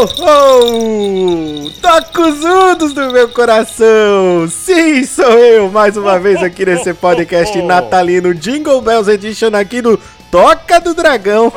Oh, 0.00 0.06
oh, 0.20 1.64
oh! 1.64 1.70
Tocuzudos 1.82 2.92
do 2.92 3.10
meu 3.10 3.28
coração! 3.30 4.48
Sim, 4.48 5.04
sou 5.04 5.24
eu, 5.24 5.68
mais 5.72 5.96
uma 5.96 6.20
vez 6.20 6.40
aqui 6.40 6.64
nesse 6.64 6.94
podcast 6.94 7.60
natalino 7.62 8.32
Jingle 8.32 8.80
Bells 8.80 9.10
Edition 9.10 9.48
aqui 9.56 9.82
do 9.82 9.98
Toca 10.30 10.80
do 10.80 10.94
Dragão. 10.94 11.52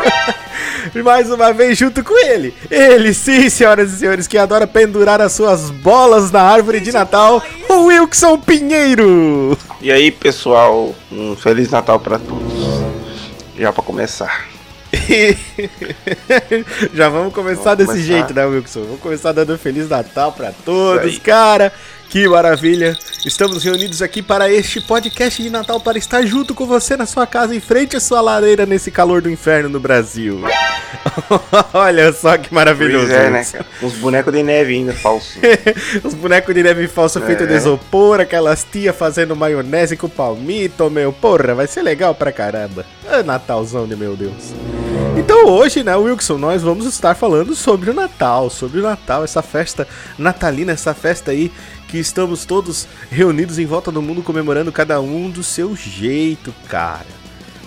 mais 1.05 1.29
uma 1.29 1.53
vez 1.53 1.77
junto 1.77 2.03
com 2.03 2.17
ele. 2.17 2.51
Ele, 2.71 3.13
sim, 3.13 3.48
senhoras 3.48 3.93
e 3.93 3.98
senhores, 3.99 4.25
que 4.25 4.39
adora 4.39 4.65
pendurar 4.65 5.21
as 5.21 5.34
suas 5.34 5.70
bolas 5.70 6.31
na 6.31 6.41
árvore 6.41 6.79
de 6.79 6.91
Natal, 6.91 7.43
o 7.70 7.85
Wilson 7.85 8.39
Pinheiro. 8.39 9.55
E 9.79 9.91
aí, 9.91 10.09
pessoal, 10.09 10.95
um 11.12 11.35
Feliz 11.35 11.70
Natal 11.70 11.99
para 11.99 12.17
todos. 12.17 12.53
Já 13.55 13.71
para 13.71 13.84
começar. 13.84 14.50
Já 16.93 17.09
vamos 17.09 17.33
começar 17.33 17.75
vamos 17.75 17.77
desse 17.77 17.91
começar. 17.91 18.13
jeito, 18.13 18.33
né, 18.33 18.45
Wilson? 18.45 18.81
Vamos 18.81 18.99
começar 18.99 19.31
dando 19.31 19.57
Feliz 19.57 19.87
Natal 19.89 20.33
para 20.33 20.51
todos, 20.65 21.17
cara. 21.20 21.71
Que 22.12 22.27
maravilha! 22.27 22.98
Estamos 23.26 23.63
reunidos 23.63 24.01
aqui 24.01 24.21
para 24.21 24.51
este 24.51 24.81
podcast 24.81 25.41
de 25.41 25.49
Natal 25.49 25.79
para 25.79 25.98
estar 25.98 26.21
junto 26.26 26.54
com 26.54 26.65
você 26.65 26.98
na 26.98 27.05
sua 27.05 27.26
casa, 27.26 27.55
em 27.55 27.62
frente 27.62 27.95
à 27.95 28.01
sua 28.01 28.20
lareira 28.20 28.65
nesse 28.65 28.91
calor 28.91 29.21
do 29.21 29.29
inferno 29.29 29.70
no 29.70 29.79
Brasil. 29.79 30.41
Olha 31.73 32.12
só 32.12 32.37
que 32.37 32.54
maravilhoso. 32.54 33.07
Pois 33.07 33.17
é, 33.17 33.29
né, 33.29 33.45
cara? 33.45 33.65
Uns 33.82 33.93
bonecos 33.93 34.34
de 34.34 34.43
neve 34.43 34.73
ainda 34.73 34.91
falsos. 34.91 35.37
Os 36.04 36.13
bonecos 36.13 36.54
de 36.54 36.62
neve 36.62 36.85
falso 36.89 37.17
é. 37.20 37.21
feitos 37.21 37.48
de 37.48 37.54
isopor, 37.54 38.20
aquelas 38.20 38.67
tia 38.70 38.91
fazendo 38.91 39.34
maionese 39.34 39.95
com 39.95 40.09
palmito, 40.09 40.89
meu. 40.89 41.13
Porra, 41.13 41.55
vai 41.55 41.65
ser 41.65 41.82
legal 41.82 42.13
pra 42.13 42.34
caramba. 42.34 42.85
Ah, 43.07 43.23
Natalzão 43.23 43.87
de 43.87 43.95
meu 43.95 44.17
Deus. 44.17 44.54
Então 45.17 45.45
hoje, 45.45 45.84
né, 45.84 45.95
Wilson, 45.95 46.37
nós 46.37 46.62
vamos 46.62 46.85
estar 46.85 47.15
falando 47.15 47.55
sobre 47.55 47.89
o 47.89 47.93
Natal, 47.93 48.49
sobre 48.49 48.79
o 48.79 48.84
Natal, 48.84 49.23
essa 49.23 49.41
festa 49.41 49.87
natalina, 50.17 50.71
essa 50.71 50.93
festa 50.93 51.32
aí 51.32 51.51
que 51.91 51.99
estamos 51.99 52.45
todos 52.45 52.87
reunidos 53.11 53.59
em 53.59 53.65
volta 53.65 53.91
do 53.91 54.01
mundo 54.01 54.23
comemorando 54.23 54.71
cada 54.71 55.01
um 55.01 55.29
do 55.29 55.43
seu 55.43 55.75
jeito, 55.75 56.55
cara. 56.70 57.05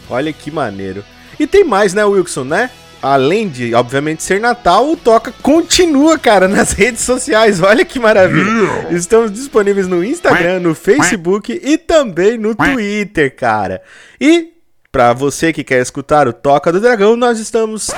Olha 0.09 0.33
que 0.33 0.51
maneiro. 0.51 1.05
E 1.39 1.47
tem 1.47 1.63
mais, 1.63 1.93
né, 1.93 2.03
Wilson, 2.05 2.45
né? 2.45 2.71
Além 3.03 3.51
de, 3.51 3.75
obviamente, 3.75 4.23
ser 4.23 4.41
Natal, 4.41 4.91
o 4.91 4.97
Toca 4.97 5.31
continua, 5.43 6.19
cara, 6.19 6.49
nas 6.49 6.73
redes 6.75 7.03
sociais. 7.03 7.61
Olha 7.61 7.85
que 7.85 8.01
maravilha. 8.01 8.89
Estamos 8.91 9.31
disponíveis 9.31 9.87
no 9.87 10.03
Instagram, 10.03 10.61
no 10.61 10.75
Facebook 10.75 11.61
e 11.63 11.77
também 11.77 12.39
no 12.39 12.55
Twitter, 12.55 13.37
cara. 13.37 13.83
E 14.19 14.55
para 14.91 15.13
você 15.13 15.53
que 15.53 15.63
quer 15.63 15.83
escutar 15.83 16.27
o 16.27 16.33
Toca 16.33 16.73
do 16.73 16.81
Dragão, 16.81 17.15
nós 17.15 17.39
estamos 17.39 17.91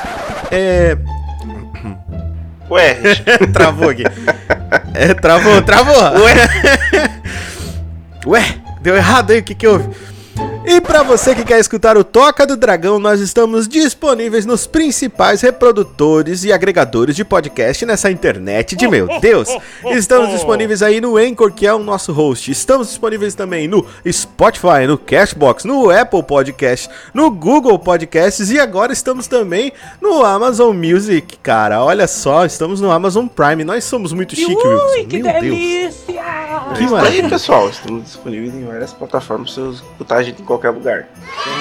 é... 0.50 0.98
Ué, 2.68 2.96
travou 3.54 3.90
aqui. 3.90 4.02
É, 4.94 5.14
travou, 5.14 5.62
travou. 5.62 5.94
Ué. 5.94 6.34
Ué, 8.26 8.54
deu 8.80 8.96
errado 8.96 9.30
aí, 9.30 9.38
o 9.38 9.42
que 9.42 9.54
que 9.54 9.66
houve? 9.66 9.88
E 10.68 10.80
para 10.80 11.04
você 11.04 11.32
que 11.32 11.44
quer 11.44 11.60
escutar 11.60 11.96
o 11.96 12.02
Toca 12.02 12.44
do 12.44 12.56
Dragão, 12.56 12.98
nós 12.98 13.20
estamos 13.20 13.68
disponíveis 13.68 14.44
nos 14.44 14.66
principais 14.66 15.40
reprodutores 15.40 16.42
e 16.42 16.52
agregadores 16.52 17.14
de 17.14 17.24
podcast 17.24 17.86
nessa 17.86 18.10
internet 18.10 18.74
de 18.74 18.88
meu 18.88 19.06
Deus. 19.20 19.48
Estamos 19.92 20.30
disponíveis 20.30 20.82
aí 20.82 21.00
no 21.00 21.16
Anchor, 21.16 21.52
que 21.52 21.68
é 21.68 21.72
o 21.72 21.78
nosso 21.78 22.12
host. 22.12 22.50
Estamos 22.50 22.88
disponíveis 22.88 23.36
também 23.36 23.68
no 23.68 23.86
Spotify, 24.10 24.88
no 24.88 24.98
Cashbox, 24.98 25.64
no 25.64 25.88
Apple 25.88 26.24
Podcast, 26.24 26.90
no 27.14 27.30
Google 27.30 27.78
Podcasts 27.78 28.50
e 28.50 28.58
agora 28.58 28.92
estamos 28.92 29.28
também 29.28 29.72
no 30.00 30.24
Amazon 30.24 30.76
Music, 30.76 31.38
cara. 31.44 31.84
Olha 31.84 32.08
só, 32.08 32.44
estamos 32.44 32.80
no 32.80 32.90
Amazon 32.90 33.28
Prime. 33.28 33.62
Nós 33.62 33.84
somos 33.84 34.12
muito 34.12 34.34
chique, 34.34 34.52
Wilson. 34.52 35.08
Que 35.08 35.22
meu 35.22 35.32
delícia! 35.32 36.12
Deus. 36.12 36.16
Que 36.76 36.86
maravilha. 36.88 37.24
aí, 37.24 37.30
pessoal, 37.30 37.68
estamos 37.68 38.02
disponíveis 38.02 38.52
em 38.52 38.64
várias 38.64 38.92
plataformas 38.92 39.52
para 39.52 39.64
você 39.64 39.76
escutar 39.76 40.16
a 40.16 40.22
gente 40.22 40.42
em 40.42 40.44
qualquer 40.44 40.55
qualquer 40.58 40.70
lugar. 40.70 41.06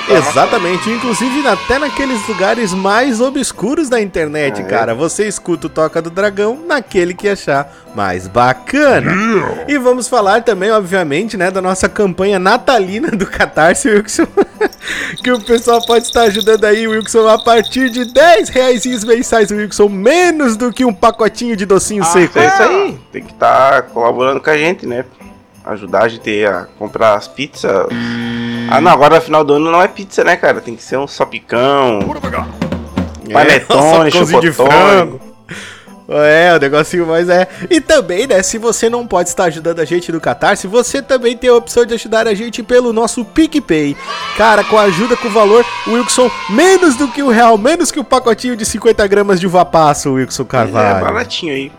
Exatamente, 0.09 0.89
inclusive 0.89 1.47
até 1.47 1.79
naqueles 1.79 2.25
lugares 2.27 2.73
mais 2.73 3.19
obscuros 3.19 3.89
da 3.89 3.99
internet, 3.99 4.61
ah, 4.61 4.65
é? 4.65 4.67
cara. 4.67 4.95
Você 4.95 5.27
escuta 5.27 5.67
o 5.67 5.69
Toca 5.69 6.01
do 6.01 6.09
Dragão 6.09 6.59
naquele 6.65 7.13
que 7.13 7.27
achar 7.27 7.71
mais 7.95 8.27
bacana. 8.27 9.11
E 9.67 9.77
vamos 9.77 10.07
falar 10.07 10.43
também, 10.43 10.71
obviamente, 10.71 11.35
né, 11.37 11.49
da 11.49 11.61
nossa 11.61 11.89
campanha 11.89 12.37
natalina 12.37 13.09
do 13.09 13.25
Catarse, 13.25 13.89
Wilson. 13.89 14.27
que 15.23 15.31
o 15.31 15.41
pessoal 15.41 15.83
pode 15.85 16.05
estar 16.05 16.23
ajudando 16.23 16.65
aí, 16.65 16.87
Wilson, 16.87 17.27
a 17.27 17.39
partir 17.39 17.89
de 17.89 18.05
10 18.05 18.49
reais 18.49 18.85
mensais, 19.03 19.51
Wilson, 19.51 19.89
menos 19.89 20.55
do 20.55 20.71
que 20.71 20.85
um 20.85 20.93
pacotinho 20.93 21.55
de 21.55 21.65
docinho 21.65 22.03
ah, 22.03 22.05
seco. 22.05 22.39
É 22.39 22.47
isso 22.47 22.61
aí, 22.61 22.99
tem 23.11 23.23
que 23.23 23.31
estar 23.31 23.71
tá 23.71 23.81
colaborando 23.81 24.39
com 24.39 24.49
a 24.49 24.57
gente, 24.57 24.85
né? 24.85 25.03
Ajudar 25.65 26.03
a 26.03 26.07
gente 26.07 26.45
a 26.45 26.67
comprar 26.77 27.15
as 27.15 27.27
pizzas. 27.27 27.87
Ah, 28.69 28.79
não, 28.79 28.91
agora 28.91 29.15
no 29.15 29.21
final 29.21 29.43
do 29.43 29.53
ano 29.53 29.71
não 29.71 29.81
é 29.81 29.87
pizza, 29.87 30.23
né, 30.23 30.35
cara? 30.35 30.61
Tem 30.61 30.75
que 30.75 30.83
ser 30.83 30.97
um 30.97 31.07
sopicão. 31.07 31.99
Panetone, 33.31 34.09
é, 34.09 34.39
de 34.39 34.51
frango. 34.51 35.19
É, 36.07 36.55
o 36.55 36.59
negocinho 36.59 37.07
mais 37.07 37.27
é. 37.29 37.47
E 37.69 37.81
também, 37.81 38.27
né, 38.27 38.43
se 38.43 38.59
você 38.59 38.89
não 38.89 39.07
pode 39.07 39.29
estar 39.29 39.45
ajudando 39.45 39.79
a 39.79 39.85
gente 39.85 40.11
no 40.11 40.21
Catarse, 40.21 40.67
você 40.67 41.01
também 41.01 41.35
tem 41.35 41.49
a 41.49 41.55
opção 41.55 41.83
de 41.83 41.95
ajudar 41.95 42.27
a 42.27 42.33
gente 42.33 42.61
pelo 42.61 42.93
nosso 42.93 43.25
PicPay. 43.25 43.97
Cara, 44.37 44.63
com 44.63 44.77
a 44.77 44.83
ajuda 44.83 45.17
com 45.17 45.27
o 45.27 45.31
valor, 45.31 45.65
Wilson, 45.87 46.29
menos 46.49 46.95
do 46.95 47.07
que 47.07 47.23
o 47.23 47.29
real, 47.29 47.57
menos 47.57 47.91
que 47.91 47.99
o 47.99 48.03
pacotinho 48.03 48.55
de 48.55 48.65
50 48.65 49.05
gramas 49.07 49.39
de 49.39 49.47
uva 49.47 49.65
passa, 49.65 50.09
Wilson 50.09 50.45
Carvalho. 50.45 50.97
É, 50.97 51.01
baratinho 51.01 51.53
aí 51.53 51.71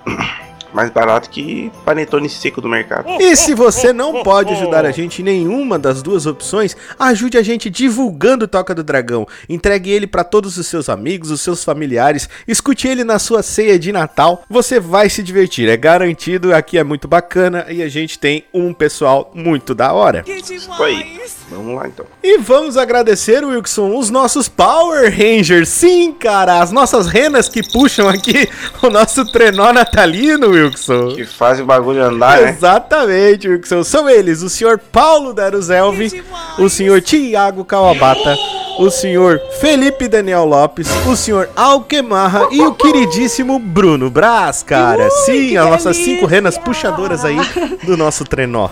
mais 0.77 0.91
barato 0.91 1.31
que 1.31 1.73
panetone 1.87 2.29
seco 2.29 2.61
do 2.61 2.69
mercado. 2.69 3.09
E 3.19 3.35
se 3.35 3.55
você 3.55 3.95
não 3.95 4.23
pode 4.23 4.53
ajudar 4.53 4.85
a 4.85 4.91
gente 4.91 5.23
em 5.23 5.25
nenhuma 5.25 5.79
das 5.79 6.03
duas 6.03 6.27
opções, 6.27 6.77
ajude 6.99 7.39
a 7.39 7.43
gente 7.43 7.71
divulgando 7.71 8.45
o 8.45 8.49
Toca 8.49 8.75
do 8.75 8.85
Dragão. 8.85 9.27
Entregue 9.49 9.91
ele 9.91 10.07
para 10.07 10.23
todos 10.23 10.59
os 10.59 10.67
seus 10.67 10.91
amigos, 10.91 11.31
os 11.31 11.41
seus 11.41 11.65
familiares, 11.65 12.29
escute 12.47 12.87
ele 12.87 13.05
na 13.05 13.19
sua 13.19 13.43
ceia 13.43 13.79
de 13.79 13.91
Natal. 13.91 14.45
Você 14.51 14.79
vai 14.79 15.09
se 15.09 15.23
divertir, 15.23 15.67
é 15.67 15.79
garantido. 15.79 16.55
Aqui 16.55 16.77
é 16.77 16.85
muito 16.85 17.09
bacana 17.09 17.65
e 17.71 17.83
a 17.83 17.89
gente 17.89 18.19
tem 18.19 18.45
um 18.53 18.75
pessoal 18.75 19.31
muito 19.35 19.75
da 19.75 19.95
hora. 19.95 20.25
Isso 20.27 20.71
aí. 20.83 21.21
Vamos 21.49 21.77
lá 21.77 21.87
então. 21.87 22.05
E 22.23 22.39
vamos 22.39 22.77
agradecer, 22.77 23.43
Wilson, 23.45 23.97
os 23.97 24.11
nossos 24.11 24.49
Power 24.49 25.11
Rangers. 25.11 25.69
Sim, 25.69 26.13
cara, 26.13 26.61
as 26.61 26.71
nossas 26.71 27.07
renas 27.07 27.49
que 27.49 27.63
puxam 27.63 28.09
aqui 28.09 28.49
o 28.83 28.91
nosso 28.91 29.25
trenó 29.25 29.73
natalino, 29.73 30.49
Wilson. 30.49 30.66
Que 31.15 31.25
fazem 31.25 31.65
o 31.65 31.67
bagulho 31.67 32.03
andar, 32.03 32.41
né? 32.41 32.51
Exatamente, 32.51 33.49
Wilson. 33.49 33.85
São 33.85 34.09
eles, 34.09 34.43
o 34.43 34.51
senhor 34.51 34.79
Paulo 34.79 35.33
Daruzelvi, 35.33 36.23
o 36.59 36.69
senhor 36.69 37.01
Tiago 37.01 37.65
Kawabata, 37.65 38.37
o 38.79 38.91
senhor 38.91 39.41
Felipe 39.61 40.09
Daniel 40.09 40.45
Lopes, 40.45 40.89
o 41.07 41.17
senhor 41.17 41.49
Alquemarra 41.57 42.49
e 42.51 42.61
o 42.61 42.75
queridíssimo 42.75 43.59
Bruno 43.59 44.11
Braz, 44.11 44.63
cara. 44.63 45.05
Ui, 45.05 45.11
Sim, 45.11 45.57
as 45.57 45.67
nossas 45.67 45.97
cinco 45.97 46.27
renas 46.27 46.59
puxadoras 46.59 47.25
aí 47.25 47.39
do 47.85 47.97
nosso 47.97 48.25
trenó. 48.25 48.69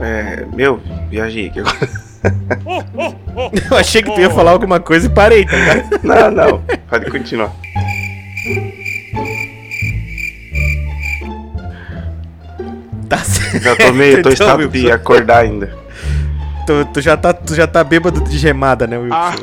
É, 0.00 0.44
meu, 0.54 0.80
viajei 1.08 1.48
aqui 1.48 1.60
agora. 1.60 2.06
Eu 3.70 3.76
achei 3.76 4.02
que 4.02 4.12
tu 4.12 4.20
ia 4.20 4.30
falar 4.30 4.50
alguma 4.50 4.80
coisa 4.80 5.06
e 5.06 5.10
parei, 5.10 5.44
tá 5.44 5.56
ligado? 5.56 6.00
Não, 6.02 6.30
não, 6.30 6.62
pode 6.88 7.10
continuar. 7.10 7.52
Tá 13.08 13.18
certo. 13.18 13.62
Já 13.62 13.76
tô 13.76 13.92
meio, 13.92 14.14
tô 14.14 14.20
então, 14.20 14.32
estado 14.32 14.68
de 14.68 14.90
acordar 14.90 15.38
ainda. 15.38 15.85
Tu, 16.66 16.84
tu, 16.86 17.00
já 17.00 17.16
tá, 17.16 17.32
tu 17.32 17.54
já 17.54 17.64
tá 17.64 17.84
bêbado 17.84 18.20
de 18.22 18.36
gemada, 18.36 18.88
né, 18.88 18.98
Wilson? 18.98 19.14
Ah. 19.14 19.34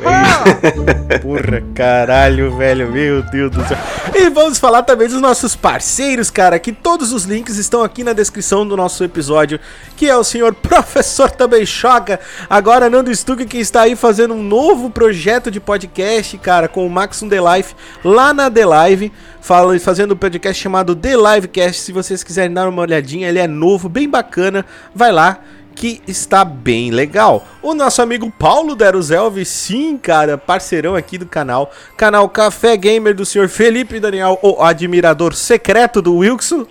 É 1.08 1.18
Porra, 1.18 1.62
caralho, 1.74 2.54
velho. 2.54 2.92
Meu 2.92 3.22
Deus 3.22 3.50
do 3.50 3.66
céu. 3.66 3.78
E 4.14 4.28
vamos 4.28 4.58
falar 4.58 4.82
também 4.82 5.08
dos 5.08 5.22
nossos 5.22 5.56
parceiros, 5.56 6.30
cara. 6.30 6.58
Que 6.58 6.70
todos 6.70 7.14
os 7.14 7.24
links 7.24 7.56
estão 7.56 7.82
aqui 7.82 8.04
na 8.04 8.12
descrição 8.12 8.68
do 8.68 8.76
nosso 8.76 9.02
episódio. 9.02 9.58
Que 9.96 10.06
é 10.06 10.14
o 10.14 10.22
senhor 10.22 10.52
Professor 10.60 11.30
também 11.30 11.64
choca. 11.64 12.20
Agora, 12.48 12.90
Nando 12.90 13.14
Stuck, 13.14 13.46
que 13.46 13.56
está 13.56 13.82
aí 13.82 13.96
fazendo 13.96 14.34
um 14.34 14.42
novo 14.42 14.90
projeto 14.90 15.50
de 15.50 15.60
podcast, 15.60 16.36
cara, 16.36 16.68
com 16.68 16.86
o 16.86 16.90
Maxon 16.90 17.26
The 17.26 17.38
Life 17.40 17.74
lá 18.04 18.34
na 18.34 18.50
The 18.50 18.66
Live. 18.66 19.12
Fala, 19.40 19.78
fazendo 19.78 20.12
um 20.12 20.16
podcast 20.16 20.62
chamado 20.62 20.94
The 20.94 21.16
Livecast. 21.16 21.80
Se 21.80 21.90
vocês 21.90 22.22
quiserem 22.22 22.52
dar 22.52 22.68
uma 22.68 22.82
olhadinha, 22.82 23.30
ele 23.30 23.38
é 23.38 23.48
novo, 23.48 23.88
bem 23.88 24.10
bacana. 24.10 24.62
Vai 24.94 25.10
lá 25.10 25.40
que 25.74 26.00
está 26.06 26.44
bem 26.44 26.90
legal. 26.90 27.44
O 27.62 27.74
nosso 27.74 28.00
amigo 28.00 28.30
Paulo 28.30 28.74
Deruzelvi, 28.74 29.44
sim, 29.44 29.96
cara, 29.96 30.38
parceirão 30.38 30.94
aqui 30.94 31.18
do 31.18 31.26
canal. 31.26 31.70
Canal 31.96 32.28
Café 32.28 32.76
Gamer 32.76 33.14
do 33.14 33.24
senhor 33.24 33.48
Felipe 33.48 33.98
Daniel, 33.98 34.38
o 34.42 34.62
admirador 34.62 35.34
secreto 35.34 36.00
do 36.00 36.16
Wilson. 36.16 36.66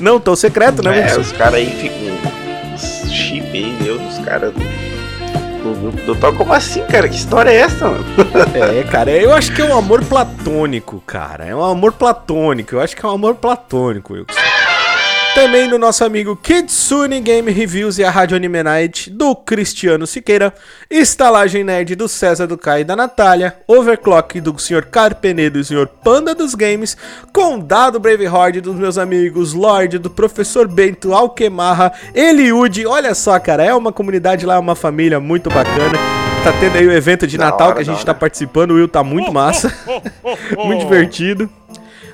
Não 0.00 0.20
tão 0.20 0.36
secreto, 0.36 0.82
né, 0.82 0.98
é, 0.98 1.02
Wilson? 1.04 1.20
os 1.20 1.32
caras 1.32 1.54
aí 1.54 1.66
ficam. 1.66 2.16
Chip 3.10 3.46
aí, 3.46 3.76
Deus, 3.82 4.00
os 4.18 4.24
caras. 4.24 4.52
do 4.54 6.14
Thor. 6.14 6.36
Como 6.36 6.52
assim, 6.52 6.84
cara? 6.86 7.08
Que 7.08 7.16
história 7.16 7.50
é 7.50 7.56
essa, 7.56 7.88
mano? 7.88 8.04
É, 8.54 8.82
cara, 8.84 9.10
eu 9.10 9.32
acho 9.34 9.54
que 9.54 9.62
é 9.62 9.64
um 9.64 9.76
amor 9.76 10.04
platônico, 10.04 11.02
cara. 11.06 11.46
É 11.46 11.54
um 11.54 11.64
amor 11.64 11.92
platônico. 11.92 12.74
Eu 12.74 12.80
acho 12.80 12.94
que 12.94 13.04
é 13.04 13.08
um 13.08 13.12
amor 13.12 13.36
platônico, 13.36 14.12
Wilson. 14.14 14.55
Também 15.36 15.68
no 15.68 15.76
nosso 15.76 16.02
amigo 16.02 16.34
Kitsune 16.34 17.20
Game 17.20 17.52
Reviews 17.52 17.98
e 17.98 18.04
a 18.04 18.08
Rádio 18.10 18.38
Anime 18.38 18.62
Night 18.62 19.10
do 19.10 19.36
Cristiano 19.36 20.06
Siqueira, 20.06 20.52
Estalagem 20.88 21.62
Nerd 21.62 21.94
do 21.94 22.08
César 22.08 22.46
do 22.46 22.56
Kai 22.56 22.80
e 22.80 22.84
da 22.84 22.96
Natália, 22.96 23.54
Overclock 23.68 24.40
do 24.40 24.58
Sr. 24.58 24.86
Carpenedo 24.86 25.58
e 25.58 25.60
do 25.60 25.64
Sr. 25.66 25.88
Panda 26.02 26.34
dos 26.34 26.54
Games, 26.54 26.96
Condado 27.34 28.00
Bravehord 28.00 28.62
dos 28.62 28.76
meus 28.76 28.96
amigos 28.96 29.52
Lorde, 29.52 29.98
do 29.98 30.08
Professor 30.08 30.66
Bento 30.66 31.12
Alquemarra, 31.12 31.92
Eliude, 32.14 32.86
olha 32.86 33.14
só, 33.14 33.38
cara, 33.38 33.62
é 33.62 33.74
uma 33.74 33.92
comunidade 33.92 34.46
lá, 34.46 34.58
uma 34.58 34.74
família 34.74 35.20
muito 35.20 35.50
bacana. 35.50 35.98
Tá 36.42 36.52
tendo 36.58 36.78
aí 36.78 36.86
o 36.86 36.92
evento 36.92 37.26
de 37.26 37.36
Natal 37.36 37.68
hora, 37.68 37.76
que 37.76 37.82
a 37.82 37.92
gente 37.92 38.06
tá 38.06 38.14
participando, 38.14 38.70
o 38.70 38.74
Will 38.76 38.88
tá 38.88 39.04
muito 39.04 39.30
massa, 39.30 39.70
muito 40.64 40.80
divertido. 40.84 41.50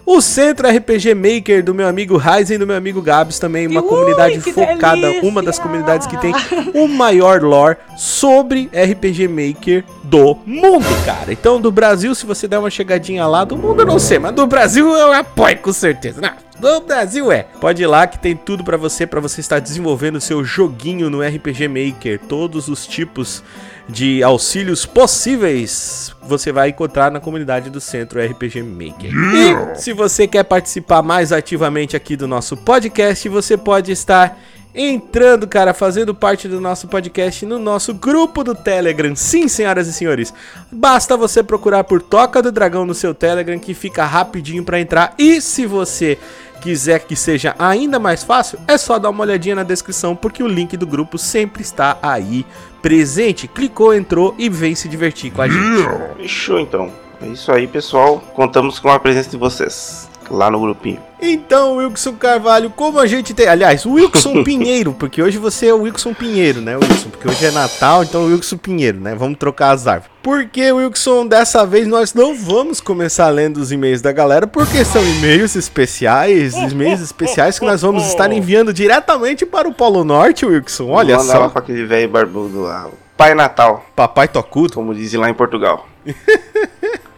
O 0.04 0.20
Centro 0.20 0.68
RPG 0.68 1.14
Maker 1.14 1.62
do 1.62 1.72
meu 1.72 1.86
amigo 1.86 2.16
Ryzen 2.16 2.56
e 2.56 2.58
do 2.58 2.66
meu 2.66 2.76
amigo 2.76 3.00
Gabs 3.00 3.38
também, 3.38 3.68
uma 3.68 3.80
Ui, 3.80 3.88
comunidade 3.88 4.40
focada, 4.40 5.00
delícia. 5.00 5.28
uma 5.28 5.42
das 5.42 5.58
comunidades 5.60 6.06
que 6.08 6.16
tem 6.16 6.32
o 6.74 6.88
maior 6.88 7.40
lore 7.40 7.76
sobre 7.96 8.68
RPG 8.74 9.28
Maker 9.28 9.84
do 10.12 10.36
mundo, 10.44 10.84
cara. 11.06 11.32
Então, 11.32 11.58
do 11.58 11.72
Brasil, 11.72 12.14
se 12.14 12.26
você 12.26 12.46
der 12.46 12.58
uma 12.58 12.68
chegadinha 12.68 13.26
lá, 13.26 13.44
do 13.44 13.56
mundo 13.56 13.80
eu 13.80 13.86
não 13.86 13.98
sei, 13.98 14.18
mas 14.18 14.34
do 14.34 14.46
Brasil 14.46 14.86
eu 14.92 15.10
apoio 15.10 15.56
com 15.56 15.72
certeza. 15.72 16.20
Não, 16.20 16.34
do 16.60 16.86
Brasil 16.86 17.32
é. 17.32 17.44
Pode 17.58 17.82
ir 17.82 17.86
lá 17.86 18.06
que 18.06 18.18
tem 18.18 18.36
tudo 18.36 18.62
para 18.62 18.76
você, 18.76 19.06
para 19.06 19.20
você 19.20 19.40
estar 19.40 19.58
desenvolvendo 19.58 20.20
seu 20.20 20.44
joguinho 20.44 21.08
no 21.08 21.22
RPG 21.22 21.66
Maker, 21.66 22.20
todos 22.28 22.68
os 22.68 22.86
tipos 22.86 23.42
de 23.88 24.22
auxílios 24.22 24.84
possíveis 24.84 26.14
você 26.22 26.52
vai 26.52 26.68
encontrar 26.68 27.10
na 27.10 27.18
comunidade 27.18 27.70
do 27.70 27.80
Centro 27.80 28.20
RPG 28.22 28.62
Maker. 28.62 29.10
E 29.10 29.80
se 29.80 29.94
você 29.94 30.26
quer 30.26 30.44
participar 30.44 31.00
mais 31.00 31.32
ativamente 31.32 31.96
aqui 31.96 32.16
do 32.16 32.28
nosso 32.28 32.54
podcast, 32.54 33.26
você 33.30 33.56
pode 33.56 33.90
estar 33.90 34.38
entrando, 34.74 35.46
cara, 35.46 35.74
fazendo 35.74 36.14
parte 36.14 36.48
do 36.48 36.60
nosso 36.60 36.88
podcast 36.88 37.44
no 37.44 37.58
nosso 37.58 37.92
grupo 37.92 38.42
do 38.42 38.54
Telegram. 38.54 39.14
Sim, 39.14 39.48
senhoras 39.48 39.86
e 39.86 39.92
senhores. 39.92 40.32
Basta 40.70 41.16
você 41.16 41.42
procurar 41.42 41.84
por 41.84 42.00
Toca 42.00 42.42
do 42.42 42.50
Dragão 42.50 42.86
no 42.86 42.94
seu 42.94 43.14
Telegram 43.14 43.58
que 43.58 43.74
fica 43.74 44.04
rapidinho 44.04 44.64
para 44.64 44.80
entrar. 44.80 45.14
E 45.18 45.40
se 45.40 45.66
você 45.66 46.18
quiser 46.60 47.00
que 47.00 47.16
seja 47.16 47.54
ainda 47.58 47.98
mais 47.98 48.22
fácil, 48.22 48.58
é 48.66 48.78
só 48.78 48.98
dar 48.98 49.10
uma 49.10 49.24
olhadinha 49.24 49.56
na 49.56 49.64
descrição, 49.64 50.14
porque 50.14 50.42
o 50.42 50.48
link 50.48 50.76
do 50.76 50.86
grupo 50.86 51.18
sempre 51.18 51.62
está 51.62 51.98
aí 52.00 52.46
presente. 52.80 53.48
Clicou, 53.48 53.92
entrou 53.92 54.34
e 54.38 54.48
vem 54.48 54.74
se 54.74 54.88
divertir 54.88 55.32
com 55.32 55.42
a 55.42 55.48
gente. 55.48 55.88
Fechou 56.16 56.58
então. 56.58 56.90
É 57.20 57.26
isso 57.26 57.52
aí, 57.52 57.66
pessoal. 57.66 58.20
Contamos 58.34 58.78
com 58.78 58.88
a 58.88 58.98
presença 58.98 59.30
de 59.30 59.36
vocês 59.36 60.11
lá 60.30 60.50
no 60.50 60.60
grupinho. 60.60 60.98
Então, 61.20 61.76
Wilson 61.76 62.14
Carvalho, 62.14 62.68
como 62.70 62.98
a 62.98 63.06
gente 63.06 63.32
tem. 63.32 63.46
Aliás, 63.46 63.86
Wilson 63.86 64.42
Pinheiro, 64.44 64.92
porque 64.92 65.22
hoje 65.22 65.38
você 65.38 65.68
é 65.68 65.74
o 65.74 65.82
Wilson 65.82 66.12
Pinheiro, 66.12 66.60
né, 66.60 66.76
Wilson? 66.76 67.10
Porque 67.10 67.28
hoje 67.28 67.46
é 67.46 67.50
Natal, 67.52 68.02
então 68.02 68.24
Wilson 68.24 68.56
Pinheiro, 68.56 69.00
né? 69.00 69.14
Vamos 69.14 69.38
trocar 69.38 69.70
as 69.70 69.86
árvores. 69.86 70.10
Porque, 70.22 70.72
Wilson, 70.72 71.26
dessa 71.26 71.64
vez 71.64 71.86
nós 71.86 72.12
não 72.12 72.34
vamos 72.34 72.80
começar 72.80 73.28
lendo 73.28 73.58
os 73.58 73.70
e-mails 73.70 74.02
da 74.02 74.10
galera, 74.10 74.46
porque 74.46 74.84
são 74.84 75.02
e-mails 75.02 75.54
especiais, 75.54 76.54
e-mails 76.54 77.00
especiais 77.00 77.58
que 77.58 77.64
nós 77.64 77.82
vamos 77.82 78.06
estar 78.06 78.32
enviando 78.32 78.72
diretamente 78.72 79.46
para 79.46 79.68
o 79.68 79.74
Polo 79.74 80.04
Norte, 80.04 80.44
Wilson. 80.44 80.90
Olha 80.90 81.16
Manda 81.16 81.32
só. 81.32 81.38
lá 81.38 81.48
para 81.48 81.62
aquele 81.62 81.84
velho 81.84 82.08
barbudo 82.08 82.62
lá. 82.62 82.88
Pai 83.16 83.34
Natal. 83.34 83.84
Papai 83.94 84.26
Tocudo. 84.26 84.74
Como 84.74 84.92
dizem 84.92 85.20
lá 85.20 85.30
em 85.30 85.34
Portugal. 85.34 85.86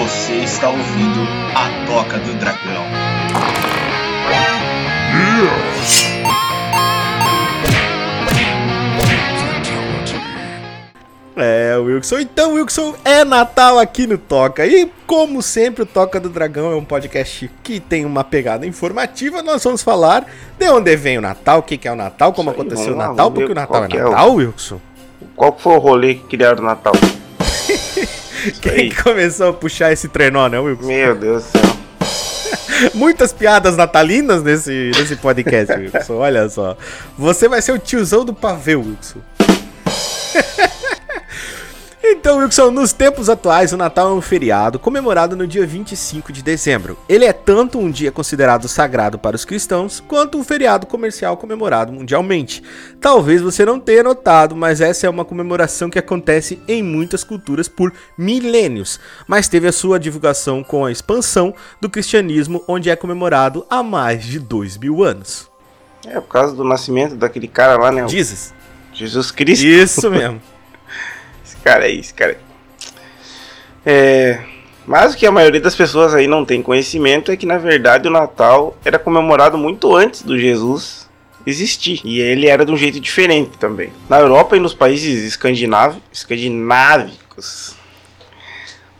Você 0.00 0.32
está 0.36 0.70
ouvindo 0.70 1.20
a 1.54 1.86
Toca 1.86 2.16
do 2.20 2.32
Dragão. 2.38 2.84
É, 11.36 11.76
Wilson. 11.76 12.20
Então, 12.20 12.54
Wilson, 12.54 12.94
é 13.04 13.26
Natal 13.26 13.78
aqui 13.78 14.06
no 14.06 14.16
Toca. 14.16 14.66
E, 14.66 14.90
como 15.06 15.42
sempre, 15.42 15.82
o 15.82 15.86
Toca 15.86 16.18
do 16.18 16.30
Dragão 16.30 16.72
é 16.72 16.76
um 16.76 16.84
podcast 16.84 17.50
que 17.62 17.78
tem 17.78 18.06
uma 18.06 18.24
pegada 18.24 18.66
informativa. 18.66 19.42
Nós 19.42 19.62
vamos 19.62 19.82
falar 19.82 20.24
de 20.58 20.70
onde 20.70 20.96
vem 20.96 21.18
o 21.18 21.20
Natal, 21.20 21.58
o 21.58 21.62
que, 21.62 21.86
é 21.86 21.92
o 21.92 21.96
Natal, 21.96 22.32
como 22.32 22.50
Isso 22.50 22.58
aconteceu 22.58 22.86
aí, 22.86 22.94
o 22.94 22.96
Natal, 22.96 23.30
porque 23.30 23.52
o 23.52 23.54
Natal 23.54 23.84
é, 23.84 23.86
é 23.94 24.02
Natal, 24.02 24.32
Wilson. 24.32 24.80
Qual 25.36 25.54
foi 25.58 25.74
o 25.74 25.78
rolê 25.78 26.14
que 26.14 26.22
criaram 26.24 26.62
o 26.62 26.66
Natal? 26.66 26.94
Quem 28.60 28.88
que 28.90 29.02
começou 29.02 29.50
a 29.50 29.52
puxar 29.52 29.92
esse 29.92 30.08
trenó, 30.08 30.48
né, 30.48 30.58
Wilson? 30.58 30.86
Meu 30.86 31.14
Deus 31.14 31.44
do 31.44 31.58
céu. 31.58 31.70
Muitas 32.94 33.32
piadas 33.32 33.76
natalinas 33.76 34.42
nesse, 34.42 34.90
nesse 34.96 35.16
podcast, 35.16 35.74
Wilson. 35.74 36.14
Olha 36.14 36.48
só. 36.48 36.76
Você 37.18 37.48
vai 37.48 37.60
ser 37.60 37.72
o 37.72 37.78
tiozão 37.78 38.24
do 38.24 38.32
pavê, 38.32 38.74
Wilson. 38.74 39.20
Então, 42.02 42.38
Wilson, 42.38 42.70
nos 42.70 42.94
tempos 42.94 43.28
atuais, 43.28 43.74
o 43.74 43.76
Natal 43.76 44.08
é 44.08 44.14
um 44.14 44.22
feriado 44.22 44.78
comemorado 44.78 45.36
no 45.36 45.46
dia 45.46 45.66
25 45.66 46.32
de 46.32 46.42
dezembro. 46.42 46.96
Ele 47.06 47.26
é 47.26 47.32
tanto 47.32 47.78
um 47.78 47.90
dia 47.90 48.10
considerado 48.10 48.66
sagrado 48.68 49.18
para 49.18 49.36
os 49.36 49.44
cristãos, 49.44 50.00
quanto 50.00 50.38
um 50.38 50.42
feriado 50.42 50.86
comercial 50.86 51.36
comemorado 51.36 51.92
mundialmente. 51.92 52.62
Talvez 52.98 53.42
você 53.42 53.66
não 53.66 53.78
tenha 53.78 54.02
notado, 54.02 54.56
mas 54.56 54.80
essa 54.80 55.06
é 55.06 55.10
uma 55.10 55.26
comemoração 55.26 55.90
que 55.90 55.98
acontece 55.98 56.58
em 56.66 56.82
muitas 56.82 57.22
culturas 57.22 57.68
por 57.68 57.92
milênios, 58.16 58.98
mas 59.28 59.46
teve 59.46 59.68
a 59.68 59.72
sua 59.72 60.00
divulgação 60.00 60.64
com 60.64 60.86
a 60.86 60.90
expansão 60.90 61.54
do 61.82 61.90
cristianismo, 61.90 62.64
onde 62.66 62.88
é 62.88 62.96
comemorado 62.96 63.66
há 63.68 63.82
mais 63.82 64.24
de 64.24 64.38
dois 64.38 64.78
mil 64.78 65.04
anos. 65.04 65.50
É, 66.06 66.18
por 66.18 66.28
causa 66.28 66.54
do 66.54 66.64
nascimento 66.64 67.14
daquele 67.14 67.46
cara 67.46 67.76
lá, 67.76 67.92
né? 67.92 68.08
Jesus. 68.08 68.54
Jesus 68.94 69.30
Cristo. 69.30 69.66
Isso 69.66 70.10
mesmo. 70.10 70.40
cara 71.62 71.86
é 71.86 71.90
isso, 71.90 72.14
cara. 72.14 72.38
É, 73.84 74.40
mas 74.86 75.14
o 75.14 75.16
que 75.16 75.26
a 75.26 75.32
maioria 75.32 75.60
das 75.60 75.74
pessoas 75.74 76.14
aí 76.14 76.26
não 76.26 76.44
tem 76.44 76.62
conhecimento 76.62 77.30
é 77.30 77.36
que 77.36 77.46
na 77.46 77.58
verdade 77.58 78.08
o 78.08 78.10
Natal 78.10 78.76
era 78.84 78.98
comemorado 78.98 79.56
muito 79.56 79.94
antes 79.94 80.22
do 80.22 80.38
Jesus 80.38 81.08
existir. 81.46 82.00
E 82.04 82.20
ele 82.20 82.46
era 82.46 82.64
de 82.64 82.72
um 82.72 82.76
jeito 82.76 83.00
diferente 83.00 83.56
também. 83.58 83.92
Na 84.08 84.18
Europa 84.18 84.56
e 84.56 84.60
nos 84.60 84.74
países 84.74 85.24
escandinávicos, 85.24 87.76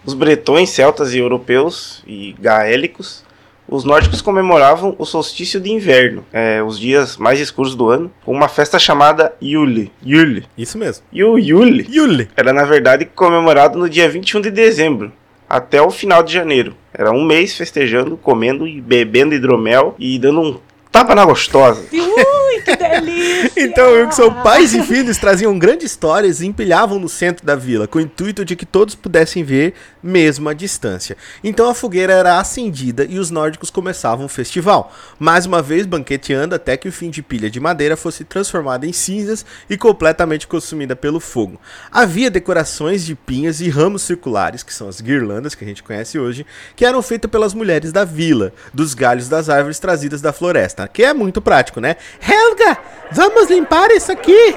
os 0.04 0.14
bretões, 0.14 0.70
celtas 0.70 1.12
e 1.12 1.18
europeus 1.18 2.02
e 2.06 2.34
gaélicos 2.38 3.24
os 3.70 3.84
nórdicos 3.84 4.20
comemoravam 4.20 4.96
o 4.98 5.06
solstício 5.06 5.60
de 5.60 5.70
inverno, 5.70 6.24
é, 6.32 6.62
os 6.62 6.78
dias 6.78 7.16
mais 7.16 7.38
escuros 7.38 7.74
do 7.74 7.88
ano, 7.88 8.10
com 8.24 8.32
uma 8.32 8.48
festa 8.48 8.78
chamada 8.78 9.32
Yule. 9.40 9.92
Yule. 10.04 10.46
Isso 10.58 10.76
mesmo. 10.76 11.04
E 11.12 11.22
o 11.22 11.38
Yule, 11.38 11.86
Yule 11.88 12.28
era 12.36 12.52
na 12.52 12.64
verdade 12.64 13.04
comemorado 13.04 13.78
no 13.78 13.88
dia 13.88 14.08
21 14.08 14.40
de 14.40 14.50
dezembro, 14.50 15.12
até 15.48 15.80
o 15.80 15.90
final 15.90 16.22
de 16.22 16.32
janeiro. 16.32 16.74
Era 16.92 17.12
um 17.12 17.24
mês 17.24 17.56
festejando, 17.56 18.16
comendo 18.16 18.66
e 18.66 18.80
bebendo 18.80 19.34
hidromel 19.34 19.94
e 19.98 20.18
dando 20.18 20.40
um 20.40 20.58
tapa 20.90 21.14
na 21.14 21.24
gostosa. 21.24 21.82
Ui, 21.92 22.62
que 22.62 22.76
delícia! 22.76 23.52
então, 23.56 23.92
Wilson, 23.92 24.42
pais 24.42 24.74
e 24.74 24.82
filhos 24.82 25.18
traziam 25.18 25.58
grandes 25.58 25.90
histórias 25.90 26.40
e 26.40 26.46
empilhavam 26.46 26.98
no 26.98 27.08
centro 27.08 27.44
da 27.44 27.54
vila, 27.54 27.86
com 27.86 27.98
o 27.98 28.02
intuito 28.02 28.44
de 28.44 28.56
que 28.56 28.66
todos 28.66 28.94
pudessem 28.94 29.42
ver 29.42 29.74
mesmo 30.02 30.48
à 30.48 30.54
distância. 30.54 31.16
Então 31.42 31.68
a 31.68 31.74
fogueira 31.74 32.12
era 32.12 32.38
acendida 32.38 33.04
e 33.08 33.18
os 33.18 33.30
nórdicos 33.30 33.70
começavam 33.70 34.26
o 34.26 34.28
festival, 34.28 34.92
mais 35.18 35.46
uma 35.46 35.60
vez 35.60 35.86
banqueteando 35.86 36.54
até 36.54 36.76
que 36.76 36.88
o 36.88 36.92
fim 36.92 37.10
de 37.10 37.22
pilha 37.22 37.50
de 37.50 37.60
madeira 37.60 37.96
fosse 37.96 38.24
transformada 38.24 38.86
em 38.86 38.92
cinzas 38.92 39.44
e 39.68 39.76
completamente 39.76 40.46
consumida 40.46 40.96
pelo 40.96 41.20
fogo. 41.20 41.60
Havia 41.90 42.30
decorações 42.30 43.04
de 43.04 43.14
pinhas 43.14 43.60
e 43.60 43.68
ramos 43.68 44.02
circulares, 44.02 44.62
que 44.62 44.72
são 44.72 44.88
as 44.88 45.00
guirlandas 45.00 45.54
que 45.54 45.64
a 45.64 45.68
gente 45.68 45.82
conhece 45.82 46.18
hoje, 46.18 46.46
que 46.74 46.84
eram 46.84 47.02
feitas 47.02 47.30
pelas 47.30 47.54
mulheres 47.54 47.92
da 47.92 48.04
vila, 48.04 48.52
dos 48.72 48.94
galhos 48.94 49.28
das 49.28 49.48
árvores 49.48 49.78
trazidas 49.78 50.20
da 50.20 50.32
floresta, 50.32 50.79
que 50.88 51.02
é 51.02 51.12
muito 51.12 51.40
prático, 51.40 51.80
né? 51.80 51.96
Helga, 52.20 52.78
vamos 53.12 53.50
limpar 53.50 53.90
isso 53.90 54.10
aqui! 54.12 54.56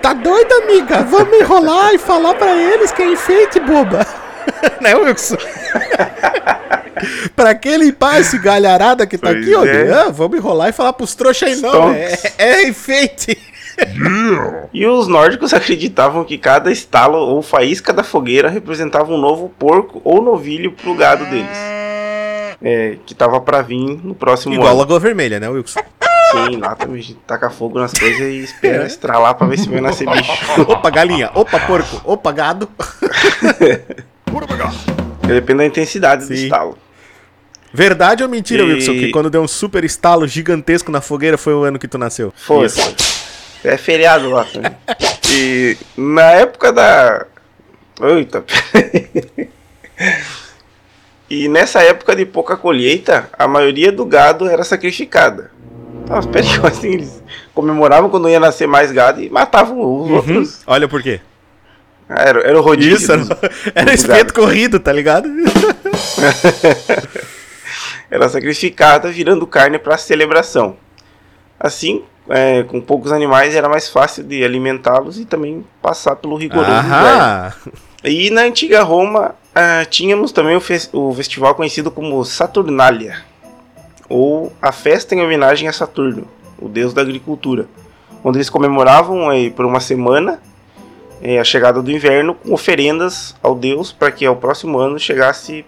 Tá 0.00 0.12
doida, 0.12 0.54
amiga? 0.62 1.02
Vamos 1.02 1.40
enrolar 1.40 1.92
e 1.92 1.98
falar 1.98 2.34
para 2.34 2.56
eles 2.56 2.92
que 2.92 3.02
é 3.02 3.12
enfeite, 3.12 3.58
boba! 3.60 4.06
né, 4.80 4.94
Wilson? 4.94 5.36
pra 7.34 7.54
que 7.54 7.76
limpar 7.76 8.20
esse 8.20 8.38
galharada 8.38 9.06
que 9.06 9.18
tá 9.18 9.30
pois 9.30 9.42
aqui, 9.42 9.54
ó? 9.54 9.64
É. 9.64 9.92
Ah, 9.92 10.08
vamos 10.10 10.38
enrolar 10.38 10.68
e 10.68 10.72
falar 10.72 10.92
pros 10.92 11.14
trouxas 11.14 11.48
aí, 11.48 11.56
não. 11.60 11.92
É, 11.92 12.18
é 12.38 12.68
enfeite. 12.68 13.38
e 14.72 14.86
os 14.86 15.06
nórdicos 15.06 15.52
acreditavam 15.54 16.24
que 16.24 16.38
cada 16.38 16.70
estalo 16.70 17.18
ou 17.18 17.42
faísca 17.42 17.92
da 17.92 18.02
fogueira 18.02 18.48
representava 18.48 19.12
um 19.12 19.18
novo 19.18 19.52
porco 19.58 20.00
ou 20.04 20.22
novilho 20.22 20.72
pro 20.72 20.94
gado 20.94 21.24
deles. 21.26 21.67
É, 22.60 22.96
que 23.06 23.14
tava 23.14 23.40
para 23.40 23.62
vir 23.62 24.00
no 24.02 24.14
próximo 24.14 24.52
Igual 24.54 24.66
ano. 24.68 24.74
Igual 24.74 24.76
a 24.76 24.84
Lagoa 24.84 24.98
Vermelha, 25.00 25.38
né, 25.38 25.48
Wilson? 25.48 25.80
Sim, 26.32 26.56
lá 26.58 26.74
também 26.74 27.00
gente 27.00 27.18
taca 27.26 27.48
fogo 27.48 27.78
nas 27.78 27.92
coisas 27.92 28.20
e 28.20 28.42
espera 28.42 28.84
estralar 28.86 29.34
pra 29.34 29.46
ver 29.46 29.58
se 29.58 29.68
vai 29.68 29.80
nascer 29.80 30.06
bicho. 30.10 30.32
Opa, 30.68 30.90
galinha. 30.90 31.30
Opa, 31.34 31.58
porco. 31.60 32.02
Opa, 32.04 32.32
gado. 32.32 32.68
Depende 35.26 35.58
da 35.58 35.66
intensidade 35.66 36.22
do 36.26 36.28
Sim. 36.36 36.44
estalo. 36.44 36.78
Verdade 37.72 38.22
ou 38.22 38.28
mentira, 38.28 38.62
E- 38.62 38.66
Wilson? 38.74 38.92
Que 38.92 39.10
quando 39.10 39.30
deu 39.30 39.42
um 39.42 39.48
super 39.48 39.84
estalo 39.84 40.26
gigantesco 40.26 40.90
na 40.90 41.00
fogueira 41.00 41.36
foi 41.38 41.54
o 41.54 41.62
ano 41.64 41.78
que 41.78 41.86
tu 41.88 41.98
nasceu? 41.98 42.32
Foi. 42.36 42.66
Isso. 42.66 42.94
É 43.64 43.76
feriado 43.76 44.30
lá 44.30 44.44
também. 44.44 44.72
E 45.30 45.76
na 45.96 46.22
época 46.32 46.72
da. 46.72 47.26
Eita, 48.00 48.42
peraí. 48.42 49.48
E 51.30 51.46
nessa 51.48 51.82
época 51.82 52.16
de 52.16 52.24
pouca 52.24 52.56
colheita, 52.56 53.28
a 53.38 53.46
maioria 53.46 53.92
do 53.92 54.04
gado 54.04 54.48
era 54.48 54.64
sacrificada. 54.64 55.50
Peraí, 56.32 56.54
como 56.56 56.66
assim? 56.68 56.88
Eles 56.94 57.22
comemoravam 57.54 58.08
quando 58.08 58.30
ia 58.30 58.40
nascer 58.40 58.66
mais 58.66 58.90
gado 58.90 59.22
e 59.22 59.28
matavam 59.28 59.78
os 59.78 60.08
Uhum. 60.08 60.14
outros. 60.16 60.60
Olha 60.66 60.88
por 60.88 61.02
quê. 61.02 61.20
Ah, 62.08 62.22
Era, 62.22 62.40
era 62.40 62.58
o 62.58 62.62
rodízio. 62.62 62.96
Isso, 62.96 63.12
era, 63.12 63.20
dos- 63.24 63.38
era 63.74 63.84
dos 63.90 64.00
espeto 64.00 64.32
corrido, 64.32 64.80
tá 64.80 64.90
ligado? 64.90 65.28
era 68.10 68.28
sacrificada, 68.28 69.10
virando 69.10 69.46
carne 69.46 69.78
para 69.78 69.96
celebração. 69.98 70.76
Assim, 71.60 72.02
é, 72.28 72.62
com 72.62 72.80
poucos 72.80 73.12
animais, 73.12 73.54
era 73.54 73.68
mais 73.68 73.88
fácil 73.88 74.22
de 74.24 74.44
alimentá-los 74.44 75.18
e 75.18 75.24
também 75.24 75.64
passar 75.82 76.16
pelo 76.16 76.36
rigoroso. 76.36 76.70
Aham. 76.70 77.52
E 78.04 78.30
na 78.30 78.42
antiga 78.42 78.82
Roma, 78.82 79.34
ah, 79.58 79.84
tínhamos 79.84 80.30
também 80.30 80.56
o, 80.56 80.62
o 80.92 81.12
festival 81.14 81.52
conhecido 81.52 81.90
como 81.90 82.24
Saturnalia, 82.24 83.24
ou 84.08 84.52
a 84.62 84.70
festa 84.70 85.16
em 85.16 85.20
homenagem 85.20 85.68
a 85.68 85.72
Saturno, 85.72 86.28
o 86.60 86.68
deus 86.68 86.94
da 86.94 87.02
agricultura, 87.02 87.66
onde 88.22 88.38
eles 88.38 88.48
comemoravam 88.48 89.32
eh, 89.32 89.50
por 89.50 89.64
uma 89.64 89.80
semana 89.80 90.40
eh, 91.20 91.40
a 91.40 91.44
chegada 91.44 91.82
do 91.82 91.90
inverno 91.90 92.34
com 92.34 92.54
oferendas 92.54 93.34
ao 93.42 93.56
deus 93.56 93.90
para 93.90 94.12
que 94.12 94.24
ao 94.24 94.36
próximo 94.36 94.78
ano 94.78 94.96
chegasse 94.96 95.66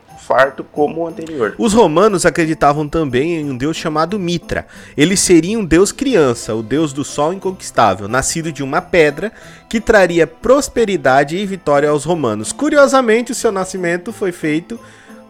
como 0.73 1.03
o 1.03 1.07
anterior. 1.07 1.55
Os 1.59 1.73
romanos 1.73 2.25
acreditavam 2.25 2.89
também 2.89 3.37
em 3.37 3.51
um 3.51 3.57
deus 3.57 3.77
chamado 3.77 4.19
Mitra. 4.19 4.67
Ele 4.97 5.17
seria 5.17 5.59
um 5.59 5.65
deus 5.65 5.93
criança, 5.93 6.55
o 6.55 6.63
deus 6.63 6.93
do 6.93 7.05
sol 7.05 7.33
inconquistável, 7.33 8.07
nascido 8.09 8.53
de 8.53 8.63
uma 8.63 8.81
pedra 8.81 9.33
que 9.69 9.81
traria 9.81 10.27
prosperidade 10.27 11.37
e 11.37 11.45
vitória 11.47 11.89
aos 11.91 12.05
romanos. 12.05 12.53
Curiosamente, 12.53 13.33
o 13.33 13.35
seu 13.35 13.51
nascimento 13.53 14.13
foi 14.13 14.33
feito, 14.33 14.79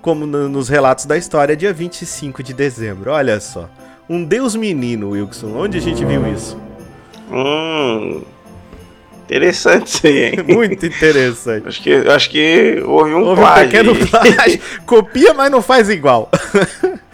como 0.03 0.27
no- 0.27 0.49
nos 0.49 0.69
relatos 0.69 1.05
da 1.07 1.17
história, 1.17 1.57
dia 1.57 1.73
25 1.73 2.43
de 2.43 2.53
dezembro. 2.53 3.11
Olha 3.11 3.41
só. 3.41 3.69
Um 4.09 4.25
deus 4.25 4.57
menino, 4.57 5.11
Wilson. 5.11 5.55
Onde 5.57 5.79
a 5.79 5.81
gente 5.81 6.05
viu 6.05 6.27
isso? 6.33 6.57
Hum, 7.31 8.23
interessante 9.31 9.87
isso 9.87 10.07
aí, 10.07 10.25
hein? 10.25 10.45
Muito 10.55 10.85
interessante. 10.85 11.69
Acho 11.69 11.83
que, 11.83 11.93
acho 11.95 12.31
que 12.31 12.83
houve 12.85 13.15
um 13.15 13.21
Houve 13.21 13.41
um 13.41 13.45
plágio 13.45 13.65
pequeno 13.69 13.93
aí. 13.93 14.07
plágio. 14.07 14.61
Copia, 14.85 15.35
mas 15.35 15.51
não 15.51 15.63
faz 15.63 15.89
igual. 15.89 16.29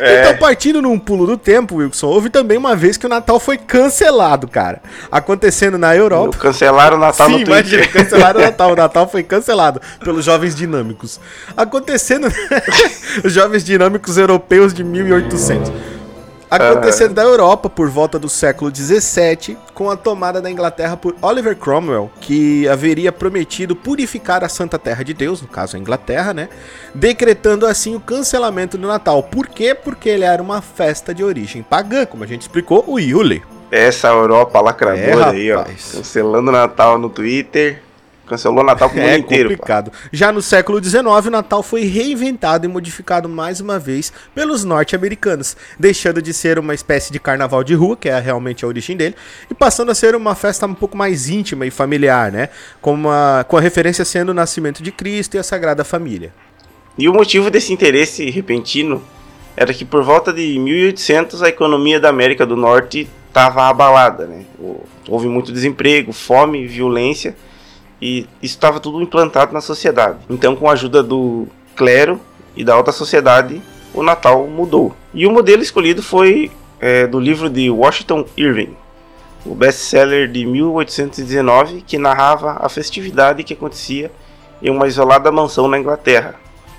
É. 0.00 0.20
Então, 0.20 0.36
partindo 0.36 0.80
num 0.80 0.96
pulo 0.96 1.26
do 1.26 1.36
tempo, 1.36 1.74
Wilson, 1.74 2.06
houve 2.06 2.30
também 2.30 2.56
uma 2.56 2.76
vez 2.76 2.96
que 2.96 3.04
o 3.04 3.08
Natal 3.08 3.40
foi 3.40 3.58
cancelado, 3.58 4.46
cara. 4.46 4.80
Acontecendo 5.10 5.76
na 5.76 5.96
Europa. 5.96 6.38
Cancelaram 6.38 6.96
o 6.96 7.00
Natal 7.00 7.26
Sim, 7.26 7.38
no 7.40 7.44
Twitter. 7.44 7.80
imagina, 7.80 7.86
cancelaram 7.88 8.38
o 8.38 8.42
Natal. 8.44 8.72
O 8.72 8.76
Natal 8.76 9.08
foi 9.08 9.24
cancelado 9.24 9.80
pelos 10.04 10.24
jovens 10.24 10.54
dinâmicos. 10.54 11.18
Acontecendo. 11.56 12.28
os 13.24 13.32
jovens 13.32 13.64
dinâmicos 13.64 14.16
europeus 14.16 14.72
de 14.72 14.84
1800. 14.84 15.72
Acontecendo 16.50 17.14
na 17.14 17.22
Europa 17.22 17.68
por 17.68 17.90
volta 17.90 18.18
do 18.18 18.28
século 18.28 18.70
17, 18.70 19.56
com 19.74 19.90
a 19.90 19.96
tomada 19.96 20.40
da 20.40 20.50
Inglaterra 20.50 20.96
por 20.96 21.14
Oliver 21.20 21.56
Cromwell, 21.56 22.10
que 22.20 22.66
haveria 22.68 23.12
prometido 23.12 23.76
purificar 23.76 24.42
a 24.42 24.48
Santa 24.48 24.78
Terra 24.78 25.02
de 25.02 25.12
Deus, 25.12 25.42
no 25.42 25.48
caso 25.48 25.76
a 25.76 25.78
Inglaterra, 25.78 26.32
né? 26.32 26.48
Decretando 26.94 27.66
assim 27.66 27.94
o 27.94 28.00
cancelamento 28.00 28.78
do 28.78 28.88
Natal. 28.88 29.22
Por 29.22 29.46
quê? 29.46 29.74
Porque 29.74 30.08
ele 30.08 30.24
era 30.24 30.42
uma 30.42 30.62
festa 30.62 31.14
de 31.14 31.22
origem 31.22 31.62
pagã, 31.62 32.06
como 32.06 32.24
a 32.24 32.26
gente 32.26 32.42
explicou, 32.42 32.82
o 32.86 32.98
Yule. 32.98 33.42
Essa 33.70 34.08
Europa 34.08 34.60
lacradora 34.60 35.26
É, 35.26 35.30
aí, 35.30 35.52
ó. 35.52 35.62
Cancelando 35.62 36.48
o 36.48 36.52
Natal 36.52 36.98
no 36.98 37.10
Twitter. 37.10 37.82
Cancelou 38.28 38.60
o 38.60 38.66
Natal 38.66 38.88
com 38.90 38.96
o 38.96 39.00
mundo 39.00 39.08
É 39.10 39.18
inteiro. 39.18 39.48
pá. 39.50 39.54
complicado. 39.56 39.92
Já 40.12 40.30
no 40.30 40.40
século 40.42 40.82
XIX, 40.82 41.02
o 41.26 41.30
Natal 41.30 41.62
foi 41.62 41.84
reinventado 41.84 42.66
e 42.66 42.68
modificado 42.68 43.28
mais 43.28 43.60
uma 43.60 43.78
vez 43.78 44.12
pelos 44.34 44.64
norte-americanos, 44.64 45.56
deixando 45.78 46.20
de 46.22 46.32
ser 46.32 46.58
uma 46.58 46.74
espécie 46.74 47.12
de 47.12 47.18
carnaval 47.18 47.64
de 47.64 47.74
rua, 47.74 47.96
que 47.96 48.08
é 48.08 48.18
realmente 48.18 48.64
a 48.64 48.68
origem 48.68 48.96
dele, 48.96 49.14
e 49.50 49.54
passando 49.54 49.90
a 49.90 49.94
ser 49.94 50.14
uma 50.14 50.34
festa 50.34 50.66
um 50.66 50.74
pouco 50.74 50.96
mais 50.96 51.28
íntima 51.28 51.66
e 51.66 51.70
familiar, 51.70 52.30
né? 52.30 52.48
Com, 52.80 52.94
uma, 52.94 53.44
com 53.48 53.56
a 53.56 53.60
referência 53.60 54.04
sendo 54.04 54.30
o 54.30 54.34
nascimento 54.34 54.82
de 54.82 54.92
Cristo 54.92 55.34
e 55.34 55.38
a 55.38 55.42
Sagrada 55.42 55.84
Família. 55.84 56.32
E 56.98 57.08
o 57.08 57.12
motivo 57.14 57.50
desse 57.50 57.72
interesse 57.72 58.28
repentino 58.30 59.02
era 59.56 59.72
que 59.72 59.84
por 59.84 60.02
volta 60.02 60.32
de 60.32 60.58
1800 60.58 61.42
a 61.42 61.48
economia 61.48 61.98
da 61.98 62.08
América 62.08 62.44
do 62.46 62.56
Norte 62.56 63.08
estava 63.28 63.68
abalada, 63.68 64.26
né? 64.26 64.42
Houve 65.08 65.28
muito 65.28 65.52
desemprego, 65.52 66.12
fome, 66.12 66.66
violência 66.66 67.36
e 68.00 68.26
estava 68.42 68.80
tudo 68.80 69.02
implantado 69.02 69.52
na 69.52 69.60
sociedade. 69.60 70.18
Então, 70.30 70.54
com 70.54 70.68
a 70.68 70.72
ajuda 70.72 71.02
do 71.02 71.46
clero 71.76 72.20
e 72.56 72.64
da 72.64 72.74
alta 72.74 72.92
sociedade, 72.92 73.60
o 73.94 74.02
Natal 74.02 74.46
mudou. 74.46 74.94
E 75.12 75.26
o 75.26 75.30
modelo 75.30 75.62
escolhido 75.62 76.02
foi 76.02 76.50
é, 76.80 77.06
do 77.06 77.18
livro 77.18 77.48
de 77.50 77.70
Washington 77.70 78.24
Irving, 78.36 78.76
o 79.44 79.54
best-seller 79.54 80.30
de 80.30 80.44
1819, 80.44 81.82
que 81.82 81.98
narrava 81.98 82.58
a 82.60 82.68
festividade 82.68 83.42
que 83.42 83.54
acontecia 83.54 84.10
em 84.62 84.70
uma 84.70 84.86
isolada 84.86 85.30
mansão 85.30 85.68
na 85.68 85.78
Inglaterra, 85.78 86.34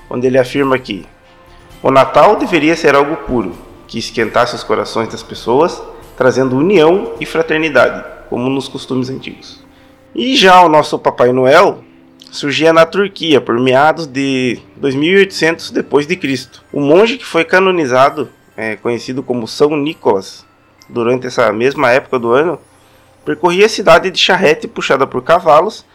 onde 0.09 0.27
ele 0.27 0.37
afirma 0.37 0.77
que 0.77 1.05
o 1.81 1.91
Natal 1.91 2.35
deveria 2.35 2.75
ser 2.75 2.95
algo 2.95 3.15
puro, 3.15 3.55
que 3.87 3.97
esquentasse 3.97 4.53
os 4.53 4.63
corações 4.63 5.09
das 5.09 5.23
pessoas, 5.23 5.81
trazendo 6.17 6.57
união 6.57 7.13
e 7.19 7.25
fraternidade, 7.25 8.03
como 8.29 8.49
nos 8.49 8.67
costumes 8.67 9.09
antigos. 9.09 9.63
E 10.13 10.35
já 10.35 10.61
o 10.61 10.69
nosso 10.69 10.97
Papai 10.97 11.31
Noel 11.31 11.83
surgia 12.31 12.73
na 12.73 12.85
Turquia 12.85 13.41
por 13.41 13.59
meados 13.59 14.05
de 14.05 14.59
2800 14.77 15.71
depois 15.71 16.05
de 16.07 16.15
Cristo. 16.15 16.63
O 16.71 16.79
monge 16.79 17.17
que 17.17 17.25
foi 17.25 17.43
canonizado, 17.43 18.29
é, 18.55 18.75
conhecido 18.75 19.23
como 19.23 19.47
São 19.47 19.75
Nicolas, 19.75 20.45
durante 20.87 21.27
essa 21.27 21.51
mesma 21.53 21.91
época 21.91 22.17
do 22.19 22.31
ano, 22.31 22.59
percorria 23.23 23.65
a 23.65 23.69
cidade 23.69 24.09
de 24.09 24.19
charrete 24.19 24.67
puxada 24.67 25.05
por 25.05 25.23
cavalos 25.23 25.85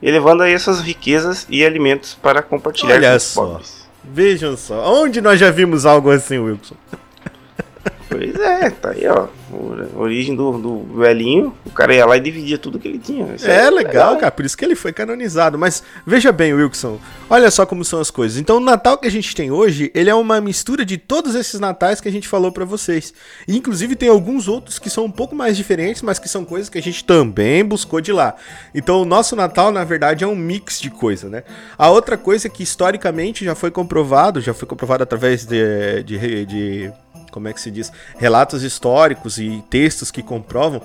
e 0.00 0.10
levando 0.10 0.42
aí 0.42 0.52
essas 0.52 0.80
riquezas 0.80 1.46
e 1.50 1.64
alimentos 1.64 2.14
para 2.14 2.42
compartilhar 2.42 2.94
Olha 2.94 3.10
com 3.10 3.16
os 3.16 3.22
só. 3.22 3.44
pobres. 3.44 3.88
Vejam 4.04 4.56
só, 4.56 5.02
onde 5.02 5.20
nós 5.20 5.38
já 5.38 5.50
vimos 5.50 5.84
algo 5.84 6.10
assim, 6.10 6.38
Wilson? 6.38 6.76
Pois 8.08 8.34
é, 8.36 8.70
tá 8.70 8.90
aí 8.90 9.06
ó, 9.06 9.28
origem 9.94 10.34
do, 10.34 10.58
do 10.58 10.98
velhinho, 10.98 11.54
o 11.64 11.70
cara 11.70 11.94
ia 11.94 12.06
lá 12.06 12.16
e 12.16 12.20
dividia 12.20 12.58
tudo 12.58 12.78
que 12.78 12.88
ele 12.88 12.98
tinha. 12.98 13.34
Isso 13.34 13.46
É 13.46 13.70
legal, 13.70 14.16
cara, 14.16 14.30
por 14.30 14.44
isso 14.44 14.56
que 14.56 14.64
ele 14.64 14.74
foi 14.74 14.92
canonizado. 14.92 15.58
Mas 15.58 15.82
veja 16.06 16.32
bem, 16.32 16.54
Wilson, 16.54 16.98
olha 17.28 17.50
só 17.50 17.66
como 17.66 17.84
são 17.84 18.00
as 18.00 18.10
coisas. 18.10 18.38
Então, 18.38 18.56
o 18.56 18.60
Natal 18.60 18.96
que 18.96 19.06
a 19.06 19.10
gente 19.10 19.34
tem 19.34 19.50
hoje, 19.50 19.90
ele 19.94 20.08
é 20.08 20.14
uma 20.14 20.40
mistura 20.40 20.84
de 20.84 20.96
todos 20.96 21.34
esses 21.34 21.60
natais 21.60 22.00
que 22.00 22.08
a 22.08 22.12
gente 22.12 22.28
falou 22.28 22.52
pra 22.52 22.64
vocês. 22.64 23.12
E, 23.46 23.56
inclusive, 23.56 23.96
tem 23.96 24.08
alguns 24.08 24.48
outros 24.48 24.78
que 24.78 24.90
são 24.90 25.04
um 25.04 25.10
pouco 25.10 25.34
mais 25.34 25.56
diferentes, 25.56 26.02
mas 26.02 26.18
que 26.18 26.28
são 26.28 26.44
coisas 26.44 26.68
que 26.68 26.78
a 26.78 26.82
gente 26.82 27.04
também 27.04 27.64
buscou 27.64 28.00
de 28.00 28.12
lá. 28.12 28.36
Então, 28.74 29.02
o 29.02 29.04
nosso 29.04 29.36
Natal, 29.36 29.70
na 29.70 29.84
verdade, 29.84 30.24
é 30.24 30.26
um 30.26 30.36
mix 30.36 30.80
de 30.80 30.90
coisa, 30.90 31.28
né? 31.28 31.42
A 31.76 31.90
outra 31.90 32.16
coisa 32.16 32.48
que 32.48 32.62
historicamente 32.62 33.44
já 33.44 33.54
foi 33.54 33.70
comprovado, 33.70 34.40
já 34.40 34.54
foi 34.54 34.66
comprovado 34.66 35.02
através 35.02 35.44
de, 35.44 36.02
de, 36.04 36.46
de 36.46 36.92
como 37.38 37.48
é 37.48 37.52
que 37.52 37.60
se 37.60 37.70
diz, 37.70 37.90
relatos 38.18 38.62
históricos 38.62 39.38
e 39.38 39.62
textos 39.70 40.10
que 40.10 40.22
comprovam 40.22 40.82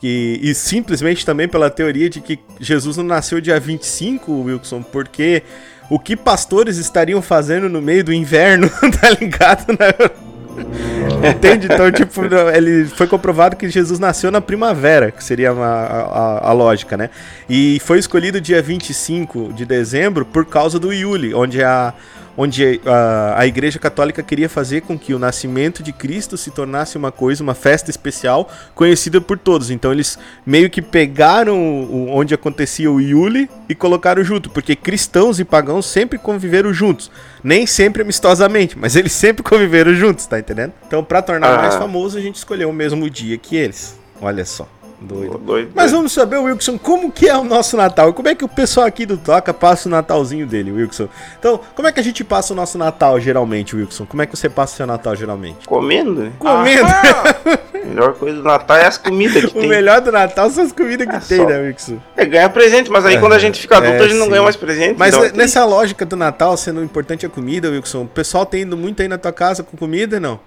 que, 0.00 0.38
e 0.42 0.54
simplesmente 0.54 1.24
também 1.24 1.48
pela 1.48 1.68
teoria 1.70 2.08
de 2.08 2.20
que 2.20 2.38
Jesus 2.60 2.96
não 2.96 3.04
nasceu 3.04 3.40
dia 3.40 3.58
25, 3.58 4.30
Wilson, 4.42 4.82
porque 4.82 5.42
o 5.90 5.98
que 5.98 6.16
pastores 6.16 6.76
estariam 6.76 7.22
fazendo 7.22 7.68
no 7.68 7.80
meio 7.80 8.04
do 8.04 8.12
inverno, 8.12 8.68
tá 9.00 9.10
ligado? 9.18 9.66
Né? 9.72 11.30
Entende? 11.30 11.66
Então, 11.70 11.90
tipo, 11.90 12.22
ele 12.54 12.84
foi 12.86 13.06
comprovado 13.06 13.56
que 13.56 13.68
Jesus 13.68 13.98
nasceu 13.98 14.30
na 14.30 14.40
primavera, 14.40 15.10
que 15.10 15.22
seria 15.24 15.52
uma- 15.52 15.66
a- 15.66 16.48
a 16.50 16.52
lógica, 16.52 16.96
né? 16.96 17.10
E 17.48 17.80
foi 17.84 17.98
escolhido 17.98 18.40
dia 18.40 18.60
25 18.62 19.52
de 19.52 19.64
dezembro 19.64 20.24
por 20.24 20.44
causa 20.44 20.78
do 20.78 20.92
Yule, 20.92 21.34
onde 21.34 21.62
a, 21.62 21.92
onde 22.36 22.80
a, 22.84 23.40
a 23.40 23.46
Igreja 23.46 23.78
Católica 23.78 24.22
queria 24.22 24.48
fazer 24.48 24.82
com 24.82 24.98
que 24.98 25.14
o 25.14 25.18
nascimento 25.18 25.82
de 25.82 25.92
Cristo 25.92 26.36
se 26.36 26.50
tornasse 26.50 26.96
uma 26.96 27.10
coisa, 27.10 27.42
uma 27.42 27.54
festa 27.54 27.90
especial, 27.90 28.50
conhecida 28.74 29.20
por 29.20 29.38
todos. 29.38 29.70
Então 29.70 29.92
eles 29.92 30.18
meio 30.44 30.68
que 30.68 30.82
pegaram 30.82 31.58
o, 31.58 32.08
onde 32.10 32.34
acontecia 32.34 32.90
o 32.90 33.00
Yule 33.00 33.48
e 33.68 33.74
colocaram 33.74 34.22
junto, 34.22 34.50
porque 34.50 34.76
cristãos 34.76 35.40
e 35.40 35.44
pagãos 35.44 35.86
sempre 35.86 36.18
conviveram 36.18 36.72
juntos. 36.72 37.10
Nem 37.42 37.66
sempre 37.66 38.02
amistosamente, 38.02 38.76
mas 38.78 38.96
eles 38.96 39.12
sempre 39.12 39.42
conviveram 39.42 39.94
juntos, 39.94 40.26
tá 40.26 40.38
entendendo? 40.38 40.72
Então, 40.86 41.02
para 41.04 41.22
tornar 41.22 41.58
ah. 41.58 41.62
mais 41.62 41.74
famoso, 41.76 42.18
a 42.18 42.20
gente 42.20 42.36
escolheu 42.36 42.70
o 42.70 42.72
mesmo 42.72 43.08
dia 43.08 43.38
que 43.38 43.56
eles. 43.56 43.98
Olha 44.20 44.44
só. 44.44 44.68
Doido. 45.00 45.38
doido. 45.38 45.72
Mas 45.74 45.92
vamos 45.92 46.12
saber, 46.12 46.38
Wilson, 46.38 46.78
como 46.78 47.12
que 47.12 47.28
é 47.28 47.36
o 47.36 47.44
nosso 47.44 47.76
Natal? 47.76 48.12
Como 48.12 48.28
é 48.28 48.34
que 48.34 48.44
o 48.44 48.48
pessoal 48.48 48.86
aqui 48.86 49.04
do 49.04 49.16
Toca 49.16 49.52
passa 49.52 49.88
o 49.88 49.90
Natalzinho 49.90 50.46
dele, 50.46 50.72
Wilson? 50.72 51.08
Então, 51.38 51.60
como 51.74 51.86
é 51.86 51.92
que 51.92 52.00
a 52.00 52.02
gente 52.02 52.24
passa 52.24 52.52
o 52.52 52.56
nosso 52.56 52.78
Natal 52.78 53.20
geralmente, 53.20 53.76
Wilson? 53.76 54.06
Como 54.06 54.22
é 54.22 54.26
que 54.26 54.36
você 54.36 54.48
passa 54.48 54.74
o 54.74 54.76
seu 54.78 54.86
Natal 54.86 55.14
geralmente? 55.14 55.66
Comendo? 55.66 56.32
Comendo! 56.38 56.86
a 56.86 57.76
melhor 57.86 58.14
coisa 58.14 58.38
do 58.38 58.42
Natal 58.42 58.76
é 58.78 58.86
as 58.86 58.98
comidas 58.98 59.44
que 59.44 59.50
o 59.56 59.60
tem. 59.60 59.66
O 59.66 59.68
melhor 59.68 60.00
do 60.00 60.10
Natal 60.10 60.50
são 60.50 60.64
as 60.64 60.72
comidas 60.72 61.06
que 61.06 61.16
é 61.16 61.20
tem, 61.20 61.38
só... 61.38 61.46
né, 61.46 61.58
Wilson? 61.58 61.98
É 62.16 62.24
ganhar 62.24 62.48
presente, 62.48 62.90
mas 62.90 63.04
aí 63.04 63.16
é, 63.16 63.20
quando 63.20 63.34
a 63.34 63.38
gente 63.38 63.60
fica 63.60 63.76
adulto, 63.76 64.02
é, 64.02 64.06
a 64.06 64.08
gente 64.08 64.18
não 64.18 64.24
sim. 64.24 64.30
ganha 64.30 64.42
mais 64.42 64.56
presente. 64.56 64.98
Mas 64.98 65.14
então 65.14 65.36
nessa 65.36 65.60
tem... 65.60 65.68
lógica 65.68 66.06
do 66.06 66.16
Natal, 66.16 66.56
sendo 66.56 66.82
importante 66.82 67.26
a 67.26 67.28
comida, 67.28 67.68
Wilson, 67.68 68.02
o 68.02 68.08
pessoal 68.08 68.46
tem 68.46 68.62
indo 68.62 68.76
muito 68.76 69.02
aí 69.02 69.08
na 69.08 69.18
tua 69.18 69.32
casa 69.32 69.62
com 69.62 69.76
comida, 69.76 70.18
não? 70.18 70.40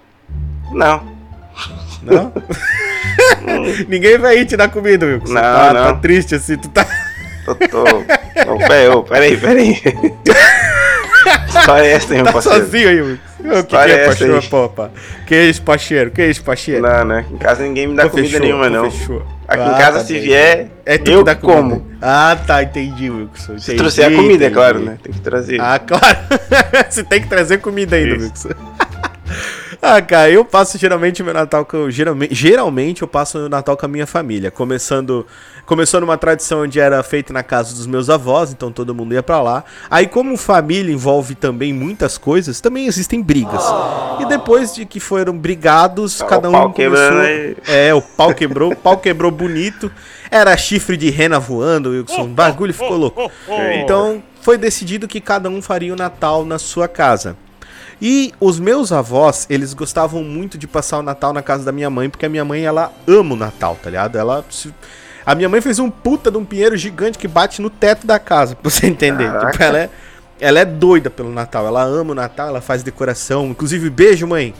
Não. 0.72 1.20
Não? 2.02 2.32
Ninguém 3.88 4.18
vai 4.18 4.38
ir 4.38 4.46
te 4.46 4.56
dar 4.56 4.68
comida, 4.68 5.06
Wilson. 5.06 5.32
Não, 5.32 5.40
tá, 5.40 5.72
não. 5.72 5.84
tá 5.84 5.94
triste 5.94 6.34
assim, 6.34 6.56
tu 6.56 6.68
tá. 6.68 6.86
Tô, 7.44 7.54
tô. 7.54 7.84
Não, 7.84 8.58
pera, 8.58 9.02
peraí, 9.02 9.36
peraí. 9.36 9.82
História 11.46 11.86
é 11.86 11.92
essa, 11.92 12.14
hein, 12.14 12.22
tá 12.24 12.32
parceiro? 12.32 12.58
sozinho 12.58 12.88
aí, 12.88 13.00
Wilson. 13.00 13.20
O 13.40 13.64
que, 13.64 13.76
que 13.76 13.76
é, 13.76 14.06
pacheiro, 14.06 14.42
pô, 14.48 14.68
pá? 14.68 14.90
Que 15.26 15.34
é 15.34 15.44
isso, 15.46 15.62
pacheiro? 15.62 16.10
Que 16.10 16.22
é 16.22 16.30
isso, 16.30 16.42
pacheiro? 16.42 16.82
Não, 16.82 17.04
né? 17.04 17.24
Em 17.30 17.36
casa 17.36 17.62
ninguém 17.62 17.86
me 17.86 17.96
dá 17.96 18.08
comida 18.08 18.28
fechou, 18.28 18.46
nenhuma, 18.46 18.70
não. 18.70 18.90
Fechou. 18.90 19.22
Aqui 19.48 19.62
ah, 19.62 19.66
em 19.66 19.78
casa, 19.78 19.98
tá 19.98 20.04
se 20.04 20.12
bem. 20.12 20.22
vier, 20.22 20.68
é 20.86 20.98
tu 20.98 21.10
eu 21.10 21.24
como. 21.40 21.86
Ah, 22.00 22.38
tá, 22.46 22.62
entendi, 22.62 23.10
Wilson. 23.10 23.58
Se 23.58 23.74
trouxer 23.74 24.06
a 24.06 24.10
comida, 24.10 24.34
entendi. 24.34 24.44
é 24.44 24.50
claro, 24.50 24.78
né? 24.78 24.98
Tem 25.02 25.12
que 25.12 25.20
trazer. 25.20 25.60
Ah, 25.60 25.78
claro. 25.78 26.18
Você 26.88 27.02
tem 27.02 27.20
que 27.20 27.28
trazer 27.28 27.58
comida 27.58 27.96
ainda, 27.96 28.14
Wilson. 28.14 28.50
Ah, 29.82 30.02
cara, 30.02 30.30
eu 30.30 30.44
passo 30.44 30.76
geralmente 30.76 31.22
meu 31.22 31.32
Natal 31.32 31.64
com. 31.64 31.90
Geralmente, 31.90 32.34
geralmente 32.34 33.00
eu 33.00 33.08
passo 33.08 33.38
o 33.38 33.48
Natal 33.48 33.76
com 33.76 33.86
a 33.86 33.88
minha 33.88 34.06
família. 34.06 34.50
Começando. 34.50 35.26
Começou 35.64 36.00
numa 36.00 36.18
tradição 36.18 36.62
onde 36.62 36.78
era 36.78 37.02
feito 37.02 37.32
na 37.32 37.42
casa 37.42 37.74
dos 37.74 37.86
meus 37.86 38.10
avós, 38.10 38.50
então 38.52 38.72
todo 38.72 38.94
mundo 38.94 39.14
ia 39.14 39.22
para 39.22 39.40
lá. 39.40 39.64
Aí, 39.88 40.06
como 40.06 40.36
família 40.36 40.92
envolve 40.92 41.34
também 41.34 41.72
muitas 41.72 42.18
coisas, 42.18 42.60
também 42.60 42.86
existem 42.86 43.22
brigas. 43.22 43.62
E 44.18 44.26
depois 44.26 44.74
de 44.74 44.84
que 44.84 44.98
foram 44.98 45.38
brigados, 45.38 46.20
ah, 46.20 46.26
cada 46.26 46.50
um 46.50 46.72
começou. 46.72 47.22
É, 47.68 47.94
o 47.94 48.02
pau 48.02 48.34
quebrou, 48.34 48.72
o 48.72 48.76
pau 48.76 48.98
quebrou 48.98 49.30
bonito. 49.30 49.90
Era 50.30 50.56
chifre 50.56 50.96
de 50.96 51.08
rena 51.08 51.38
voando, 51.38 51.90
Wilson. 51.90 52.24
O 52.24 52.28
bagulho 52.28 52.74
ficou 52.74 52.96
louco. 52.96 53.30
Então, 53.74 54.22
foi 54.42 54.58
decidido 54.58 55.08
que 55.08 55.20
cada 55.20 55.48
um 55.48 55.62
faria 55.62 55.92
o 55.92 55.96
Natal 55.96 56.44
na 56.44 56.58
sua 56.58 56.88
casa. 56.88 57.36
E 58.00 58.32
os 58.40 58.58
meus 58.58 58.92
avós, 58.92 59.46
eles 59.50 59.74
gostavam 59.74 60.24
muito 60.24 60.56
de 60.56 60.66
passar 60.66 60.98
o 60.98 61.02
Natal 61.02 61.32
na 61.32 61.42
casa 61.42 61.64
da 61.64 61.72
minha 61.72 61.90
mãe, 61.90 62.08
porque 62.08 62.24
a 62.24 62.28
minha 62.28 62.44
mãe, 62.44 62.64
ela 62.64 62.92
ama 63.06 63.34
o 63.34 63.36
Natal, 63.36 63.78
tá 63.82 63.90
ligado? 63.90 64.16
Ela. 64.16 64.44
A 65.26 65.34
minha 65.34 65.48
mãe 65.48 65.60
fez 65.60 65.78
um 65.78 65.90
puta 65.90 66.30
de 66.30 66.38
um 66.38 66.44
pinheiro 66.44 66.76
gigante 66.78 67.18
que 67.18 67.28
bate 67.28 67.60
no 67.60 67.68
teto 67.68 68.06
da 68.06 68.18
casa, 68.18 68.56
pra 68.60 68.70
você 68.70 68.86
entender. 68.86 69.30
Tipo, 69.50 69.62
ela 69.62 69.78
é, 69.78 69.90
ela 70.40 70.60
é 70.60 70.64
doida 70.64 71.10
pelo 71.10 71.30
Natal, 71.30 71.66
ela 71.66 71.82
ama 71.82 72.12
o 72.12 72.14
Natal, 72.14 72.48
ela 72.48 72.60
faz 72.62 72.82
decoração. 72.82 73.48
Inclusive, 73.48 73.90
beijo, 73.90 74.26
mãe. 74.26 74.54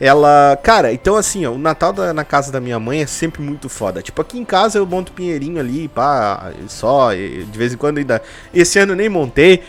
Ela. 0.00 0.58
Cara, 0.62 0.92
então 0.92 1.14
assim, 1.14 1.46
ó, 1.46 1.52
o 1.52 1.58
Natal 1.58 1.92
da, 1.92 2.12
na 2.12 2.24
casa 2.24 2.50
da 2.50 2.58
minha 2.58 2.80
mãe 2.80 3.02
é 3.02 3.06
sempre 3.06 3.40
muito 3.40 3.68
foda. 3.68 4.02
Tipo, 4.02 4.22
aqui 4.22 4.38
em 4.38 4.44
casa 4.44 4.78
eu 4.78 4.86
monto 4.86 5.12
pinheirinho 5.12 5.60
ali, 5.60 5.88
pá, 5.88 6.52
só, 6.66 7.12
de 7.12 7.46
vez 7.52 7.72
em 7.72 7.76
quando 7.76 7.98
ainda. 7.98 8.20
Esse 8.52 8.80
ano 8.80 8.96
nem 8.96 9.08
montei. 9.08 9.62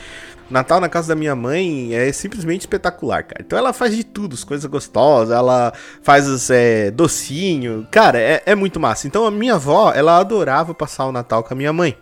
Natal 0.52 0.80
na 0.82 0.90
casa 0.90 1.10
da 1.10 1.16
minha 1.16 1.36
mãe 1.36 1.94
é 1.94 2.12
simplesmente 2.12 2.62
espetacular, 2.62 3.24
cara. 3.24 3.42
Então 3.46 3.58
ela 3.58 3.74
faz 3.74 3.96
de 3.96 4.04
tudo, 4.04 4.34
as 4.34 4.44
coisas 4.44 4.70
gostosas, 4.70 5.36
ela 5.36 5.74
faz 6.02 6.28
os 6.28 6.50
é, 6.50 6.92
docinho, 6.92 7.88
cara, 7.90 8.20
é, 8.20 8.44
é 8.46 8.56
muito 8.56 8.80
massa. 8.80 9.08
Então 9.08 9.26
a 9.26 9.32
minha 9.32 9.56
avó, 9.56 9.92
ela 9.94 10.18
adorava 10.18 10.74
passar 10.74 11.06
o 11.06 11.12
Natal 11.12 11.44
com 11.44 11.54
a 11.54 11.58
minha 11.58 11.74
mãe. 11.74 11.96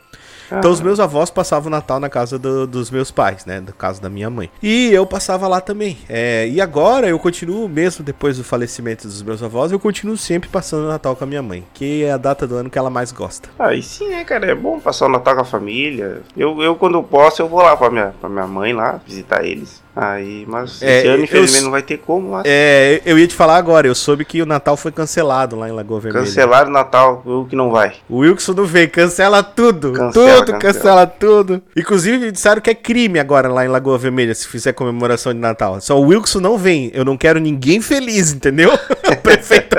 Então 0.57 0.71
os 0.71 0.81
meus 0.81 0.99
avós 0.99 1.29
passavam 1.29 1.67
o 1.67 1.71
Natal 1.71 1.99
na 1.99 2.09
casa 2.09 2.39
do, 2.39 2.65
dos 2.65 2.89
meus 2.89 3.11
pais, 3.11 3.45
né? 3.45 3.59
No 3.59 3.73
caso 3.73 4.01
da 4.01 4.09
minha 4.09 4.29
mãe. 4.29 4.49
E 4.61 4.91
eu 4.91 5.05
passava 5.05 5.47
lá 5.47 5.61
também. 5.61 5.97
É, 6.07 6.47
e 6.47 6.59
agora 6.59 7.07
eu 7.07 7.19
continuo, 7.19 7.67
mesmo 7.69 8.03
depois 8.03 8.37
do 8.37 8.43
falecimento 8.43 9.07
dos 9.07 9.21
meus 9.21 9.43
avós, 9.43 9.71
eu 9.71 9.79
continuo 9.79 10.17
sempre 10.17 10.49
passando 10.49 10.85
o 10.85 10.89
Natal 10.89 11.15
com 11.15 11.23
a 11.23 11.27
minha 11.27 11.41
mãe, 11.41 11.65
que 11.73 12.03
é 12.03 12.11
a 12.11 12.17
data 12.17 12.47
do 12.47 12.55
ano 12.55 12.69
que 12.69 12.77
ela 12.77 12.89
mais 12.89 13.11
gosta. 13.11 13.49
Ah, 13.57 13.73
e 13.73 13.81
sim, 13.81 14.09
né, 14.09 14.23
cara? 14.23 14.49
É 14.49 14.55
bom 14.55 14.79
passar 14.79 15.05
o 15.05 15.09
Natal 15.09 15.35
com 15.35 15.41
a 15.41 15.45
família. 15.45 16.21
Eu, 16.35 16.61
eu 16.61 16.75
quando 16.75 17.01
posso, 17.03 17.41
eu 17.41 17.47
vou 17.47 17.61
lá 17.61 17.75
pra 17.75 17.89
minha, 17.89 18.13
pra 18.19 18.29
minha 18.29 18.47
mãe 18.47 18.73
lá, 18.73 18.99
visitar 19.05 19.43
eles. 19.45 19.81
Aí, 20.01 20.45
mas 20.47 20.81
é, 20.81 20.99
esse 20.99 21.07
ano, 21.07 21.23
infelizmente, 21.25 21.57
eu, 21.57 21.63
não 21.65 21.71
vai 21.71 21.81
ter 21.81 21.97
como 21.97 22.31
lá. 22.31 22.43
É, 22.45 23.01
eu 23.05 23.19
ia 23.19 23.27
te 23.27 23.35
falar 23.35 23.57
agora, 23.57 23.85
eu 23.85 23.93
soube 23.93 24.23
que 24.23 24.41
o 24.41 24.45
Natal 24.45 24.77
foi 24.77 24.93
cancelado 24.93 25.57
lá 25.57 25.67
em 25.67 25.73
Lagoa 25.73 25.99
Vermelha. 25.99 26.25
Cancelaram 26.25 26.69
o 26.69 26.73
Natal, 26.73 27.21
o 27.25 27.43
que 27.43 27.53
não 27.53 27.69
vai. 27.69 27.95
O 28.07 28.19
Wilson 28.19 28.53
não 28.53 28.65
veio, 28.65 28.89
cancela 28.89 29.43
tudo. 29.43 29.91
Cancela, 29.91 30.45
tudo, 30.45 30.51
cancela. 30.53 30.73
cancela. 30.73 31.07
tudo. 31.07 31.61
Inclusive, 31.75 32.31
disseram 32.31 32.61
que 32.61 32.69
é 32.69 32.73
crime 32.73 33.19
agora 33.19 33.49
lá 33.49 33.65
em 33.65 33.67
Lagoa 33.67 33.97
Vermelha, 33.97 34.33
se 34.33 34.47
fizer 34.47 34.71
comemoração 34.71 35.33
de 35.33 35.39
Natal. 35.39 35.81
Só 35.81 35.99
o 35.99 36.07
Wilson 36.07 36.39
não 36.39 36.57
vem. 36.57 36.89
Eu 36.93 37.03
não 37.03 37.17
quero 37.17 37.37
ninguém 37.37 37.81
feliz, 37.81 38.31
entendeu? 38.31 38.71
o 39.05 39.15
prefeito. 39.17 39.75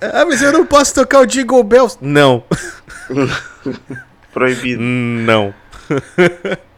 ah, 0.00 0.24
mas 0.24 0.40
eu 0.40 0.52
não 0.52 0.64
posso 0.64 0.94
tocar 0.94 1.20
o 1.20 1.26
Jingle 1.26 1.62
Bells. 1.62 1.98
Não. 2.00 2.42
Proibido. 4.32 4.80
Não. 4.80 5.52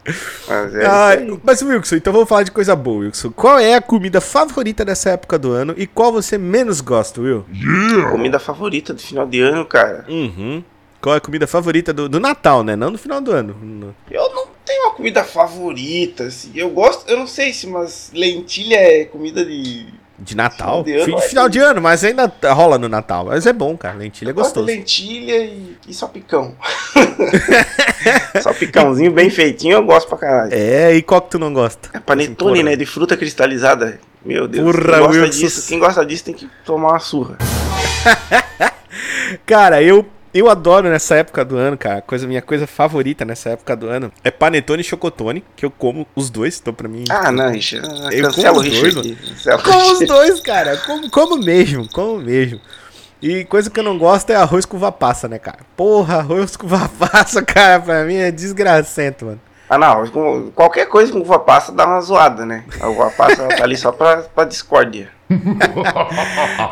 Mas, 0.48 0.74
é 0.74 0.86
ah, 0.86 1.10
mas, 1.42 1.62
Wilson, 1.62 1.96
então 1.96 2.12
vamos 2.12 2.28
falar 2.28 2.42
de 2.42 2.50
coisa 2.50 2.74
boa, 2.74 3.04
Wilson. 3.04 3.30
Qual 3.30 3.58
é 3.58 3.74
a 3.74 3.82
comida 3.82 4.20
favorita 4.20 4.84
dessa 4.84 5.10
época 5.10 5.38
do 5.38 5.52
ano 5.52 5.74
e 5.76 5.86
qual 5.86 6.12
você 6.12 6.38
menos 6.38 6.80
gosta, 6.80 7.20
Will? 7.20 7.44
Yeah. 7.52 8.10
Comida 8.10 8.38
favorita 8.38 8.94
do 8.94 9.00
final 9.00 9.26
de 9.26 9.40
ano, 9.40 9.64
cara. 9.64 10.04
Uhum. 10.08 10.62
Qual 11.00 11.14
é 11.14 11.18
a 11.18 11.20
comida 11.20 11.46
favorita 11.46 11.92
do, 11.92 12.08
do 12.08 12.18
Natal, 12.18 12.64
né? 12.64 12.74
Não 12.74 12.90
no 12.90 12.98
final 12.98 13.20
do 13.20 13.30
ano. 13.30 13.94
Eu 14.10 14.34
não 14.34 14.48
tenho 14.64 14.82
uma 14.84 14.94
comida 14.94 15.22
favorita, 15.22 16.24
assim. 16.24 16.50
Eu 16.54 16.70
gosto, 16.70 17.08
eu 17.08 17.16
não 17.16 17.26
sei 17.26 17.52
se, 17.52 17.66
mas 17.66 18.10
lentilha 18.12 18.76
é 18.76 19.04
comida 19.04 19.44
de 19.44 19.86
de 20.18 20.36
Natal? 20.36 20.84
Final 20.84 21.04
de, 21.04 21.12
ano, 21.12 21.20
final 21.20 21.48
de 21.48 21.58
ano, 21.58 21.80
mas 21.80 22.02
ainda 22.02 22.32
rola 22.52 22.78
no 22.78 22.88
Natal. 22.88 23.26
Mas 23.26 23.46
é 23.46 23.52
bom, 23.52 23.76
cara. 23.76 23.96
Lentilha 23.96 24.30
é 24.30 24.32
gostoso. 24.32 24.66
lentilha 24.66 25.44
e, 25.44 25.76
e 25.86 25.94
só 25.94 26.08
picão. 26.08 26.54
só 28.42 28.52
picãozinho 28.52 29.12
bem 29.12 29.30
feitinho 29.30 29.74
eu 29.74 29.84
gosto 29.84 30.08
pra 30.08 30.18
caralho. 30.18 30.52
É, 30.52 30.94
e 30.94 31.02
qual 31.02 31.22
que 31.22 31.30
tu 31.30 31.38
não 31.38 31.52
gosta? 31.52 31.90
É 31.92 32.00
panetone, 32.00 32.62
né? 32.62 32.76
De 32.76 32.84
fruta 32.84 33.16
cristalizada. 33.16 34.00
Meu 34.24 34.48
Deus. 34.48 34.74
Porra, 34.74 34.98
quem 34.98 35.00
gosta 35.00 35.28
disso, 35.28 35.68
quem 35.68 35.78
gosta 35.78 36.06
disso 36.06 36.24
tem 36.24 36.34
que 36.34 36.50
tomar 36.64 36.88
uma 36.88 36.98
surra. 36.98 37.38
cara, 39.46 39.82
eu 39.82 40.04
eu 40.32 40.48
adoro 40.48 40.88
nessa 40.88 41.16
época 41.16 41.44
do 41.44 41.56
ano, 41.56 41.76
cara. 41.76 42.00
Coisa, 42.02 42.26
minha 42.26 42.42
coisa 42.42 42.66
favorita 42.66 43.24
nessa 43.24 43.50
época 43.50 43.76
do 43.76 43.88
ano 43.88 44.12
é 44.22 44.30
panetone 44.30 44.82
e 44.82 44.84
chocotone, 44.84 45.44
que 45.56 45.64
eu 45.64 45.70
como 45.70 46.06
os 46.14 46.30
dois, 46.30 46.58
então 46.60 46.72
pra 46.72 46.88
mim. 46.88 47.04
Ah, 47.08 47.32
não, 47.32 47.50
Richard. 47.50 47.86
Eu 48.12 48.32
como 48.32 48.60
os 48.60 48.94
dois, 48.94 49.46
Como 49.62 49.92
os 49.92 50.06
dois, 50.06 50.40
cara. 50.40 50.76
Como, 50.78 51.10
como 51.10 51.36
mesmo, 51.38 51.88
como 51.90 52.18
mesmo. 52.18 52.60
E 53.20 53.44
coisa 53.44 53.68
que 53.68 53.80
eu 53.80 53.84
não 53.84 53.98
gosto 53.98 54.30
é 54.30 54.36
arroz 54.36 54.64
com 54.64 54.76
uva 54.76 54.92
passa, 54.92 55.26
né, 55.26 55.38
cara? 55.38 55.58
Porra, 55.76 56.18
arroz 56.18 56.56
com 56.56 56.66
uva 56.68 56.88
passa, 56.88 57.42
cara, 57.42 57.80
pra 57.80 58.04
mim 58.04 58.16
é 58.16 58.30
desgracento, 58.30 59.26
mano. 59.26 59.40
Ah, 59.68 59.76
não, 59.76 60.06
qualquer 60.54 60.86
coisa 60.86 61.12
com 61.12 61.20
uva 61.20 61.38
passa 61.38 61.72
dá 61.72 61.84
uma 61.84 62.00
zoada, 62.00 62.46
né? 62.46 62.64
A 62.80 62.88
uva 62.88 63.10
passa 63.10 63.46
tá 63.48 63.64
ali 63.64 63.76
só 63.76 63.92
pra, 63.92 64.22
pra 64.22 64.44
discórdia. 64.44 65.10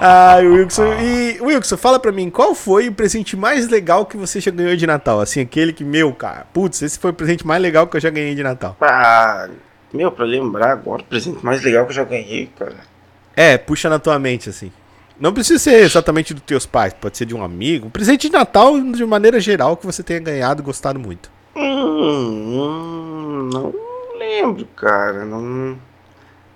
Ai, 0.00 0.46
Wilson. 0.46 0.94
E, 1.00 1.38
Wilson, 1.40 1.76
fala 1.76 1.98
pra 1.98 2.12
mim, 2.12 2.30
qual 2.30 2.54
foi 2.54 2.88
o 2.88 2.92
presente 2.92 3.36
mais 3.36 3.68
legal 3.68 4.06
que 4.06 4.16
você 4.16 4.40
já 4.40 4.50
ganhou 4.50 4.76
de 4.76 4.86
Natal? 4.86 5.20
Assim, 5.20 5.40
aquele 5.40 5.72
que, 5.72 5.84
meu, 5.84 6.12
cara, 6.12 6.46
putz, 6.52 6.82
esse 6.82 6.98
foi 6.98 7.10
o 7.10 7.14
presente 7.14 7.46
mais 7.46 7.60
legal 7.60 7.86
que 7.86 7.96
eu 7.96 8.00
já 8.00 8.10
ganhei 8.10 8.34
de 8.34 8.42
Natal. 8.42 8.76
Ah, 8.80 9.48
meu, 9.92 10.10
pra 10.10 10.24
lembrar 10.24 10.72
agora, 10.72 11.02
o 11.02 11.04
presente 11.04 11.44
mais 11.44 11.62
legal 11.62 11.84
que 11.84 11.90
eu 11.92 11.96
já 11.96 12.04
ganhei, 12.04 12.50
cara. 12.58 12.76
É, 13.34 13.58
puxa 13.58 13.88
na 13.88 13.98
tua 13.98 14.18
mente, 14.18 14.48
assim. 14.48 14.72
Não 15.18 15.32
precisa 15.32 15.58
ser 15.58 15.82
exatamente 15.82 16.34
dos 16.34 16.42
teus 16.42 16.66
pais, 16.66 16.92
pode 16.92 17.16
ser 17.16 17.24
de 17.24 17.34
um 17.34 17.42
amigo. 17.42 17.86
Um 17.86 17.90
presente 17.90 18.28
de 18.28 18.32
Natal, 18.32 18.78
de 18.80 19.04
maneira 19.04 19.40
geral, 19.40 19.76
que 19.76 19.86
você 19.86 20.02
tenha 20.02 20.20
ganhado 20.20 20.62
e 20.62 20.64
gostado 20.64 20.98
muito. 20.98 21.30
Hum, 21.54 21.62
hum, 22.52 23.50
não 23.52 23.74
lembro, 24.18 24.66
cara. 24.76 25.24
Não, 25.24 25.78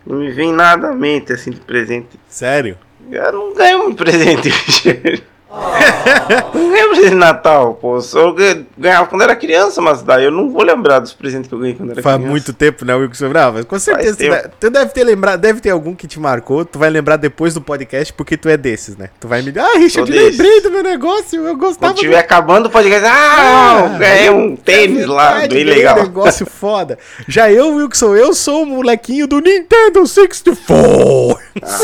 não 0.07 0.19
me 0.19 0.31
vem 0.31 0.53
nada 0.53 0.89
à 0.89 0.95
mente 0.95 1.33
assim 1.33 1.51
de 1.51 1.61
presente. 1.61 2.19
Sério? 2.29 2.77
Eu 3.11 3.33
não 3.33 3.55
ganho 3.55 3.89
um 3.89 3.95
presente. 3.95 4.51
não 5.51 6.71
ganhei 6.71 6.89
presente 6.89 7.09
de 7.11 7.15
Natal, 7.17 7.75
pô. 7.75 7.99
Eu 8.15 8.35
ganhava 8.79 9.07
quando 9.09 9.23
era 9.23 9.35
criança, 9.35 9.81
mas 9.83 10.01
daí 10.03 10.25
eu 10.25 10.31
não 10.31 10.51
vou 10.51 10.63
lembrar 10.63 11.01
dos 11.01 11.13
presentes 11.13 11.49
que 11.49 11.55
eu 11.55 11.59
ganhei 11.59 11.75
quando 11.75 11.91
era 11.91 12.03
Faz 12.03 12.17
criança. 12.17 12.31
muito 12.31 12.53
tempo, 12.53 12.85
né, 12.85 12.95
Wilson 12.95 13.29
Brava? 13.29 13.65
Com 13.65 13.79
certeza. 13.79 14.17
Tu 14.17 14.29
deve, 14.31 14.49
tu 14.61 14.71
deve 14.71 14.93
ter 14.93 15.05
lembrado, 15.05 15.41
deve 15.41 15.61
ter 15.61 15.71
algum 15.71 15.95
que 15.95 16.07
te 16.07 16.21
marcou. 16.21 16.65
Tu 16.65 16.79
vai 16.79 16.89
lembrar 16.89 17.17
depois 17.17 17.53
do 17.55 17.61
podcast, 17.61 18.13
porque 18.13 18.37
tu 18.37 18.49
é 18.49 18.57
desses, 18.57 18.97
né? 18.97 19.11
Tu 19.19 19.27
vai 19.27 19.43
me 19.43 19.51
dizer, 19.51 19.61
ah, 19.61 19.77
Richard, 19.79 20.11
desses. 20.11 20.39
lembrei 20.39 20.61
do 20.61 20.71
meu 20.71 20.83
negócio. 20.83 21.45
Eu 21.47 21.57
gostava 21.57 21.93
Quando 21.93 21.99
tiver 22.01 22.19
acabando 22.19 22.67
o 22.67 22.71
podcast, 22.71 23.05
ah, 23.07 23.89
não, 23.91 23.99
ganhei 23.99 24.31
um 24.31 24.55
tênis 24.55 25.07
lá, 25.07 25.47
bem 25.49 25.65
legal. 25.65 25.99
Um 25.99 26.03
negócio 26.03 26.47
foda. 26.47 26.97
Já 27.27 27.51
eu, 27.51 27.75
Wilson, 27.75 28.15
eu 28.15 28.33
sou 28.35 28.63
o 28.63 28.67
molequinho 28.67 29.27
do 29.27 29.41
Nintendo 29.41 30.07
64. 30.07 31.39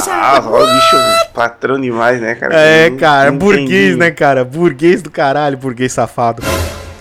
Ah, 0.09 0.41
o 0.45 0.67
bicho 0.67 0.97
patrão 1.35 1.81
demais, 1.81 2.21
né, 2.21 2.35
cara? 2.35 2.55
É, 2.55 2.91
Não- 2.91 2.97
cara, 2.97 3.31
não 3.31 3.39
burguês, 3.59 3.97
né, 3.97 4.11
cara? 4.11 4.45
Burguês 4.45 5.03
do 5.03 5.11
caralho, 5.11 5.57
burguês 5.57 5.92
safado. 5.92 6.42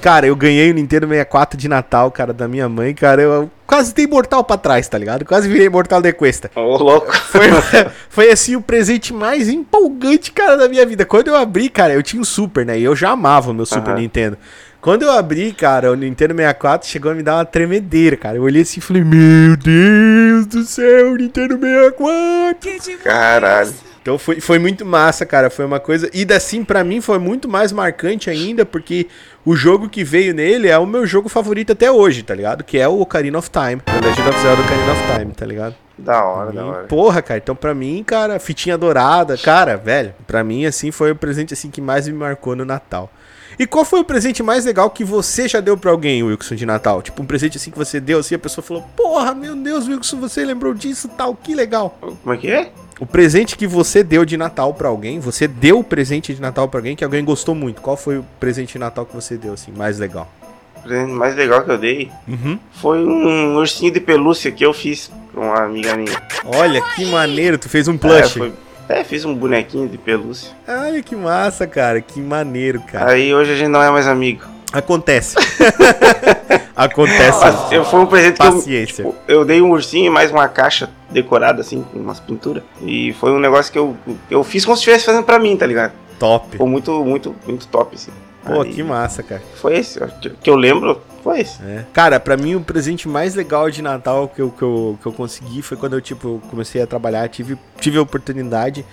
Cara, 0.02 0.28
eu 0.28 0.36
ganhei 0.36 0.70
o 0.70 0.74
Nintendo 0.76 1.08
64 1.08 1.58
de 1.58 1.68
Natal, 1.68 2.12
cara, 2.12 2.32
da 2.32 2.48
minha 2.48 2.70
mãe, 2.70 2.94
cara. 2.94 3.24
Eu 3.24 3.50
quase 3.66 3.92
dei 3.92 4.06
mortal 4.06 4.44
pra 4.44 4.56
trás, 4.56 4.88
tá 4.88 5.00
ligado? 5.00 5.26
Quase 5.26 5.50
virei 5.50 5.68
mortal 5.68 6.00
de 6.00 6.14
cuesta. 6.14 6.52
Ô, 6.56 6.78
louco. 6.78 7.12
Foi, 7.18 7.48
foi 8.08 8.32
assim 8.32 8.56
o 8.56 8.62
presente 8.62 9.12
mais 9.12 9.50
empolgante, 9.50 10.32
cara, 10.32 10.58
da 10.58 10.70
minha 10.70 10.86
vida. 10.86 11.06
Quando 11.06 11.30
eu 11.30 11.36
abri, 11.36 11.70
cara, 11.70 11.94
eu 11.94 12.04
tinha 12.04 12.22
um 12.22 12.24
Super, 12.24 12.64
né? 12.64 12.78
E 12.78 12.84
eu 12.84 12.96
já 12.96 13.10
amava 13.10 13.50
o 13.50 13.54
meu 13.54 13.66
Super 13.66 13.94
Aham. 13.94 14.00
Nintendo. 14.02 14.38
Quando 14.80 15.02
eu 15.02 15.12
abri, 15.12 15.52
cara, 15.52 15.92
o 15.92 15.96
Nintendo 15.96 16.36
64 16.36 16.88
chegou 16.88 17.12
a 17.12 17.16
me 17.16 17.24
dar 17.24 17.38
uma 17.38 17.46
tremedeira, 17.46 18.16
cara. 18.16 18.38
Eu 18.38 18.44
olhei 18.44 18.62
assim 18.62 18.80
e 18.80 18.84
falei, 18.84 19.04
meu 19.04 19.58
Deus 19.58 20.46
do 20.46 20.64
céu, 20.64 21.16
Nintendo 21.16 21.60
64. 21.60 23.00
Caralho. 23.04 23.74
Então 24.06 24.20
foi, 24.20 24.40
foi 24.40 24.60
muito 24.60 24.86
massa, 24.86 25.26
cara. 25.26 25.50
Foi 25.50 25.66
uma 25.66 25.80
coisa. 25.80 26.08
E 26.14 26.32
assim, 26.32 26.64
pra 26.64 26.84
mim 26.84 27.02
foi 27.02 27.18
muito 27.18 27.50
mais 27.50 27.72
marcante 27.72 28.30
ainda, 28.30 28.64
porque 28.64 29.08
o 29.44 29.56
jogo 29.56 29.90
que 29.90 30.04
veio 30.04 30.32
nele 30.32 30.68
é 30.68 30.78
o 30.78 30.86
meu 30.86 31.08
jogo 31.08 31.28
favorito 31.28 31.72
até 31.72 31.92
hoje, 31.92 32.22
tá 32.22 32.36
ligado? 32.36 32.64
Que 32.64 32.78
é 32.78 32.88
o 32.88 33.02
Ocarina 33.02 33.40
of 33.40 33.50
Time. 33.50 33.82
The 33.82 33.94
Legend 33.94 34.30
of 34.30 34.40
Zelda 34.42 34.62
Ocarina 34.62 34.92
of 34.92 35.02
Time, 35.18 35.34
tá 35.34 35.46
ligado? 35.48 35.76
Da 35.98 36.24
hora, 36.24 36.52
da 36.52 36.66
hora. 36.66 36.84
porra, 36.84 37.20
cara, 37.24 37.40
então 37.40 37.56
pra 37.56 37.74
mim, 37.74 38.04
cara, 38.04 38.38
fitinha 38.38 38.78
dourada, 38.78 39.36
cara, 39.38 39.76
velho, 39.76 40.14
pra 40.28 40.44
mim, 40.44 40.66
assim, 40.66 40.92
foi 40.92 41.12
o 41.12 41.16
presente, 41.16 41.54
assim, 41.54 41.72
que 41.72 41.82
mais 41.82 42.08
me 42.08 42.14
marcou 42.14 42.56
no 42.56 42.66
Natal. 42.66 43.10
E 43.58 43.66
qual 43.66 43.86
foi 43.86 44.02
o 44.02 44.04
presente 44.04 44.44
mais 44.44 44.66
legal 44.66 44.90
que 44.90 45.06
você 45.06 45.48
já 45.48 45.62
deu 45.62 45.78
pra 45.78 45.90
alguém, 45.90 46.22
Wilson, 46.22 46.56
de 46.56 46.66
Natal? 46.66 47.02
Tipo, 47.02 47.24
um 47.24 47.26
presente, 47.26 47.58
assim, 47.58 47.72
que 47.72 47.78
você 47.78 48.00
deu, 48.00 48.20
assim, 48.20 48.36
a 48.36 48.40
pessoa 48.40 48.64
falou, 48.64 48.84
porra, 48.96 49.34
meu 49.34 49.56
Deus, 49.56 49.88
Wilson, 49.88 50.20
você 50.20 50.44
lembrou 50.44 50.74
disso, 50.74 51.08
tal, 51.08 51.34
que 51.34 51.56
legal. 51.56 51.98
Como 52.02 52.34
é 52.34 52.38
que 52.38 52.52
é? 52.52 52.72
O 53.00 53.06
presente 53.06 53.58
que 53.58 53.68
você 53.68 54.04
deu 54.04 54.24
de 54.24 54.38
Natal 54.38 54.74
pra 54.74 54.88
alguém, 54.88 55.20
você 55.20 55.48
deu 55.48 55.80
o 55.80 55.84
presente 55.84 56.34
de 56.34 56.42
Natal 56.42 56.68
pra 56.70 56.80
alguém 56.80 56.96
que 56.96 57.04
alguém 57.04 57.24
gostou 57.26 57.54
muito. 57.54 57.82
Qual 57.82 57.98
foi 57.98 58.20
o 58.20 58.26
presente 58.40 58.74
de 58.74 58.80
Natal 58.80 59.06
que 59.06 59.14
você 59.14 59.36
deu, 59.36 59.54
assim, 59.54 59.72
mais 59.72 60.00
legal? 60.00 60.32
O 60.78 60.82
presente 60.88 61.12
mais 61.12 61.36
legal 61.36 61.64
que 61.64 61.72
eu 61.72 61.78
dei 61.78 62.10
Uhum. 62.28 62.58
foi 62.72 63.04
um 63.06 63.56
ursinho 63.58 63.92
de 63.92 64.00
pelúcia 64.00 64.50
que 64.52 64.66
eu 64.66 64.74
fiz 64.74 65.12
pra 65.32 65.42
uma 65.42 65.64
amiga 65.64 65.96
minha. 65.98 66.16
Olha, 66.46 66.82
que 66.96 67.06
maneiro, 67.08 67.58
tu 67.58 67.68
fez 67.68 67.88
um 67.90 67.96
É, 67.96 67.98
plush. 67.98 68.38
foi- 68.38 68.54
é, 68.88 69.04
fiz 69.04 69.26
um 69.26 69.36
bonequinho 69.36 69.90
de 69.90 69.98
pelúcia. 69.98 70.52
Olha 70.66 71.02
que 71.04 71.16
massa, 71.18 71.68
cara, 71.68 72.00
que 72.00 72.22
maneiro, 72.22 72.80
cara. 72.82 73.12
Aí 73.12 73.34
hoje 73.36 73.52
a 73.52 73.56
gente 73.58 73.70
não 73.70 73.84
é 73.84 73.90
mais 73.92 74.08
amigo. 74.08 74.44
Acontece. 74.74 75.36
Acontece. 76.76 77.40
Mas 77.40 77.72
eu, 77.72 77.86
foi 77.86 78.00
um 78.02 78.06
presente 78.06 78.40
que 78.40 78.46
eu, 78.46 78.52
Paciência. 78.54 79.06
tipo, 79.06 79.16
eu 79.28 79.46
dei 79.46 79.62
um 79.62 79.72
ursinho 79.72 80.08
e 80.08 80.10
mais 80.10 80.32
uma 80.32 80.48
caixa 80.48 80.90
decorada, 81.10 81.62
assim, 81.62 81.84
com 81.84 82.00
umas 82.00 82.20
pinturas. 82.20 82.64
E 82.82 83.14
foi 83.14 83.32
um 83.32 83.40
negócio 83.40 83.72
que 83.72 83.80
eu, 83.80 83.96
eu 84.30 84.44
fiz 84.44 84.66
como 84.66 84.76
se 84.76 84.82
estivesse 84.82 85.06
fazendo 85.06 85.24
pra 85.24 85.40
mim, 85.40 85.56
tá 85.56 85.66
ligado? 85.66 85.94
Top. 86.20 86.50
Ficou 86.52 86.68
muito, 86.68 87.04
muito, 87.04 87.36
muito 87.46 87.68
top, 87.68 87.96
assim. 87.96 88.12
Pô, 88.46 88.62
Aí, 88.62 88.74
que 88.74 88.84
massa, 88.84 89.24
cara. 89.24 89.42
Foi 89.56 89.78
esse, 89.78 90.00
que, 90.42 90.50
eu 90.50 90.56
lembro, 90.56 91.02
foi 91.24 91.40
esse. 91.40 91.62
É. 91.64 91.86
Cara, 91.92 92.20
pra 92.20 92.38
mim 92.38 92.56
o 92.56 92.62
presente 92.62 93.08
mais 93.08 93.34
legal 93.34 93.72
de 93.72 93.82
Natal 93.82 94.28
que 94.28 94.42
eu, 94.42 94.52
que 94.52 94.62
eu, 94.62 95.00
que 95.02 95.06
eu 95.08 95.12
consegui 95.14 95.62
foi 95.64 95.76
quando 95.78 95.94
eu, 95.94 96.02
tipo, 96.02 96.42
comecei 96.50 96.82
a 96.82 96.86
trabalhar, 96.86 97.28
tive, 97.28 97.58
tive 97.80 97.98
a 97.98 98.02
oportunidade 98.02 98.86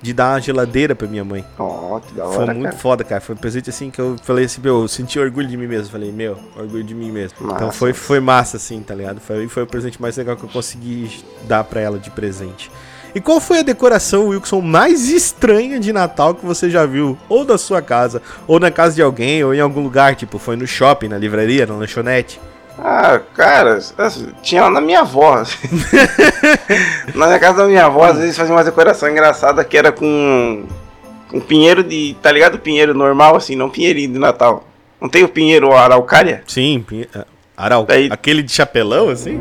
de 0.00 0.12
dar 0.12 0.34
uma 0.34 0.40
geladeira 0.40 0.94
pra 0.94 1.08
minha 1.08 1.24
mãe. 1.24 1.44
Ó, 1.58 1.98
que 2.00 2.14
da 2.14 2.24
Foi 2.26 2.44
hora, 2.44 2.52
muito 2.54 2.64
cara. 2.70 2.76
foda, 2.76 3.04
cara. 3.04 3.20
Foi 3.20 3.34
um 3.34 3.38
presente 3.38 3.70
assim 3.70 3.90
que 3.90 4.00
eu 4.00 4.16
falei 4.22 4.44
assim, 4.44 4.60
meu, 4.60 4.82
eu 4.82 4.88
senti 4.88 5.18
orgulho 5.18 5.48
de 5.48 5.56
mim 5.56 5.66
mesmo. 5.66 5.90
Falei, 5.90 6.12
meu, 6.12 6.38
orgulho 6.56 6.84
de 6.84 6.94
mim 6.94 7.10
mesmo. 7.10 7.36
então 7.40 7.66
Massa. 7.66 7.72
foi, 7.72 7.92
foi 7.92 8.20
massa, 8.20 8.56
assim, 8.56 8.80
tá 8.82 8.94
ligado? 8.94 9.20
Foi, 9.20 9.48
foi 9.48 9.62
o 9.62 9.66
presente 9.66 10.00
mais 10.00 10.16
legal 10.16 10.36
que 10.36 10.44
eu 10.44 10.48
consegui 10.48 11.24
dar 11.48 11.64
pra 11.64 11.80
ela 11.80 11.98
de 11.98 12.10
presente. 12.10 12.70
E 13.14 13.20
qual 13.20 13.40
foi 13.40 13.60
a 13.60 13.62
decoração, 13.62 14.28
Wilson, 14.28 14.60
mais 14.60 15.08
estranha 15.08 15.80
de 15.80 15.90
Natal 15.90 16.34
que 16.34 16.44
você 16.44 16.68
já 16.68 16.84
viu? 16.84 17.16
Ou 17.30 17.46
da 17.46 17.56
sua 17.56 17.80
casa, 17.80 18.20
ou 18.46 18.60
na 18.60 18.70
casa 18.70 18.94
de 18.94 19.00
alguém, 19.00 19.42
ou 19.42 19.54
em 19.54 19.60
algum 19.60 19.80
lugar, 19.82 20.14
tipo, 20.14 20.38
foi 20.38 20.54
no 20.54 20.66
shopping, 20.66 21.08
na 21.08 21.16
livraria, 21.16 21.64
na 21.64 21.74
lanchonete? 21.76 22.38
Ah, 22.78 23.20
cara, 23.34 23.78
assim, 23.98 24.28
tinha 24.42 24.62
lá 24.64 24.70
na 24.70 24.80
minha 24.80 25.00
avó. 25.00 25.42
na 27.14 27.26
minha 27.26 27.38
casa 27.38 27.58
da 27.62 27.66
minha 27.66 27.86
avó, 27.86 28.04
às 28.04 28.18
vezes 28.18 28.36
fazia 28.36 28.54
uma 28.54 28.64
decoração 28.64 29.08
engraçada 29.08 29.64
que 29.64 29.76
era 29.76 29.90
com 29.92 30.64
um 31.32 31.40
pinheiro 31.40 31.82
de. 31.82 32.16
Tá 32.22 32.30
ligado? 32.30 32.58
Pinheiro 32.58 32.92
normal, 32.94 33.36
assim, 33.36 33.56
não 33.56 33.70
pinheirinho 33.70 34.12
de 34.12 34.18
Natal. 34.18 34.64
Não 35.00 35.08
tem 35.08 35.24
o 35.24 35.28
pinheiro 35.28 35.72
araucária? 35.72 36.42
Sim, 36.46 36.84
pinhe- 36.86 37.08
Aral, 37.56 37.84
Daí- 37.84 38.08
aquele 38.10 38.42
de 38.42 38.52
chapelão, 38.52 39.08
assim? 39.08 39.40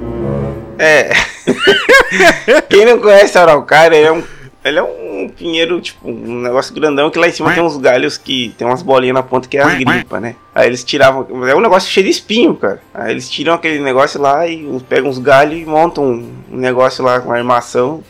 É. 0.80 1.12
Quem 2.70 2.86
não 2.86 3.00
conhece 3.00 3.38
a 3.38 3.42
araucária, 3.42 3.96
ele 3.98 4.08
é 4.08 4.12
um. 4.12 4.24
Ele 4.64 4.80
é 4.80 4.84
um 4.84 5.05
pinheiro, 5.30 5.80
tipo, 5.82 6.10
um 6.10 6.42
negócio 6.42 6.74
grandão 6.74 7.10
que 7.10 7.18
lá 7.20 7.28
em 7.28 7.32
cima 7.32 7.54
tem 7.54 7.64
uns 7.64 7.78
galhos 7.78 8.18
que 8.18 8.54
tem 8.58 8.66
umas 8.68 8.82
bolinhas 8.82 9.14
na 9.16 9.24
ponta 9.24 9.48
que 9.48 9.58
é 9.58 9.62
as 9.64 9.74
gripas, 9.76 10.22
né? 10.22 10.36
Aí 10.54 10.68
eles 10.68 10.84
tiravam. 10.84 11.26
É 11.48 11.56
um 11.56 11.60
negócio 11.62 11.90
cheio 11.92 12.06
de 12.06 12.12
espinho, 12.12 12.56
cara. 12.56 12.82
Aí 12.94 13.12
eles 13.12 13.30
tiram 13.30 13.54
aquele 13.54 13.80
negócio 13.80 14.22
lá 14.22 14.48
e 14.48 14.66
pegam 14.90 15.10
uns 15.10 15.18
galhos 15.20 15.60
e 15.60 15.66
montam 15.66 16.04
um 16.06 16.58
negócio 16.58 17.04
lá 17.04 17.20
com 17.20 17.32
armação 17.32 18.04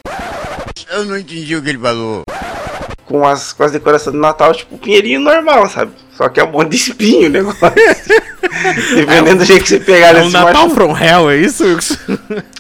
Eu 0.92 1.06
não 1.06 1.18
entendi 1.18 1.56
o 1.56 1.62
que 1.62 1.70
ele 1.70 1.78
falou. 1.80 2.24
com 3.06 3.26
as, 3.28 3.54
com 3.54 3.64
as 3.64 3.72
decorações 3.72 4.14
do 4.14 4.20
Natal, 4.22 4.54
tipo, 4.54 4.78
pinheirinho 4.78 5.20
normal, 5.20 5.68
sabe? 5.70 5.92
Só 6.16 6.30
que 6.30 6.40
é 6.40 6.44
um 6.44 6.52
monte 6.52 6.70
de 6.70 6.78
espinho 6.78 7.28
o 7.28 7.32
negócio. 7.32 7.60
Dependendo 8.96 9.38
do 9.40 9.46
jeito 9.46 9.64
que 9.64 9.70
você 9.70 9.80
pegar 9.80 10.16
É 10.16 10.20
um 10.22 10.24
nesse 10.26 10.34
Natal 10.34 10.64
macho- 10.64 10.76
from 10.76 10.98
Hell, 10.98 11.30
é 11.30 11.38
isso? 11.38 11.64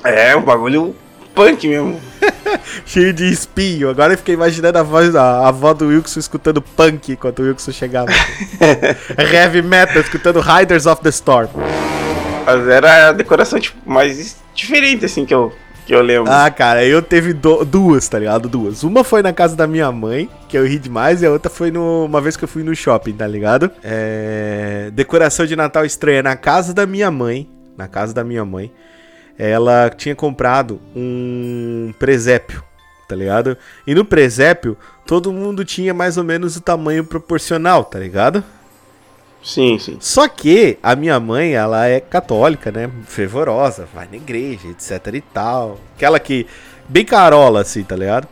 É, 0.03 0.35
um 0.35 0.41
bagulho 0.41 0.95
punk 1.35 1.67
mesmo. 1.67 1.99
Cheio 2.85 3.13
de 3.13 3.25
espinho. 3.29 3.89
Agora 3.89 4.13
eu 4.13 4.17
fiquei 4.17 4.33
imaginando 4.33 4.77
a 4.79 4.83
voz 4.83 5.11
da 5.13 5.47
avó 5.47 5.73
do 5.73 5.87
Wilson 5.87 6.19
escutando 6.19 6.61
punk 6.61 7.11
enquanto 7.11 7.39
o 7.39 7.43
Wilson 7.43 7.71
chegava. 7.71 8.09
Heavy 9.31 9.61
metal, 9.61 10.01
escutando 10.01 10.39
Riders 10.39 10.85
of 10.85 11.01
the 11.01 11.09
Storm. 11.09 11.49
Mas 12.45 12.67
era 12.67 13.09
a 13.09 13.11
decoração, 13.11 13.59
tipo, 13.59 13.77
mais 13.89 14.37
diferente, 14.53 15.03
assim, 15.05 15.25
que 15.25 15.33
eu, 15.33 15.51
que 15.85 15.93
eu 15.93 16.01
lembro. 16.01 16.31
Ah, 16.31 16.49
cara, 16.51 16.85
eu 16.85 17.01
teve 17.01 17.33
do- 17.33 17.65
duas, 17.65 18.07
tá 18.07 18.19
ligado? 18.19 18.47
Duas. 18.47 18.83
Uma 18.83 19.03
foi 19.03 19.21
na 19.23 19.33
casa 19.33 19.55
da 19.55 19.65
minha 19.65 19.91
mãe, 19.91 20.29
que 20.47 20.57
eu 20.57 20.65
ri 20.65 20.77
demais, 20.77 21.21
e 21.21 21.25
a 21.25 21.31
outra 21.31 21.49
foi 21.49 21.71
no, 21.71 22.05
uma 22.05 22.21
vez 22.21 22.37
que 22.37 22.43
eu 22.43 22.47
fui 22.47 22.63
no 22.63 22.75
shopping, 22.75 23.13
tá 23.13 23.25
ligado? 23.27 23.71
É, 23.83 24.89
decoração 24.93 25.45
de 25.45 25.55
Natal 25.55 25.83
estranha 25.85 26.21
na 26.21 26.35
casa 26.35 26.73
da 26.73 26.85
minha 26.85 27.09
mãe. 27.09 27.49
Na 27.75 27.87
casa 27.87 28.13
da 28.13 28.23
minha 28.23 28.45
mãe. 28.45 28.71
Ela 29.37 29.89
tinha 29.89 30.15
comprado 30.15 30.79
um 30.95 31.93
presépio, 31.99 32.63
tá 33.07 33.15
ligado? 33.15 33.57
E 33.85 33.93
no 33.93 34.05
presépio, 34.05 34.77
todo 35.05 35.31
mundo 35.31 35.65
tinha 35.65 35.93
mais 35.93 36.17
ou 36.17 36.23
menos 36.23 36.55
o 36.55 36.61
tamanho 36.61 37.03
proporcional, 37.03 37.83
tá 37.83 37.99
ligado? 37.99 38.43
Sim, 39.45 39.77
sim. 39.77 39.97
Só 39.99 40.27
que 40.27 40.79
a 40.81 40.95
minha 40.95 41.19
mãe, 41.19 41.53
ela 41.53 41.85
é 41.85 41.99
católica, 41.99 42.71
né? 42.71 42.89
Fervorosa, 43.05 43.87
vai 43.93 44.07
na 44.09 44.17
igreja, 44.17 44.67
etc 44.69 45.13
e 45.13 45.21
tal. 45.21 45.79
Aquela 45.95 46.19
que. 46.19 46.47
Bem 46.89 47.05
carola, 47.05 47.61
assim, 47.61 47.83
tá 47.83 47.95
ligado? 47.95 48.27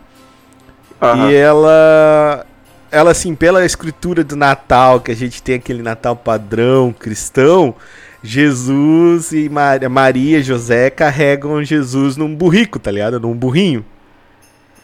Aham. 0.99 1.29
E 1.29 1.35
ela. 1.35 2.45
Ela, 2.91 3.11
assim, 3.11 3.33
pela 3.35 3.65
escritura 3.65 4.23
do 4.23 4.35
Natal, 4.35 5.01
que 5.01 5.11
a 5.11 5.15
gente 5.15 5.41
tem 5.41 5.55
aquele 5.55 5.81
Natal 5.81 6.15
padrão 6.15 6.93
cristão, 6.93 7.75
Jesus 8.23 9.33
e 9.33 9.49
Maria, 9.49 9.89
Maria 9.89 10.39
e 10.39 10.43
José 10.43 10.89
carregam 10.89 11.63
Jesus 11.63 12.15
num 12.15 12.33
burrico, 12.33 12.79
tá 12.79 12.89
ligado? 12.89 13.19
Num 13.19 13.33
burrinho. 13.33 13.85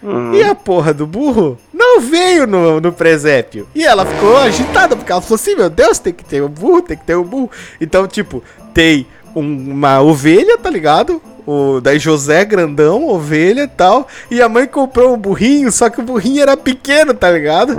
Uhum. 0.03 0.33
E 0.33 0.43
a 0.43 0.53
porra 0.55 0.93
do 0.93 1.05
burro 1.07 1.57
não 1.73 1.99
veio 2.01 2.45
no, 2.45 2.79
no 2.79 2.91
presépio. 2.91 3.67
E 3.73 3.83
ela 3.85 4.05
ficou 4.05 4.37
agitada, 4.37 4.95
porque 4.95 5.11
ela 5.11 5.21
falou 5.21 5.35
assim: 5.35 5.55
Meu 5.55 5.69
Deus, 5.69 5.99
tem 5.99 6.13
que 6.13 6.23
ter 6.23 6.41
o 6.41 6.47
burro, 6.49 6.81
tem 6.81 6.97
que 6.97 7.05
ter 7.05 7.15
o 7.15 7.23
burro. 7.23 7.49
Então, 7.81 8.07
tipo, 8.07 8.43
tem 8.73 9.05
um- 9.35 9.71
uma 9.71 10.01
ovelha, 10.01 10.57
tá 10.57 10.69
ligado? 10.69 11.21
O, 11.45 11.81
daí 11.81 11.97
José 11.99 12.45
grandão, 12.45 13.07
ovelha 13.07 13.63
e 13.63 13.67
tal. 13.67 14.07
E 14.29 14.41
a 14.41 14.47
mãe 14.47 14.67
comprou 14.67 15.13
um 15.13 15.17
burrinho, 15.17 15.71
só 15.71 15.89
que 15.89 15.99
o 15.99 16.03
burrinho 16.03 16.41
era 16.41 16.55
pequeno, 16.55 17.13
tá 17.13 17.29
ligado? 17.31 17.75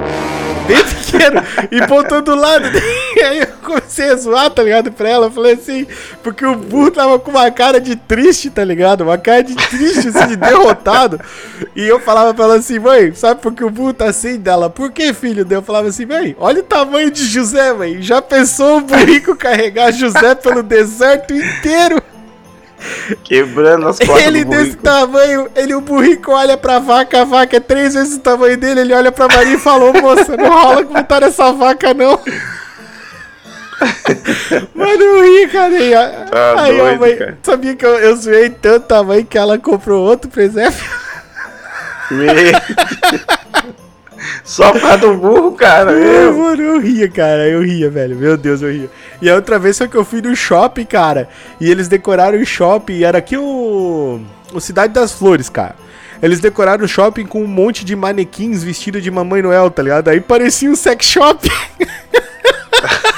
Pequeno. 0.66 0.99
Inteiro 1.20 1.42
e 1.70 1.86
botou 1.86 2.22
do 2.22 2.34
lado. 2.34 2.68
E 3.12 3.22
aí 3.22 3.40
eu 3.40 3.46
comecei 3.62 4.08
a 4.08 4.16
zoar, 4.16 4.50
tá 4.50 4.62
ligado? 4.62 4.92
Pra 4.92 5.08
ela. 5.08 5.26
Eu 5.26 5.30
falei 5.30 5.54
assim, 5.54 5.86
porque 6.22 6.46
o 6.46 6.54
burro 6.54 6.90
tava 6.90 7.18
com 7.18 7.32
uma 7.32 7.50
cara 7.50 7.80
de 7.80 7.96
triste, 7.96 8.48
tá 8.48 8.64
ligado? 8.64 9.02
Uma 9.02 9.18
cara 9.18 9.42
de 9.42 9.54
triste, 9.54 10.08
assim, 10.08 10.28
de 10.28 10.36
derrotado. 10.36 11.20
E 11.74 11.86
eu 11.86 11.98
falava 12.00 12.32
pra 12.32 12.44
ela 12.44 12.56
assim, 12.56 12.78
mãe, 12.78 13.12
sabe 13.12 13.40
por 13.42 13.52
que 13.52 13.64
o 13.64 13.68
burro 13.68 13.92
tá 13.92 14.06
assim 14.06 14.38
dela? 14.38 14.70
Por 14.70 14.92
que, 14.92 15.12
filho? 15.12 15.46
Eu 15.50 15.62
falava 15.62 15.88
assim, 15.88 16.06
mãe, 16.06 16.36
olha 16.38 16.60
o 16.60 16.64
tamanho 16.64 17.10
de 17.10 17.24
José, 17.26 17.72
mãe. 17.72 18.00
Já 18.00 18.22
pensou 18.22 18.78
o 18.78 18.80
burrico 18.80 19.36
carregar 19.36 19.92
José 19.92 20.34
pelo 20.36 20.62
deserto 20.62 21.34
inteiro? 21.34 22.00
Quebrando 23.24 23.88
as 23.88 23.98
costas 24.00 24.26
Ele 24.26 24.44
desse 24.44 24.76
tamanho, 24.76 25.48
ele, 25.54 25.74
o 25.74 25.80
burrico 25.80 26.32
olha 26.32 26.56
pra 26.56 26.78
vaca, 26.78 27.22
a 27.22 27.24
vaca 27.24 27.56
é 27.56 27.60
três 27.60 27.94
vezes 27.94 28.16
o 28.16 28.20
tamanho 28.20 28.56
dele, 28.56 28.80
ele 28.80 28.94
olha 28.94 29.12
pra 29.12 29.28
Maria 29.28 29.54
e 29.54 29.58
falou, 29.58 29.92
moça, 29.92 30.36
não 30.36 30.48
rola 30.48 30.84
comentar 30.84 31.22
essa 31.22 31.52
vaca, 31.52 31.92
não. 31.94 32.18
Mano, 34.74 35.02
eu 35.02 35.22
ri, 35.22 35.48
cara. 35.48 35.72
E 35.74 35.94
a- 35.94 36.26
Tá 36.30 36.62
aí 36.62 36.80
a 36.80 36.84
doido, 36.84 37.00
mãe, 37.00 37.16
cara. 37.16 37.38
sabia 37.42 37.74
que 37.74 37.84
eu, 37.84 37.98
eu 37.98 38.16
zoei 38.16 38.50
tanto 38.50 38.92
a 38.94 39.02
mãe 39.02 39.24
que 39.24 39.38
ela 39.38 39.58
comprou 39.58 40.06
outro 40.06 40.30
presépio? 40.30 40.84
Me- 42.10 42.26
Só 44.44 44.72
causa 44.72 44.98
do 44.98 45.14
burro, 45.14 45.52
cara. 45.52 45.92
Meu. 45.92 46.36
mano, 46.36 46.62
eu 46.62 46.80
ria, 46.80 47.08
cara, 47.08 47.48
eu 47.48 47.62
ria, 47.62 47.90
velho. 47.90 48.16
Meu 48.16 48.36
Deus, 48.36 48.62
eu 48.62 48.70
ria. 48.70 48.90
E 49.20 49.28
a 49.28 49.34
outra 49.34 49.58
vez 49.58 49.78
foi 49.78 49.88
que 49.88 49.96
eu 49.96 50.04
fui 50.04 50.20
no 50.20 50.34
shopping, 50.34 50.84
cara. 50.84 51.28
E 51.60 51.70
eles 51.70 51.88
decoraram 51.88 52.38
o 52.38 52.44
shopping. 52.44 52.94
E 52.94 53.04
era 53.04 53.18
aqui 53.18 53.36
o. 53.36 54.20
O 54.52 54.60
Cidade 54.60 54.92
das 54.92 55.12
Flores, 55.12 55.48
cara. 55.48 55.76
Eles 56.22 56.40
decoraram 56.40 56.84
o 56.84 56.88
shopping 56.88 57.24
com 57.24 57.42
um 57.42 57.46
monte 57.46 57.84
de 57.84 57.96
manequins 57.96 58.62
vestidos 58.62 59.02
de 59.02 59.10
Mamãe 59.10 59.40
Noel, 59.40 59.70
tá 59.70 59.82
ligado? 59.82 60.08
Aí 60.08 60.20
parecia 60.20 60.70
um 60.70 60.76
sex 60.76 61.06
shop. 61.06 61.48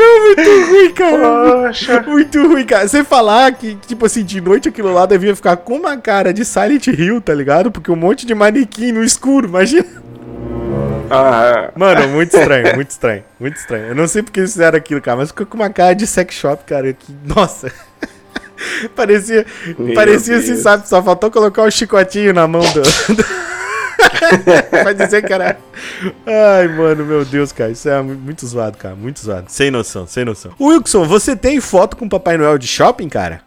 Meu, 0.00 0.20
muito 0.26 0.70
ruim, 0.70 0.90
cara. 0.94 1.62
Poxa. 1.66 2.02
Muito 2.06 2.46
ruim, 2.48 2.64
cara. 2.64 2.88
Você 2.88 3.04
falar 3.04 3.52
que, 3.52 3.74
tipo 3.86 4.06
assim, 4.06 4.24
de 4.24 4.40
noite 4.40 4.68
aquilo 4.68 4.92
lá 4.92 5.04
devia 5.04 5.36
ficar 5.36 5.56
com 5.58 5.74
uma 5.76 5.96
cara 5.98 6.32
de 6.32 6.44
Silent 6.44 6.86
Hill, 6.86 7.20
tá 7.20 7.34
ligado? 7.34 7.70
Porque 7.70 7.90
um 7.90 7.96
monte 7.96 8.24
de 8.26 8.34
manequim 8.34 8.92
no 8.92 9.04
escuro, 9.04 9.46
imagina. 9.46 9.84
Ah, 11.10 11.70
Mano, 11.76 12.08
muito 12.08 12.36
estranho, 12.36 12.74
muito 12.76 12.90
estranho, 12.90 13.24
muito 13.38 13.56
estranho. 13.56 13.86
Eu 13.88 13.94
não 13.96 14.06
sei 14.06 14.22
porque 14.22 14.38
eles 14.40 14.52
fizeram 14.52 14.78
aquilo, 14.78 15.00
cara, 15.02 15.16
mas 15.16 15.28
ficou 15.30 15.44
com 15.44 15.56
uma 15.56 15.68
cara 15.68 15.92
de 15.92 16.06
sex 16.06 16.34
shop, 16.34 16.62
cara. 16.64 16.92
Que, 16.92 17.12
nossa. 17.26 17.70
parecia, 18.94 19.44
Meu 19.78 19.94
parecia 19.94 20.36
assim, 20.36 20.52
Deus. 20.52 20.60
sabe? 20.62 20.88
Só 20.88 21.02
faltou 21.02 21.30
colocar 21.30 21.62
o 21.62 21.70
chicotinho 21.70 22.32
na 22.32 22.46
mão 22.46 22.62
do. 22.62 22.80
pra 24.70 24.92
dizer 24.92 25.24
que 25.26 25.32
era. 25.32 25.56
Ai, 26.26 26.68
mano, 26.68 27.04
meu 27.04 27.24
Deus, 27.24 27.52
cara. 27.52 27.70
Isso 27.70 27.88
é 27.88 28.00
mu- 28.02 28.14
muito 28.14 28.46
zoado, 28.46 28.76
cara. 28.78 28.94
Muito 28.94 29.20
zoado. 29.20 29.46
Sem 29.48 29.70
noção, 29.70 30.06
sem 30.06 30.24
noção. 30.24 30.52
Wilson, 30.60 31.04
você 31.04 31.34
tem 31.36 31.60
foto 31.60 31.96
com 31.96 32.04
o 32.06 32.08
Papai 32.08 32.36
Noel 32.36 32.58
de 32.58 32.66
shopping, 32.66 33.08
cara? 33.08 33.42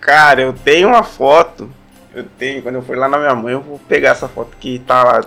Cara, 0.00 0.40
eu 0.42 0.52
tenho 0.52 0.88
uma 0.88 1.02
foto. 1.02 1.68
Eu 2.14 2.24
tenho, 2.38 2.62
quando 2.62 2.76
eu 2.76 2.82
for 2.82 2.96
lá 2.96 3.08
na 3.08 3.18
minha 3.18 3.34
mãe, 3.34 3.52
eu 3.52 3.60
vou 3.60 3.78
pegar 3.88 4.10
essa 4.10 4.26
foto 4.28 4.56
que 4.58 4.78
tá 4.80 5.02
lá. 5.04 5.24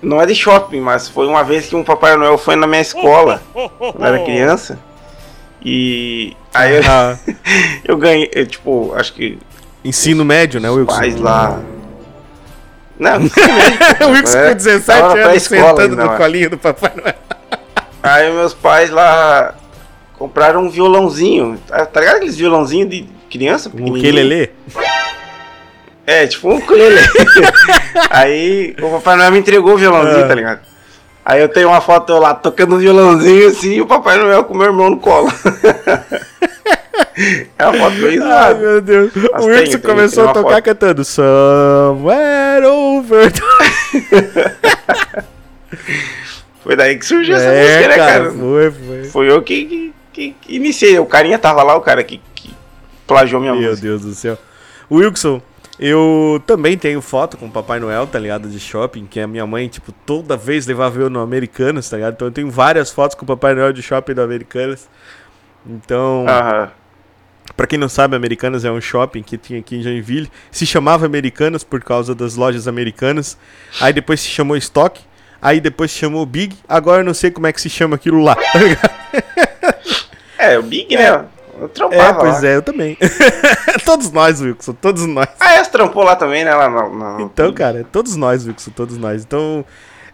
Não 0.00 0.20
é 0.20 0.26
de 0.26 0.34
shopping, 0.34 0.80
mas 0.80 1.08
foi 1.08 1.26
uma 1.26 1.42
vez 1.44 1.66
que 1.66 1.76
um 1.76 1.84
Papai 1.84 2.16
Noel 2.16 2.36
foi 2.38 2.56
na 2.56 2.66
minha 2.66 2.80
escola, 2.82 3.40
quando 3.52 4.00
eu 4.00 4.04
era 4.04 4.24
criança. 4.24 4.78
E 5.64 6.36
aí 6.52 6.76
eu, 6.76 6.82
Ah, 6.88 7.16
eu 7.84 7.96
ganhei, 7.96 8.28
eu, 8.34 8.46
tipo, 8.46 8.92
acho 8.96 9.12
que 9.14 9.38
ensino 9.84 10.24
médio, 10.24 10.60
né, 10.60 10.68
Wilson? 10.70 10.96
pais 10.96 11.16
lá. 11.16 11.60
Não, 13.02 13.18
não 14.00 14.12
o 14.12 14.16
é, 14.16 14.22
com 14.22 14.54
17 14.54 14.84
tava 14.86 15.14
na 15.16 15.22
anos 15.26 15.42
sentando 15.42 15.80
ainda, 15.80 16.04
no 16.04 16.16
colinho 16.16 16.50
do 16.50 16.58
Papai 16.58 16.92
Noel. 16.94 17.14
Aí 18.00 18.32
meus 18.32 18.54
pais 18.54 18.90
lá 18.90 19.54
compraram 20.16 20.62
um 20.62 20.70
violãozinho. 20.70 21.58
Tá, 21.66 21.84
tá 21.84 22.00
ligado 22.00 22.16
aqueles 22.16 22.36
violãozinhos 22.36 22.88
de 22.88 23.08
criança? 23.28 23.68
Pequenininho? 23.68 23.98
Ukelele? 23.98 24.50
É, 26.06 26.26
tipo 26.28 26.48
um 26.48 26.56
ukulele. 26.58 27.00
Aí 28.10 28.76
o 28.80 28.90
Papai 28.90 29.16
Noel 29.16 29.32
me 29.32 29.38
entregou 29.38 29.74
o 29.74 29.78
violãozinho, 29.78 30.24
Ah. 30.24 30.28
tá 30.28 30.34
ligado? 30.34 30.60
Aí 31.24 31.40
eu 31.40 31.48
tenho 31.48 31.68
uma 31.68 31.80
foto 31.80 32.12
eu 32.12 32.18
lá 32.18 32.34
tocando 32.34 32.74
um 32.76 32.78
violãozinho 32.78 33.48
assim 33.48 33.74
e 33.74 33.80
o 33.80 33.86
Papai 33.86 34.16
Noel 34.18 34.44
com 34.44 34.54
meu 34.54 34.66
irmão 34.66 34.90
no 34.90 34.98
colo. 34.98 35.32
é 37.58 37.66
uma 37.66 37.78
foto 37.78 37.96
bem 38.00 38.18
Ai, 38.22 38.54
meu 38.54 38.80
Deus. 38.80 39.12
Mas 39.32 39.44
o 39.44 39.48
Wilson 39.48 39.78
começou 39.80 40.28
a 40.28 40.32
tocar 40.32 40.50
foto. 40.56 40.62
cantando 40.64 41.04
Somewhere 41.04 42.66
Over. 42.66 43.32
Foi 46.62 46.76
daí 46.76 46.96
que 46.96 47.04
surgiu 47.04 47.34
essa 47.34 47.44
é, 47.46 47.76
música, 47.76 47.88
né, 47.88 47.96
cara, 47.96 48.30
foi, 48.30 48.70
foi. 48.70 49.04
Foi 49.04 49.30
eu 49.30 49.42
que, 49.42 49.64
que, 49.64 49.94
que- 50.12 50.36
que 50.40 50.54
iniciei. 50.54 50.98
O 50.98 51.06
carinha 51.06 51.38
tava 51.38 51.62
lá, 51.62 51.74
o 51.76 51.80
cara 51.80 52.04
que, 52.04 52.20
que 52.34 52.54
plagiou 53.06 53.40
minha 53.40 53.52
Meu 53.54 53.70
música. 53.70 53.86
Deus 53.88 54.02
do 54.02 54.14
céu. 54.14 54.38
Wilson, 54.90 55.42
eu 55.78 56.40
também 56.46 56.78
tenho 56.78 57.00
foto 57.02 57.36
com 57.36 57.46
o 57.46 57.50
Papai 57.50 57.80
Noel, 57.80 58.06
tá 58.06 58.18
ligado? 58.18 58.48
De 58.48 58.60
shopping, 58.60 59.06
que 59.06 59.18
a 59.18 59.26
minha 59.26 59.46
mãe, 59.46 59.66
tipo, 59.66 59.90
toda 60.06 60.36
vez 60.36 60.66
levava 60.66 61.00
eu 61.00 61.10
no 61.10 61.20
Americanas, 61.20 61.88
tá 61.90 61.96
ligado? 61.96 62.14
Então 62.14 62.28
eu 62.28 62.32
tenho 62.32 62.50
várias 62.50 62.90
fotos 62.92 63.16
com 63.16 63.24
o 63.24 63.28
Papai 63.28 63.54
Noel 63.54 63.72
de 63.72 63.82
shopping 63.82 64.14
do 64.14 64.22
Americanas. 64.22 64.88
Então, 65.66 66.26
Aham. 66.28 66.70
Pra 67.56 67.66
quem 67.66 67.78
não 67.78 67.88
sabe, 67.88 68.16
Americanas 68.16 68.64
é 68.64 68.70
um 68.70 68.80
shopping 68.80 69.22
que 69.22 69.36
tinha 69.36 69.60
aqui 69.60 69.76
em 69.76 69.82
Joinville. 69.82 70.30
Se 70.50 70.66
chamava 70.66 71.06
Americanas 71.06 71.62
por 71.62 71.82
causa 71.82 72.14
das 72.14 72.34
lojas 72.34 72.66
americanas. 72.66 73.36
Aí 73.80 73.92
depois 73.92 74.20
se 74.20 74.28
chamou 74.28 74.56
Stock. 74.56 75.00
Aí 75.40 75.60
depois 75.60 75.90
se 75.90 75.98
chamou 75.98 76.24
Big. 76.24 76.56
Agora 76.68 77.00
eu 77.00 77.04
não 77.04 77.14
sei 77.14 77.30
como 77.30 77.46
é 77.46 77.52
que 77.52 77.60
se 77.60 77.68
chama 77.68 77.96
aquilo 77.96 78.22
lá. 78.22 78.36
É, 80.38 80.58
o 80.58 80.62
Big, 80.64 80.96
né? 80.96 81.24
Eu 81.60 81.68
trampava 81.68 82.18
é, 82.18 82.20
pois 82.20 82.42
lá. 82.42 82.48
é, 82.48 82.56
eu 82.56 82.62
também. 82.62 82.98
todos 83.86 84.10
nós, 84.10 84.40
Wilson, 84.40 84.72
todos 84.72 85.06
nós. 85.06 85.28
Ah, 85.38 85.52
é, 85.52 85.62
você 85.62 85.70
trampou 85.70 86.02
lá 86.02 86.16
também, 86.16 86.44
né? 86.44 86.52
Lá 86.52 87.16
Então, 87.20 87.52
cara, 87.52 87.86
todos 87.92 88.16
nós, 88.16 88.44
Wilson, 88.44 88.72
todos 88.72 88.98
nós. 88.98 89.22
Então, 89.22 89.64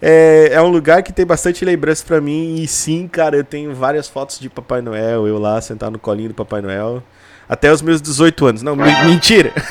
é, 0.03 0.51
é 0.53 0.61
um 0.61 0.69
lugar 0.69 1.03
que 1.03 1.15
tem 1.15 1.25
bastante 1.25 1.65
lembrança 1.65 2.05
pra 2.07 2.21
mim. 2.21 2.57
E 2.57 2.69
sim, 2.69 3.09
cara, 3.09 3.37
eu 3.37 3.45
tenho 3.45 3.75
várias 3.75 4.07
fotos 4.07 4.39
de 4.39 4.51
Papai 4.51 4.83
Noel. 4.83 5.27
Eu 5.27 5.39
lá, 5.39 5.59
sentado 5.63 5.93
no 5.93 5.99
colinho 5.99 6.29
do 6.29 6.35
Papai 6.35 6.61
Noel. 6.61 7.03
Até 7.49 7.73
os 7.73 7.81
meus 7.83 8.01
18 8.03 8.47
anos. 8.47 8.63
Não, 8.63 8.77
me- 8.77 9.05
mentira! 9.05 9.53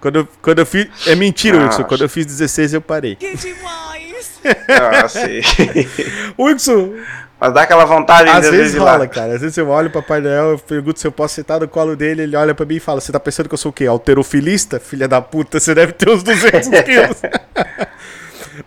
quando, 0.00 0.16
eu, 0.20 0.28
quando 0.42 0.58
eu 0.60 0.66
fiz. 0.66 0.88
É 1.06 1.14
mentira, 1.14 1.58
Ah, 1.60 1.64
Wilson. 1.64 1.84
Quando 1.84 2.02
eu 2.02 2.08
fiz 2.08 2.26
16, 2.26 2.74
eu 2.74 2.80
parei. 2.80 3.16
Que 3.16 3.36
demais! 3.36 4.40
Ah, 4.68 5.08
sei. 5.08 5.42
Wilson, 6.38 6.94
Mas 7.38 7.52
dá 7.54 7.62
aquela 7.62 7.84
vontade 7.84 8.28
às 8.30 8.44
de 8.44 8.50
vezes 8.50 8.74
ir 8.74 8.78
lá. 8.78 8.92
rola, 8.92 9.06
cara. 9.06 9.34
Às 9.34 9.40
vezes 9.42 9.56
eu 9.56 9.68
olho 9.68 9.88
o 9.88 9.92
Papai 9.92 10.20
Noel, 10.20 10.50
eu 10.52 10.58
pergunto 10.58 10.98
se 10.98 11.06
eu 11.06 11.12
posso 11.12 11.34
sentar 11.34 11.60
no 11.60 11.68
colo 11.68 11.94
dele, 11.94 12.22
ele 12.22 12.36
olha 12.36 12.54
pra 12.54 12.64
mim 12.66 12.76
e 12.76 12.80
fala: 12.80 13.00
Você 13.00 13.12
tá 13.12 13.20
pensando 13.20 13.48
que 13.48 13.54
eu 13.54 13.58
sou 13.58 13.70
o 13.70 13.72
quê? 13.72 13.86
Alterofilista? 13.86 14.80
Filha 14.80 15.06
da 15.06 15.20
puta, 15.20 15.60
você 15.60 15.74
deve 15.74 15.92
ter 15.92 16.08
uns 16.08 16.22
200 16.22 16.68
quilos. 16.82 17.18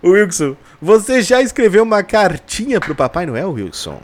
Wilson, 0.03 0.55
você 0.81 1.21
já 1.21 1.41
escreveu 1.41 1.83
uma 1.83 2.03
cartinha 2.03 2.79
pro 2.79 2.95
Papai 2.95 3.25
Noel, 3.25 3.51
Wilson? 3.51 3.99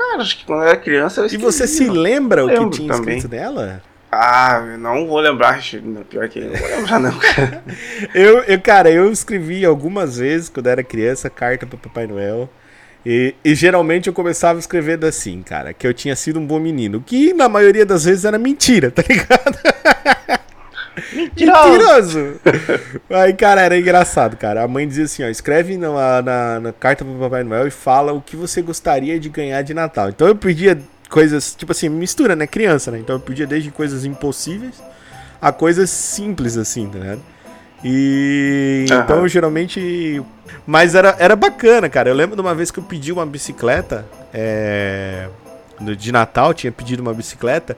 Cara, 0.00 0.22
acho 0.22 0.38
que 0.38 0.44
quando 0.46 0.62
eu 0.62 0.68
era 0.68 0.76
criança 0.78 1.20
eu 1.20 1.26
E 1.30 1.36
escrevi, 1.36 1.42
você 1.42 1.66
se 1.66 1.88
ó. 1.88 1.92
lembra 1.92 2.44
o 2.46 2.52
que 2.54 2.54
Lembro 2.54 2.70
tinha 2.70 2.88
também. 2.88 3.18
escrito 3.18 3.28
nela? 3.28 3.82
Ah, 4.10 4.60
não 4.78 5.06
vou 5.06 5.20
lembrar. 5.20 5.60
não, 5.82 6.02
Pior 6.04 6.28
que 6.28 6.40
eu 6.40 6.46
não 6.50 6.56
vou 6.56 6.68
lembrar, 6.68 6.98
não, 6.98 7.18
cara. 7.18 7.62
Eu, 8.14 8.38
eu, 8.44 8.60
cara, 8.60 8.90
eu 8.90 9.10
escrevi 9.12 9.64
algumas 9.64 10.18
vezes 10.18 10.48
quando 10.48 10.66
era 10.68 10.82
criança 10.82 11.30
carta 11.30 11.66
pro 11.66 11.78
Papai 11.78 12.06
Noel. 12.06 12.48
E, 13.06 13.34
e 13.44 13.54
geralmente 13.54 14.08
eu 14.08 14.12
começava 14.12 14.58
escrevendo 14.58 15.06
assim, 15.06 15.42
cara, 15.42 15.72
que 15.72 15.86
eu 15.86 15.94
tinha 15.94 16.14
sido 16.16 16.38
um 16.40 16.46
bom 16.46 16.58
menino. 16.58 17.02
Que 17.06 17.32
na 17.32 17.48
maioria 17.48 17.86
das 17.86 18.04
vezes 18.04 18.24
era 18.24 18.38
mentira, 18.38 18.90
tá 18.90 19.02
ligado? 19.08 19.58
Mentiroso! 21.12 22.40
Aí, 23.10 23.32
cara, 23.34 23.62
era 23.62 23.78
engraçado, 23.78 24.36
cara. 24.36 24.62
A 24.62 24.68
mãe 24.68 24.86
dizia 24.86 25.04
assim, 25.04 25.24
ó, 25.24 25.28
escreve 25.28 25.76
na, 25.76 26.22
na, 26.22 26.60
na 26.60 26.72
carta 26.72 27.04
pro 27.04 27.14
Papai 27.14 27.44
Noel 27.44 27.66
e 27.66 27.70
fala 27.70 28.12
o 28.12 28.20
que 28.20 28.36
você 28.36 28.62
gostaria 28.62 29.18
de 29.18 29.28
ganhar 29.28 29.62
de 29.62 29.74
Natal. 29.74 30.08
Então 30.08 30.26
eu 30.28 30.36
pedia 30.36 30.78
coisas, 31.08 31.54
tipo 31.54 31.72
assim, 31.72 31.88
mistura, 31.88 32.36
né? 32.36 32.46
Criança, 32.46 32.90
né? 32.90 32.98
Então 32.98 33.16
eu 33.16 33.20
pedia 33.20 33.46
desde 33.46 33.70
coisas 33.70 34.04
impossíveis 34.04 34.80
a 35.40 35.50
coisas 35.52 35.88
simples, 35.88 36.56
assim, 36.56 36.88
tá 36.88 36.98
ligado? 36.98 37.22
E 37.82 38.84
Aham. 38.90 39.02
então 39.02 39.28
geralmente. 39.28 40.22
Mas 40.66 40.94
era, 40.94 41.16
era 41.18 41.34
bacana, 41.34 41.88
cara. 41.88 42.10
Eu 42.10 42.14
lembro 42.14 42.36
de 42.36 42.42
uma 42.42 42.54
vez 42.54 42.70
que 42.70 42.78
eu 42.78 42.84
pedi 42.84 43.10
uma 43.10 43.24
bicicleta. 43.24 44.04
É... 44.32 45.28
De 45.96 46.12
Natal, 46.12 46.52
tinha 46.52 46.70
pedido 46.70 47.00
uma 47.00 47.14
bicicleta. 47.14 47.74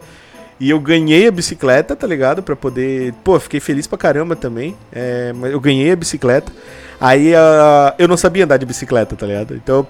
E 0.62 0.70
eu 0.70 0.79
ganhei 0.79 1.27
a 1.27 1.33
bicicleta, 1.33 1.96
tá 1.96 2.07
ligado? 2.07 2.40
Pra 2.40 2.55
poder. 2.55 3.12
Pô, 3.25 3.40
fiquei 3.40 3.59
feliz 3.59 3.88
pra 3.88 3.98
caramba 3.98 4.37
também. 4.37 4.77
É, 4.92 5.33
mas 5.35 5.51
eu 5.51 5.59
ganhei 5.59 5.90
a 5.90 5.96
bicicleta. 5.96 6.53
Aí 7.01 7.35
ah, 7.35 7.92
eu 7.98 8.07
não 8.07 8.16
sabia 8.16 8.44
andar 8.44 8.59
de 8.59 8.64
bicicleta, 8.64 9.16
tá 9.16 9.27
ligado? 9.27 9.57
Então 9.57 9.85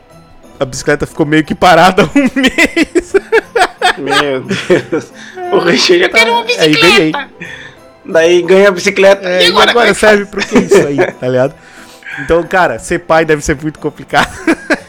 a 0.59 0.65
bicicleta 0.65 1.07
ficou 1.07 1.27
meio 1.27 1.45
que 1.45 1.55
parada 1.55 2.05
um 2.17 2.23
mês. 2.35 3.13
Meu 3.99 4.41
Deus. 4.41 5.13
O 5.53 5.59
Richard 5.59 6.05
já 6.05 6.09
quer 6.09 6.27
uma 6.27 6.41
Aí 6.41 6.47
bicicleta. 6.47 6.81
ganhei. 6.81 7.13
Daí 8.07 8.41
ganha 8.41 8.69
a 8.69 8.73
bicicleta. 8.73 9.29
É, 9.29 9.43
e 9.43 9.49
e 9.49 9.51
agora, 9.51 9.71
agora 9.73 9.91
é 9.91 9.95
serve 9.95 10.25
pro 10.25 10.41
que 10.41 10.59
isso 10.59 10.87
aí, 10.87 10.97
tá 10.97 11.29
ligado? 11.29 11.55
Então, 12.21 12.43
cara, 12.45 12.79
ser 12.79 13.01
pai 13.01 13.27
deve 13.27 13.45
ser 13.45 13.59
muito 13.61 13.79
complicado. 13.79 14.33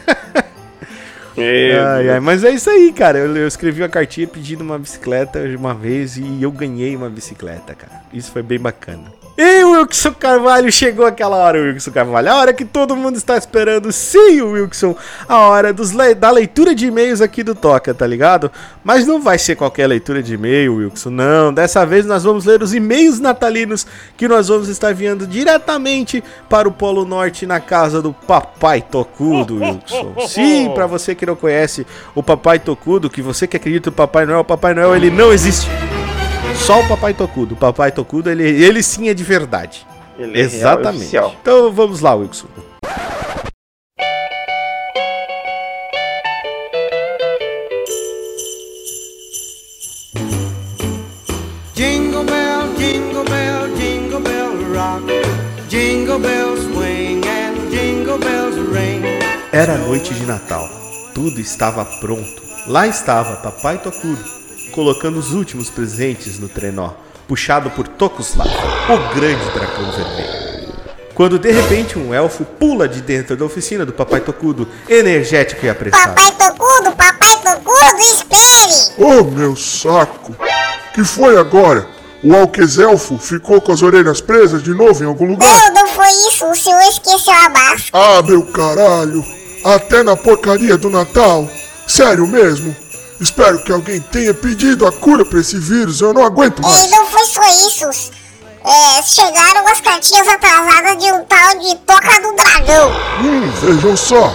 Ai, 1.36 2.10
ai, 2.10 2.20
mas 2.20 2.44
é 2.44 2.50
isso 2.50 2.70
aí, 2.70 2.92
cara. 2.92 3.18
Eu, 3.18 3.36
eu 3.36 3.48
escrevi 3.48 3.82
uma 3.82 3.88
cartinha 3.88 4.26
pedindo 4.26 4.62
uma 4.62 4.78
bicicleta 4.78 5.40
uma 5.58 5.74
vez 5.74 6.16
e 6.16 6.42
eu 6.42 6.50
ganhei 6.52 6.94
uma 6.94 7.10
bicicleta, 7.10 7.74
cara. 7.74 8.02
Isso 8.12 8.30
foi 8.30 8.42
bem 8.42 8.58
bacana. 8.58 9.12
E 9.36 9.64
o 9.64 9.72
Wilson 9.72 10.12
Carvalho 10.12 10.70
chegou 10.70 11.04
aquela 11.04 11.36
hora, 11.36 11.58
Wilson 11.60 11.90
Carvalho. 11.90 12.30
A 12.30 12.36
hora 12.36 12.52
que 12.52 12.64
todo 12.64 12.94
mundo 12.94 13.16
está 13.16 13.36
esperando. 13.36 13.90
Sim, 13.90 14.42
Wilson. 14.42 14.94
A 15.28 15.48
hora 15.48 15.72
dos 15.72 15.90
le 15.90 16.14
da 16.14 16.30
leitura 16.30 16.72
de 16.72 16.86
e-mails 16.86 17.20
aqui 17.20 17.42
do 17.42 17.52
Toca, 17.52 17.92
tá 17.92 18.06
ligado? 18.06 18.50
Mas 18.84 19.04
não 19.04 19.20
vai 19.20 19.36
ser 19.36 19.56
qualquer 19.56 19.88
leitura 19.88 20.22
de 20.22 20.34
e-mail, 20.34 20.76
Wilson. 20.76 21.10
Não. 21.10 21.52
Dessa 21.52 21.84
vez 21.84 22.06
nós 22.06 22.22
vamos 22.22 22.44
ler 22.44 22.62
os 22.62 22.72
e-mails 22.72 23.18
natalinos 23.18 23.84
que 24.16 24.28
nós 24.28 24.46
vamos 24.46 24.68
estar 24.68 24.92
enviando 24.92 25.26
diretamente 25.26 26.22
para 26.48 26.68
o 26.68 26.72
Polo 26.72 27.04
Norte 27.04 27.44
na 27.44 27.58
casa 27.58 28.00
do 28.00 28.12
Papai 28.12 28.82
Tocudo, 28.82 29.56
Wilson. 29.56 30.14
Sim, 30.28 30.70
para 30.72 30.86
você 30.86 31.12
que 31.12 31.26
não 31.26 31.34
conhece 31.34 31.84
o 32.14 32.22
Papai 32.22 32.60
Tocudo, 32.60 33.10
que 33.10 33.20
você 33.20 33.48
que 33.48 33.56
acredita 33.56 33.90
no 33.90 33.96
Papai 33.96 34.26
Noel, 34.26 34.40
o 34.40 34.44
Papai 34.44 34.74
Noel 34.74 34.94
ele 34.94 35.10
não 35.10 35.32
existe. 35.32 35.68
Só 36.56 36.80
o 36.80 36.88
Papai 36.88 37.12
Tocudo. 37.12 37.54
O 37.54 37.56
Papai 37.58 37.92
Tocudo, 37.92 38.30
ele, 38.30 38.42
ele 38.44 38.82
sim 38.82 39.08
é 39.08 39.14
de 39.14 39.22
verdade. 39.22 39.86
ele 40.18 40.32
é 40.32 40.46
real 40.46 40.46
Exatamente. 40.46 41.02
oficial. 41.02 41.36
Então 41.42 41.72
vamos 41.72 42.00
lá, 42.00 42.14
Wilson. 42.14 42.46
Jingle 51.74 52.24
bell, 52.24 52.74
jingle 52.78 53.24
bell, 53.24 53.68
jingle 53.76 54.20
bell 54.20 54.52
rock. 54.74 55.02
Jingle 55.68 56.18
bells 56.20 56.60
swing 56.72 57.22
and 57.26 57.70
jingle 57.70 58.18
bells 58.18 58.56
ring. 58.72 59.02
Era 59.52 59.76
noite 59.78 60.14
de 60.14 60.24
Natal. 60.24 60.68
Tudo 61.14 61.40
estava 61.40 61.84
pronto. 61.84 62.42
Lá 62.66 62.86
estava 62.86 63.36
Papai 63.36 63.78
Tocudo, 63.78 64.24
colocando 64.74 65.18
os 65.18 65.32
últimos 65.32 65.70
presentes 65.70 66.38
no 66.40 66.48
trenó, 66.48 66.90
puxado 67.28 67.70
por 67.70 67.86
Tokuslav, 67.86 68.50
o 68.50 69.14
grande 69.14 69.44
dragão 69.50 69.92
vermelho. 69.92 70.74
Quando 71.14 71.38
de 71.38 71.52
repente 71.52 71.96
um 71.96 72.12
elfo 72.12 72.44
pula 72.44 72.88
de 72.88 73.00
dentro 73.00 73.36
da 73.36 73.44
oficina 73.44 73.86
do 73.86 73.92
Papai 73.92 74.20
Tocudo, 74.20 74.68
energético 74.88 75.64
e 75.64 75.68
apressado. 75.68 76.12
Papai 76.12 76.32
Tocudo, 76.32 76.90
papai 76.96 77.36
Tocudo, 77.36 78.00
espere! 78.00 78.94
Oh, 78.98 79.22
meu 79.22 79.54
saco! 79.54 80.34
Que 80.92 81.04
foi 81.04 81.38
agora? 81.38 81.86
O 82.24 82.34
Alquezelfo 82.34 83.16
ficou 83.16 83.60
com 83.60 83.70
as 83.70 83.80
orelhas 83.80 84.20
presas 84.20 84.60
de 84.60 84.74
novo 84.74 85.04
em 85.04 85.06
algum 85.06 85.26
lugar? 85.26 85.48
Não, 85.48 85.74
não 85.74 85.86
foi 85.86 86.08
isso, 86.28 86.50
o 86.50 86.54
senhor 86.56 86.80
esqueceu 86.82 87.32
a 87.32 87.48
máscara. 87.48 88.18
Ah, 88.18 88.22
meu 88.22 88.44
caralho! 88.46 89.24
Até 89.64 90.02
na 90.02 90.16
porcaria 90.16 90.76
do 90.76 90.90
Natal! 90.90 91.48
Sério 91.86 92.26
mesmo? 92.26 92.83
Espero 93.24 93.64
que 93.64 93.72
alguém 93.72 94.00
tenha 94.02 94.34
pedido 94.34 94.86
a 94.86 94.92
cura 94.92 95.24
pra 95.24 95.40
esse 95.40 95.56
vírus, 95.58 96.02
eu 96.02 96.12
não 96.12 96.22
aguento 96.22 96.58
E 96.58 96.62
mais! 96.62 96.90
não 96.90 97.06
foi 97.06 97.24
só 97.24 97.40
isso. 97.66 97.86
É, 98.62 99.00
chegaram 99.02 99.66
as 99.66 99.80
cartinhas 99.80 100.28
atrasadas 100.28 100.98
de 101.02 101.10
um 101.10 101.24
tal 101.24 101.58
de 101.58 101.74
Toca 101.86 102.20
do 102.20 102.36
Dragão. 102.36 102.90
Hum, 103.22 103.50
vejam 103.62 103.96
só! 103.96 104.30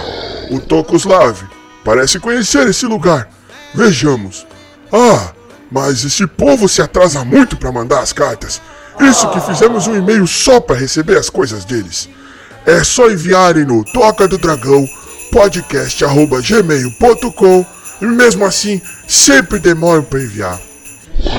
O 0.50 0.58
Tokoslav 0.58 1.38
parece 1.84 2.18
conhecer 2.18 2.66
esse 2.68 2.84
lugar. 2.84 3.28
Vejamos. 3.72 4.44
Ah, 4.92 5.30
mas 5.70 6.04
esse 6.04 6.26
povo 6.26 6.68
se 6.68 6.82
atrasa 6.82 7.24
muito 7.24 7.56
pra 7.56 7.70
mandar 7.70 8.00
as 8.00 8.12
cartas. 8.12 8.60
Isso 9.00 9.30
que 9.30 9.40
fizemos 9.40 9.86
um 9.86 9.94
e-mail 9.96 10.26
só 10.26 10.58
pra 10.60 10.74
receber 10.74 11.16
as 11.16 11.30
coisas 11.30 11.64
deles. 11.64 12.08
É 12.66 12.82
só 12.82 13.08
enviarem 13.08 13.64
no 13.64 13.84
toca 13.92 14.26
do 14.26 14.36
dragão 14.36 14.84
podcast@gmail.com 15.30 17.64
e 18.00 18.06
mesmo 18.06 18.44
assim 18.44 18.80
sempre 19.06 19.58
demoram 19.58 20.02
pra 20.02 20.20
enviar. 20.20 20.58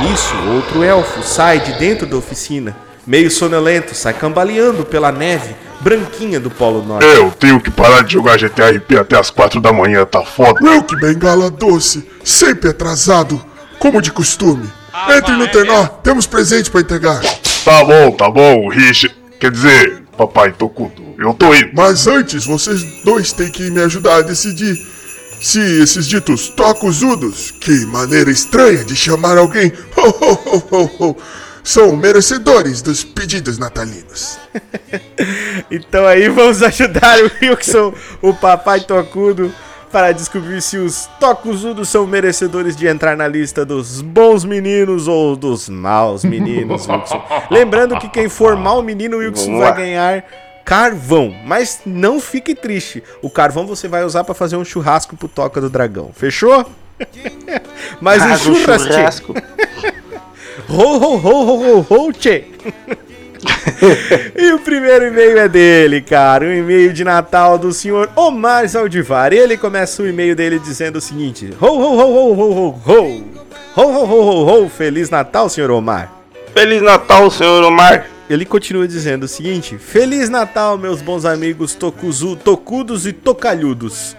Nisso, 0.02 0.36
outro 0.54 0.84
elfo 0.84 1.24
sai 1.24 1.60
de 1.60 1.74
dentro 1.74 2.06
da 2.06 2.16
oficina, 2.16 2.76
meio 3.06 3.32
sonolento, 3.32 3.96
sai 3.96 4.14
cambaleando 4.14 4.86
pela 4.86 5.12
neve 5.12 5.56
branquinha 5.80 6.40
do 6.40 6.52
Polo 6.52 6.84
Norte. 6.84 7.06
Eu 7.06 7.32
tenho 7.32 7.60
que 7.60 7.72
parar 7.72 8.04
de 8.04 8.14
jogar 8.14 8.38
GTA 8.38 8.70
RP 8.70 8.98
até 9.00 9.18
as 9.18 9.30
4 9.30 9.60
da 9.60 9.74
manhã, 9.74 10.06
tá 10.06 10.24
foda. 10.24 10.60
Eu 10.64 10.84
que 10.84 10.96
bengala 10.96 11.50
doce, 11.50 12.08
sempre 12.24 12.70
atrasado, 12.70 13.44
como 13.80 14.02
de 14.02 14.12
costume. 14.12 14.70
Entre 15.16 15.36
no 15.36 15.48
tenor, 15.48 15.88
temos 16.04 16.28
presente 16.28 16.70
pra 16.70 16.82
entregar. 16.82 17.20
Tá 17.66 17.84
bom, 17.84 18.12
tá 18.12 18.30
bom, 18.30 18.70
Rich. 18.70 19.10
Quer 19.40 19.52
dizer, 19.52 20.04
papai 20.16 20.52
Tocudo, 20.52 21.02
eu 21.18 21.34
tô 21.34 21.54
indo. 21.56 21.72
Mas 21.74 22.06
antes, 22.06 22.46
vocês 22.46 22.84
dois 23.04 23.34
têm 23.34 23.50
que 23.50 23.72
me 23.72 23.82
ajudar 23.82 24.18
a 24.18 24.22
decidir 24.22 24.78
se 25.42 25.82
esses 25.82 26.08
ditos 26.08 26.50
tocosudos, 26.50 27.50
que 27.50 27.86
maneira 27.88 28.30
estranha 28.30 28.86
de 28.86 28.96
chamar 28.96 29.40
alguém, 29.40 29.74
ho, 29.98 30.08
ho, 30.08 30.40
ho, 30.46 30.64
ho, 30.72 30.92
ho, 31.00 31.18
são 31.64 31.96
merecedores 31.96 32.82
dos 32.82 33.04
pedidos 33.04 33.58
natalinos. 33.58 34.40
Então 35.70 36.06
aí 36.06 36.28
vamos 36.28 36.62
ajudar 36.62 37.18
o 37.20 37.32
Wilson, 37.42 37.94
o 38.22 38.34
papai 38.34 38.82
tocudo, 38.82 39.54
para 39.92 40.12
descobrir 40.12 40.62
se 40.62 40.78
os 40.78 41.08
tocuzudos 41.20 41.88
são 41.88 42.06
merecedores 42.06 42.76
de 42.76 42.88
entrar 42.88 43.16
na 43.16 43.28
lista 43.28 43.64
dos 43.64 44.02
bons 44.02 44.44
meninos 44.44 45.08
ou 45.08 45.36
dos 45.36 45.70
maus 45.70 46.26
meninos, 46.26 46.88
Wilson. 46.88 47.24
Lembrando 47.50 47.98
que 48.00 48.10
quem 48.10 48.28
for 48.28 48.58
mau 48.58 48.82
menino, 48.82 49.18
Wilson 49.18 49.60
vai 49.60 49.76
ganhar 49.76 50.26
carvão. 50.66 51.34
Mas 51.46 51.82
não 51.86 52.20
fique 52.20 52.54
triste. 52.56 53.04
O 53.22 53.30
carvão 53.30 53.66
você 53.68 53.88
vai 53.88 54.04
usar 54.04 54.24
para 54.24 54.34
fazer 54.36 54.56
um 54.58 54.66
churrasco 54.66 55.16
pro 55.18 55.28
Toca 55.28 55.60
do 55.62 55.70
Dragão. 55.70 56.12
Fechou? 56.16 56.66
Mas 58.00 58.22
Ah, 58.22 58.36
o 58.36 58.38
tchê. 58.38 58.56
churrasco. 58.88 59.34
Ho, 60.70 60.98
ho, 60.98 61.18
ho, 61.18 61.44
ho, 61.46 61.80
ho, 61.82 61.86
ho, 62.08 62.14
tchê. 62.14 62.46
e 64.38 64.52
o 64.54 64.60
primeiro 64.60 65.08
e-mail 65.08 65.40
é 65.40 65.48
dele, 65.50 66.02
cara. 66.02 66.46
Um 66.46 66.54
e-mail 66.54 66.94
de 66.94 67.04
Natal 67.04 67.58
do 67.58 67.74
senhor 67.74 68.10
Omar 68.16 68.68
Zaldivar. 68.68 69.34
Ele 69.34 69.58
começa 69.58 70.04
o 70.04 70.08
e-mail 70.08 70.36
dele 70.36 70.60
dizendo 70.60 70.98
o 70.98 71.02
seguinte: 71.02 71.52
Ho, 71.60 71.66
ho, 71.66 71.98
ho, 71.98 72.06
ho, 72.06 72.34
ho, 72.34 72.52
ho, 72.52 72.82
ho. 72.86 73.24
Ho, 73.76 73.82
ho, 73.82 74.06
ho, 74.06 74.22
ho, 74.22 74.64
ho. 74.66 74.70
Feliz 74.70 75.10
Natal, 75.10 75.50
senhor 75.50 75.72
Omar. 75.72 76.12
Feliz 76.54 76.82
Natal, 76.82 77.32
senhor 77.32 77.64
Omar. 77.64 78.06
Ele 78.32 78.46
continua 78.46 78.88
dizendo 78.88 79.24
o 79.24 79.28
seguinte: 79.28 79.78
Feliz 79.78 80.30
Natal, 80.30 80.78
meus 80.78 81.02
bons 81.02 81.26
amigos 81.26 81.76
tocuzu, 81.76 82.38
tocudos 82.38 83.06
e 83.06 83.12
tocalhudos. 83.12 84.16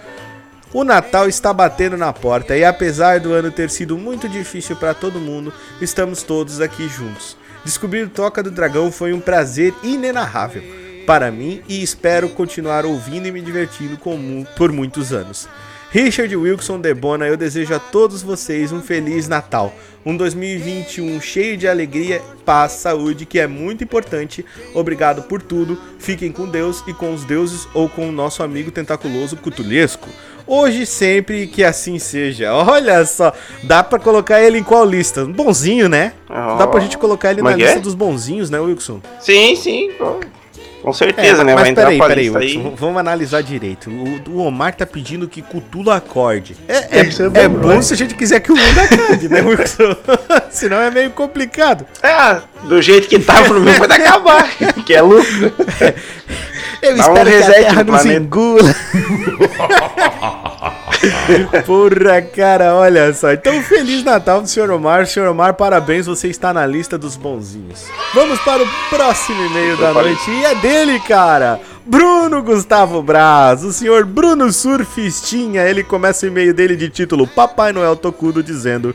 O 0.71 0.85
Natal 0.85 1.31
está 1.31 1.51
batendo 1.51 1.97
na 1.97 2.13
porta 2.13 2.55
e 2.55 2.63
apesar 2.63 3.21
do 3.21 3.33
ano 3.33 3.51
ter 3.51 3.71
sido 3.71 3.97
muito 3.97 4.29
difícil 4.29 4.77
para 4.77 4.93
todo 4.93 5.19
mundo, 5.19 5.51
estamos 5.81 6.23
todos 6.23 6.61
aqui 6.61 6.91
juntos. 6.91 7.39
Descobrir 7.65 8.03
o 8.03 8.11
Toca 8.11 8.43
do 8.43 8.51
Dragão 8.51 8.93
foi 8.93 9.15
um 9.15 9.21
prazer 9.21 9.73
inenarrável 9.83 10.63
para 11.07 11.31
mim 11.31 11.63
e 11.67 11.83
espero 11.83 12.29
continuar 12.29 12.85
ouvindo 12.85 13.27
e 13.27 13.33
me 13.33 13.41
divertindo 13.41 13.99
por 14.57 14.73
muitos 14.73 15.11
anos. 15.11 15.49
Richard 15.93 16.35
Wilson 16.35 16.81
Debona, 16.81 17.27
eu 17.27 17.37
desejo 17.37 17.75
a 17.75 17.79
todos 17.79 18.23
vocês 18.23 18.73
um 18.73 18.81
feliz 18.81 19.29
Natal, 19.29 19.75
um 20.07 20.17
2021 20.17 21.21
cheio 21.21 21.55
de 21.55 21.69
alegria, 21.69 22.23
paz, 22.47 22.73
saúde, 22.73 23.27
que 23.27 23.39
é 23.39 23.47
muito 23.47 23.85
importante. 23.85 24.43
Obrigado 24.73 25.25
por 25.25 25.43
tudo. 25.43 25.79
Fiquem 25.99 26.33
com 26.33 26.49
Deus 26.49 26.83
e 26.87 26.95
com 26.95 27.13
os 27.13 27.27
deuses 27.27 27.69
ou 27.75 27.91
com 27.91 28.09
o 28.09 28.13
nosso 28.13 28.43
amigo 28.43 28.71
tentaculoso 28.71 29.37
Cutulesco. 29.37 30.09
Hoje 30.47 30.87
sempre 30.87 31.47
que 31.47 31.63
assim 31.63 31.99
seja. 31.99 32.55
Olha 32.55 33.05
só, 33.05 33.31
dá 33.63 33.85
pra 33.85 33.99
colocar 33.99 34.41
ele 34.41 34.61
em 34.61 34.65
qual 34.65 34.87
lista? 34.87 35.27
Bonzinho, 35.27 35.91
né? 35.91 36.15
Oh. 36.27 36.57
Dá 36.57 36.67
pra 36.67 36.81
gente 36.81 36.97
colocar 36.97 37.33
ele 37.33 37.43
na 37.43 37.51
é 37.51 37.55
que 37.55 37.61
lista 37.61 37.79
é? 37.79 37.83
dos 37.83 37.95
bonzinhos, 37.95 38.49
né, 38.49 38.59
Wilson? 38.59 39.03
Sim, 39.21 39.55
sim. 39.57 39.93
pô. 39.99 40.21
Com 40.83 40.93
certeza, 40.93 41.45
né? 41.45 41.53
É, 41.53 41.55
mas 41.55 41.63
Vai 41.63 41.71
entrar 41.71 41.85
peraí, 41.85 41.99
pra 41.99 42.09
peraí, 42.09 42.37
aí. 42.37 42.75
vamos 42.77 42.99
analisar 42.99 43.41
direito. 43.41 43.89
O, 43.89 44.33
o 44.33 44.47
Omar 44.47 44.75
tá 44.75 44.85
pedindo 44.85 45.29
que 45.29 45.41
Cutula 45.41 45.97
acorde. 45.97 46.57
É, 46.67 46.99
é, 46.99 47.01
é 47.01 47.45
é 47.45 47.49
bom, 47.49 47.61
bom 47.61 47.69
né? 47.69 47.83
se 47.83 47.95
a 47.95 47.97
gente 47.97 48.17
quiser 48.17 48.41
que 48.41 48.51
o 48.51 48.57
mundo 48.57 48.81
acorde, 48.81 49.29
né, 49.29 49.43
Wilson? 49.43 49.97
Senão 50.51 50.81
é 50.81 50.91
meio 50.91 51.11
complicado. 51.11 51.87
Ah, 52.03 52.41
do 52.65 52.83
jeito 52.83 53.07
que 53.07 53.21
tá, 53.21 53.43
pro 53.43 53.61
meu 53.61 53.75
pode 53.75 53.93
acabar. 53.93 54.51
que 54.85 54.93
é 54.93 55.03
lucro. 55.03 55.53
Eu 56.83 56.97
Dá 56.97 57.09
um 57.09 57.15
espero 57.15 57.31
que 57.31 57.37
a 57.37 57.53
Terra 57.53 57.85
no 57.85 57.93
nos 57.93 58.05
engula. 58.05 58.75
Porra, 61.67 62.23
cara, 62.23 62.75
olha 62.75 63.13
só. 63.13 63.33
Então, 63.33 63.63
Feliz 63.63 64.05
Natal 64.05 64.41
do 64.41 64.49
Sr. 64.49 64.71
Omar. 64.71 65.07
Sr. 65.07 65.29
Omar, 65.29 65.55
parabéns, 65.55 66.07
você 66.07 66.29
está 66.29 66.53
na 66.53 66.67
lista 66.67 66.97
dos 66.97 67.17
bonzinhos. 67.17 67.87
Vamos 68.15 68.39
para 68.41 68.63
o 68.63 68.67
próximo 68.89 69.43
e-mail 69.47 69.77
da 69.77 69.93
falei. 69.93 70.13
noite. 70.13 70.31
E 70.31 70.45
é 70.45 70.55
dele, 70.57 71.01
cara. 71.01 71.61
Bruno 71.85 72.43
Gustavo 72.43 73.03
Braz, 73.03 73.65
o 73.65 73.73
senhor 73.73 74.05
Bruno 74.05 74.53
Surfistinha. 74.53 75.63
Ele 75.63 75.83
começa 75.83 76.27
o 76.27 76.29
e-mail 76.29 76.55
dele 76.55 76.77
de 76.77 76.89
título 76.89 77.27
Papai 77.27 77.73
Noel 77.73 77.97
Tocudo 77.97 78.43
dizendo... 78.43 78.95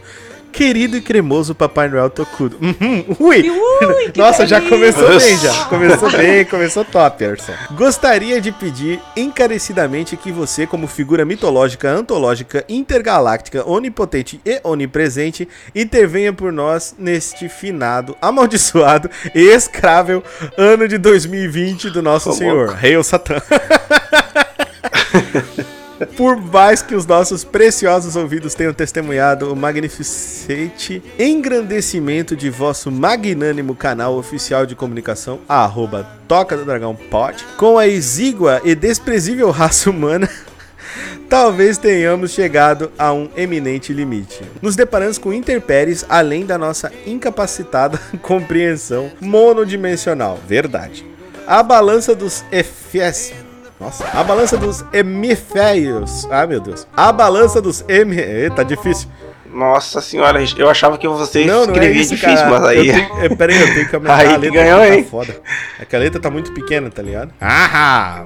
Querido 0.57 0.97
e 0.97 1.01
cremoso 1.01 1.53
Papai 1.53 1.87
Noel 1.87 2.09
Tocudo. 2.09 2.57
Uhum, 2.59 3.05
ui! 3.19 3.47
Ui, 3.47 4.11
Nossa, 4.17 4.47
já 4.47 4.59
começou 4.59 5.07
bem, 5.07 5.37
já. 5.37 5.65
Começou 5.65 6.11
bem, 6.11 6.43
começou 6.49 6.83
top, 6.83 7.23
Erson. 7.23 7.53
Gostaria 7.75 8.41
de 8.41 8.51
pedir 8.51 8.99
encarecidamente 9.15 10.17
que 10.17 10.31
você, 10.31 10.65
como 10.65 10.87
figura 10.87 11.23
mitológica, 11.23 11.91
antológica, 11.91 12.65
intergaláctica, 12.67 13.69
onipotente 13.69 14.41
e 14.43 14.59
onipresente, 14.63 15.47
intervenha 15.75 16.33
por 16.33 16.51
nós 16.51 16.95
neste 16.97 17.47
finado, 17.47 18.17
amaldiçoado 18.19 19.11
e 19.35 19.39
escrável 19.39 20.23
ano 20.57 20.87
de 20.87 20.97
2020 20.97 21.91
do 21.91 22.01
nosso 22.01 22.31
Ô, 22.31 22.33
Senhor. 22.33 22.69
Rei 22.69 22.97
Satã. 23.03 23.35
Por 26.15 26.37
mais 26.37 26.81
que 26.81 26.95
os 26.95 27.05
nossos 27.05 27.43
preciosos 27.43 28.15
ouvidos 28.15 28.53
tenham 28.53 28.73
testemunhado 28.73 29.51
o 29.51 29.55
magnificente 29.55 31.01
engrandecimento 31.17 32.35
de 32.35 32.49
vosso 32.49 32.91
magnânimo 32.91 33.75
canal 33.75 34.15
oficial 34.15 34.65
de 34.65 34.75
comunicação, 34.75 35.39
arroba 35.47 36.07
Toca 36.27 36.55
do 36.55 36.65
Dragão 36.65 36.95
Pod, 36.95 37.43
com 37.57 37.77
a 37.77 37.87
exígua 37.87 38.61
e 38.63 38.75
desprezível 38.75 39.49
raça 39.49 39.89
humana, 39.89 40.29
talvez 41.27 41.77
tenhamos 41.77 42.31
chegado 42.31 42.91
a 42.97 43.11
um 43.11 43.29
eminente 43.35 43.91
limite. 43.91 44.41
Nos 44.61 44.75
deparamos 44.75 45.17
com 45.17 45.33
interpéries 45.33 46.05
além 46.07 46.45
da 46.45 46.57
nossa 46.57 46.91
incapacitada 47.05 47.99
compreensão 48.21 49.11
monodimensional. 49.19 50.39
Verdade. 50.47 51.05
A 51.47 51.63
balança 51.63 52.13
dos 52.13 52.43
Efes. 52.51 53.46
Nossa, 53.79 54.05
a 54.13 54.23
balança 54.23 54.57
dos 54.57 54.83
hemisférios. 54.91 56.27
Ah, 56.31 56.47
meu 56.47 56.59
Deus. 56.59 56.87
A 56.95 57.11
balança 57.11 57.61
dos 57.61 57.83
M. 57.87 58.15
Eita, 58.19 58.65
difícil. 58.65 59.07
Nossa 59.53 60.01
senhora, 60.01 60.39
eu 60.57 60.69
achava 60.69 60.97
que 60.97 61.07
você 61.07 61.45
Não, 61.45 61.53
não 61.53 61.61
é 61.61 61.65
escrevia 61.77 62.01
isso, 62.01 62.15
difícil, 62.15 62.35
cara. 62.37 62.49
mas 62.59 62.63
aí. 62.65 62.87
Eu 62.89 62.93
tenho, 62.93 63.19
é, 63.25 63.29
peraí, 63.35 63.61
eu 63.61 63.73
tenho 63.73 63.89
que 63.89 63.95
aumentar 63.95 64.15
Aí 64.17 64.27
a 64.33 64.37
letra. 64.37 64.51
ganhou, 64.51 64.81
aqui, 64.83 64.93
hein? 64.93 65.03
Tá 65.03 65.09
foda. 65.09 65.41
É 65.79 65.85
que 65.85 65.95
a 65.95 65.99
letra 65.99 66.19
tá 66.21 66.29
muito 66.29 66.51
pequena, 66.53 66.89
tá 66.89 67.01
ligado? 67.01 67.31
Ah! 67.39 68.25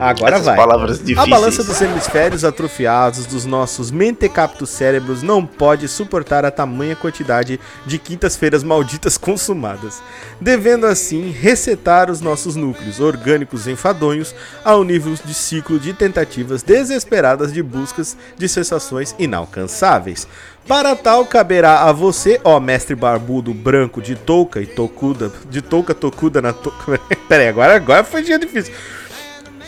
Agora 0.00 0.36
Essas 0.36 0.46
vai. 0.46 0.56
palavras 0.56 0.98
A 0.98 1.02
difíceis. 1.02 1.28
balança 1.28 1.62
dos 1.62 1.80
hemisférios 1.82 2.42
atrofiados 2.42 3.26
dos 3.26 3.44
nossos 3.44 3.90
mentecaptos 3.90 4.70
cérebros 4.70 5.22
não 5.22 5.44
pode 5.44 5.86
suportar 5.88 6.42
a 6.44 6.50
tamanha 6.50 6.96
quantidade 6.96 7.60
de 7.84 7.98
quintas-feiras 7.98 8.64
malditas 8.64 9.18
consumadas, 9.18 10.02
devendo 10.40 10.86
assim 10.86 11.30
resetar 11.30 12.10
os 12.10 12.22
nossos 12.22 12.56
núcleos 12.56 12.98
orgânicos 12.98 13.66
enfadonhos 13.68 14.34
ao 14.64 14.82
nível 14.82 15.14
de 15.22 15.34
ciclo 15.34 15.78
de 15.78 15.92
tentativas 15.92 16.62
desesperadas 16.62 17.52
de 17.52 17.62
buscas 17.62 18.16
de 18.38 18.48
sensações 18.48 19.14
inalcançáveis. 19.18 20.26
Para 20.66 20.96
tal, 20.96 21.26
caberá 21.26 21.82
a 21.82 21.92
você, 21.92 22.40
ó 22.44 22.58
mestre 22.58 22.94
barbudo 22.94 23.52
branco 23.52 24.00
de 24.00 24.14
touca 24.14 24.60
e 24.60 24.66
tocuda, 24.66 25.30
de 25.50 25.60
touca 25.60 25.94
tocuda 25.94 26.40
na 26.40 26.52
touca. 26.52 26.98
Pera 27.28 27.42
aí, 27.42 27.48
agora, 27.48 27.74
agora 27.76 28.04
foi 28.04 28.22
dia 28.22 28.38
difícil. 28.38 28.72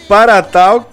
Para 0.09 0.43
tal, 0.43 0.91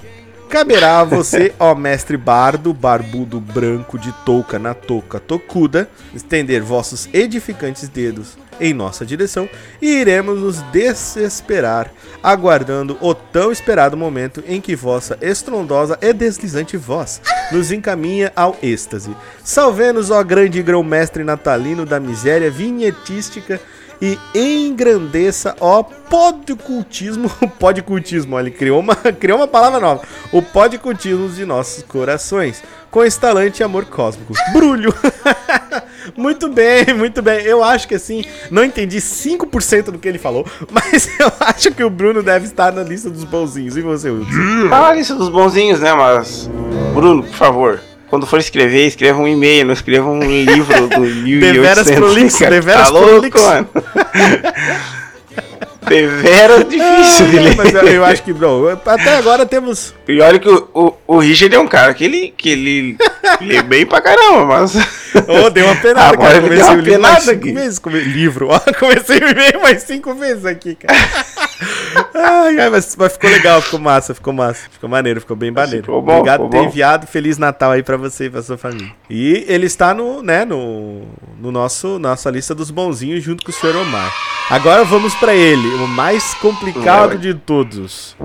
caberá 0.50 1.00
a 1.00 1.04
você, 1.04 1.54
ó 1.60 1.76
mestre 1.76 2.18
bardo, 2.18 2.74
barbudo 2.74 3.40
branco 3.40 3.98
de 3.98 4.12
touca 4.26 4.58
na 4.58 4.74
touca 4.74 5.20
tocuda, 5.20 5.90
estender 6.14 6.62
vossos 6.62 7.10
edificantes 7.14 7.90
dedos 7.90 8.38
em 8.60 8.74
nossa 8.74 9.06
direção 9.06 9.50
e 9.82 9.88
iremos 10.02 10.40
nos 10.40 10.62
desesperar, 10.72 11.92
aguardando 12.22 12.98
o 13.02 13.14
tão 13.14 13.52
esperado 13.52 13.96
momento 13.96 14.44
em 14.46 14.60
que 14.60 14.76
vossa 14.76 15.18
estrondosa 15.22 15.98
e 16.02 16.12
deslizante 16.12 16.76
voz 16.76 17.22
nos 17.52 17.72
encaminha 17.72 18.32
ao 18.36 18.58
êxtase. 18.62 19.16
Salve-nos, 19.44 20.12
ó 20.12 20.22
grande 20.24 20.62
grão-mestre 20.62 21.24
natalino 21.24 21.86
da 21.86 22.00
miséria 22.00 22.52
vinhetística 22.52 23.60
e 24.02 24.18
engrandeça, 24.34 25.56
ó, 25.60 25.84
podcultismo, 25.84 27.30
o 27.42 27.48
podcultismo, 27.48 28.40
ele 28.40 28.52
criou 28.52 28.80
uma, 28.80 28.96
criou 29.20 29.40
uma 29.40 29.48
palavra 29.48 29.80
nova, 29.80 30.02
o 30.32 30.42
podcultismo 30.42 31.30
de 31.30 31.46
nossos 31.46 31.84
corações, 31.84 32.64
com 32.90 33.04
estalante 33.04 33.64
amor 33.64 33.86
cósmico. 33.86 34.34
Brulho! 34.52 34.94
muito 36.16 36.50
bem, 36.50 36.94
muito 36.96 37.22
bem, 37.22 37.42
eu 37.42 37.64
acho 37.64 37.88
que 37.88 37.96
assim, 37.96 38.26
não 38.50 38.64
entendi 38.64 38.98
5% 38.98 39.92
do 39.92 40.00
que 40.00 40.08
ele 40.08 40.18
falou, 40.18 40.46
mas 40.72 41.20
eu 41.20 41.32
acho 41.42 41.72
que 41.72 41.84
o 41.84 41.90
Bruno 41.90 42.24
deve 42.24 42.46
estar 42.46 42.72
na 42.72 42.84
lista 42.84 43.10
dos 43.10 43.24
bonzinhos, 43.24 43.78
e 43.78 43.82
você, 43.82 44.10
Wilson? 44.10 44.70
Tá 44.70 44.82
na 44.82 44.94
lista 44.94 45.16
dos 45.16 45.30
bonzinhos, 45.30 45.80
né? 45.80 45.94
Mas. 45.94 46.50
Bruno, 46.94 47.24
por 47.24 47.36
favor. 47.36 47.89
Quando 48.10 48.26
for 48.26 48.40
escrever, 48.40 48.88
escreva 48.88 49.20
um 49.20 49.28
e-mail, 49.28 49.66
não 49.66 49.74
escreva 49.74 50.10
um 50.10 50.20
livro 50.20 50.88
do 50.88 51.00
1800. 51.22 51.40
Deveras 51.54 51.92
prolixo, 51.92 52.40
cara. 52.40 52.52
deveras 52.52 52.92
tá 52.92 53.00
prolixo. 53.00 53.40
mano. 53.46 53.70
Deveras 55.88 56.68
difícil 56.70 57.28
de 57.28 57.40
ler. 57.40 57.56
mas 57.56 57.74
eu, 57.74 58.06
acho 58.06 58.22
que, 58.22 58.32
bro, 58.34 58.70
até 58.86 59.16
agora 59.16 59.44
temos 59.46 59.94
E 60.08 60.22
olha 60.22 60.38
que 60.38 60.48
o, 60.48 60.68
o, 60.74 60.94
o 61.08 61.20
Richard 61.20 61.56
é 61.56 61.60
um 61.60 61.68
cara 61.68 61.94
que 61.96 62.04
ele, 62.04 62.34
que 62.38 62.50
ele 62.50 62.98
lê 63.42 63.64
bem 63.64 63.86
pra 63.88 64.00
caramba, 64.02 64.46
mas. 64.46 64.76
Ô, 65.28 65.50
deu 65.50 65.66
uma 65.66 65.76
penada, 65.76 66.14
Agora 66.14 66.34
cara. 66.34 66.38
ele 66.46 66.50
Comecei 66.50 66.64
deu 66.64 66.68
o 66.68 66.74
uma 66.76 66.82
livro 66.84 67.02
mais 67.02 67.16
penada 67.16 67.32
cinco 67.32 67.46
aqui. 67.46 67.52
vezes. 67.54 67.80
Come... 67.80 68.00
Livro, 68.02 68.50
ó. 68.52 68.60
Comecei 68.78 69.18
o 69.18 69.30
e-mail 69.30 69.62
mais 69.62 69.82
cinco 69.84 70.14
vezes 70.14 70.46
aqui, 70.46 70.76
cara. 70.76 70.94
Ai, 72.14 72.60
ai, 72.60 72.70
mas, 72.70 72.96
mas 72.96 73.14
ficou 73.14 73.30
legal, 73.30 73.62
ficou 73.62 73.80
massa, 73.80 74.14
ficou 74.14 74.34
massa. 74.34 74.68
Ficou 74.72 74.90
maneiro, 74.90 75.20
ficou 75.22 75.36
bem 75.36 75.52
maneiro. 75.52 75.84
ficou 75.86 76.02
bom, 76.02 76.14
Obrigado 76.18 76.42
por 76.42 76.50
ter 76.50 76.58
bom. 76.58 76.64
enviado. 76.66 77.08
Feliz 77.08 77.38
Natal 77.38 77.72
aí 77.72 77.84
pra 77.84 77.98
você 77.98 78.26
e 78.26 78.30
pra 78.30 78.42
sua 78.42 78.58
família. 78.58 78.92
E 79.10 79.46
ele 79.48 79.66
está 79.66 79.94
no, 79.94 80.22
né, 80.22 80.46
no, 80.46 81.02
no 81.40 81.52
nosso, 81.52 82.00
nossa 82.00 82.30
lista 82.30 82.54
dos 82.56 82.72
bonzinhos 82.72 83.24
junto 83.24 83.44
com 83.44 83.52
o 83.52 83.54
senhor 83.54 83.76
Omar. 83.76 84.14
Agora 84.50 84.84
vamos 84.84 85.14
pra 85.16 85.34
ele, 85.36 85.68
o 85.76 85.88
mais 85.88 86.34
complicado 86.36 87.18
de 87.18 87.34
todos. 87.34 88.16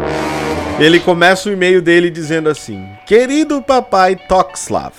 Ele 0.78 0.98
começa 0.98 1.48
o 1.48 1.52
e-mail 1.52 1.80
dele 1.82 2.10
dizendo 2.10 2.48
assim: 2.48 2.84
Querido 3.06 3.60
papai 3.62 4.16
Toxlav, 4.16 4.92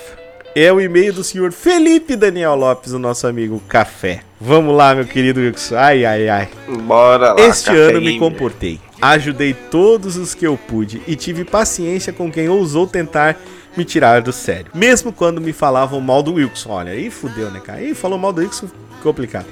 é 0.56 0.72
o 0.72 0.80
e-mail 0.80 1.12
do 1.14 1.24
senhor 1.24 1.52
Felipe 1.52 2.16
Daniel 2.16 2.56
Lopes, 2.56 2.94
o 2.94 3.00
nosso 3.00 3.28
amigo 3.28 3.60
Café. 3.68 4.22
Vamos 4.40 4.76
lá, 4.76 4.94
meu 4.94 5.06
querido 5.06 5.40
Wilson. 5.40 5.76
Ai, 5.78 6.06
ai, 6.06 6.28
ai. 6.30 6.48
Bora 6.84 7.34
lá. 7.34 7.42
Este 7.42 7.66
café 7.68 7.80
ano 7.90 8.02
me 8.02 8.20
comportei. 8.20 8.80
Ajudei 9.02 9.54
todos 9.54 10.18
os 10.18 10.34
que 10.34 10.46
eu 10.46 10.58
pude 10.58 11.02
e 11.08 11.16
tive 11.16 11.44
paciência 11.46 12.12
com 12.12 12.32
quem 12.32 12.50
ousou 12.50 12.86
tentar 12.86 13.38
me 13.78 13.84
tirar 13.86 14.22
do 14.22 14.32
sério. 14.34 14.68
Mesmo 14.74 15.12
quando 15.14 15.40
me 15.42 15.54
falavam 15.54 16.00
mal 16.02 16.22
do 16.22 16.34
Wilson. 16.34 16.70
Olha, 16.70 16.92
aí 16.92 17.10
fudeu, 17.10 17.50
né, 17.50 17.60
cara? 17.64 17.80
Aí 17.80 17.94
falou 17.94 18.18
mal 18.20 18.34
do 18.34 18.42
Wilson, 18.42 18.68
complicado. 19.02 19.46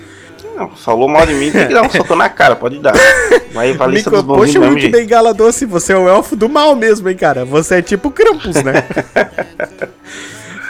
Não, 0.56 0.70
falou 0.76 1.08
mal 1.10 1.26
de 1.26 1.34
mim, 1.34 1.50
tem 1.52 1.68
que 1.68 1.74
dar 1.74 1.82
um 1.82 1.90
soco 1.90 2.16
na 2.16 2.30
cara, 2.30 2.56
pode 2.56 2.78
dar. 2.78 2.94
Vai 3.54 3.74
pra 3.74 3.88
lista 3.88 4.12
co- 4.12 4.22
dos 4.22 4.38
Poxa, 4.38 4.60
mesmo 4.60 4.76
Wilk. 4.76 4.90
Bengala 4.90 5.34
Doce, 5.34 5.66
você 5.66 5.94
é 5.94 5.98
o 5.98 6.08
elfo 6.08 6.36
do 6.36 6.48
mal 6.48 6.76
mesmo, 6.76 7.10
hein, 7.10 7.16
cara? 7.18 7.44
Você 7.44 7.76
é 7.76 7.82
tipo 7.82 8.12
Krampus, 8.12 8.62
né? 8.64 8.74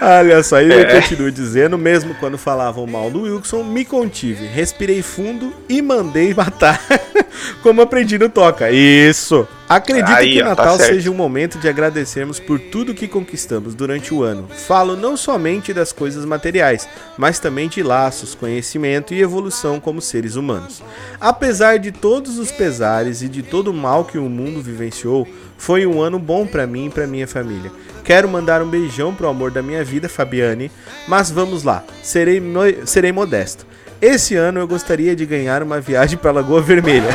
Olha 0.06 0.44
só, 0.44 0.60
ele 0.60 0.74
É. 0.74 1.00
continua 1.02 1.32
dizendo, 1.32 1.78
mesmo 1.78 2.14
quando 2.16 2.38
falavam 2.38 2.86
mal 2.86 3.10
do 3.10 3.22
Wilson, 3.22 3.64
me 3.64 3.86
contive, 3.86 4.46
respirei 4.46 5.02
fundo 5.02 5.54
e 5.70 5.82
mandei 5.82 6.34
matar, 6.34 6.82
como 7.64 7.82
aprendi 7.82 8.18
no 8.20 8.28
Toca. 8.28 8.70
Isso! 8.70 9.48
Acredito 9.70 10.12
Aí, 10.12 10.34
que 10.34 10.40
tá 10.40 10.50
Natal 10.50 10.78
certo. 10.78 10.90
seja 10.94 11.10
um 11.10 11.16
momento 11.16 11.58
de 11.58 11.68
agradecermos 11.68 12.40
por 12.40 12.60
tudo 12.60 12.94
que 12.94 13.08
conquistamos 13.08 13.74
durante 13.74 14.14
o 14.14 14.22
ano. 14.22 14.48
Falo 14.68 14.96
não 14.96 15.18
somente 15.18 15.74
das 15.74 15.92
coisas 15.92 16.26
materiais, 16.26 16.88
mas 17.18 17.40
também 17.40 17.68
de 17.70 17.82
laços, 17.82 18.36
conhecimento 18.36 19.14
e 19.16 19.22
evolução 19.22 19.80
como 19.80 20.00
seres 20.02 20.36
humanos. 20.36 20.84
Apesar 21.20 21.80
de 21.80 21.92
todos 21.92 22.38
os 22.38 22.52
pesares 22.52 23.22
e 23.24 23.30
de 23.30 23.42
todo 23.42 23.70
o 23.72 23.74
mal 23.74 24.06
que 24.06 24.18
o 24.20 24.30
mundo 24.30 24.62
vivenciou, 24.62 25.28
foi 25.64 25.88
um 25.88 26.02
ano 26.02 26.20
bom 26.20 26.46
pra 26.46 26.68
mim 26.68 26.88
e 26.88 26.90
pra 26.90 27.08
minha 27.08 27.26
família. 27.26 27.72
Quero 28.04 28.28
mandar 28.28 28.62
um 28.62 28.68
beijão 28.68 29.16
pro 29.16 29.30
amor 29.30 29.50
da 29.50 29.62
minha 29.62 29.82
vida, 29.82 30.10
Fabiane, 30.10 30.70
mas 31.08 31.32
vamos 31.32 31.64
lá, 31.64 31.86
serei, 32.02 32.42
serei 32.86 33.14
modesto. 33.14 33.66
Esse 34.02 34.36
ano 34.36 34.60
eu 34.60 34.68
gostaria 34.68 35.16
de 35.16 35.26
ganhar 35.26 35.64
uma 35.64 35.80
viagem 35.80 36.18
pra 36.18 36.34
Lagoa 36.34 36.62
Vermelha. 36.62 37.08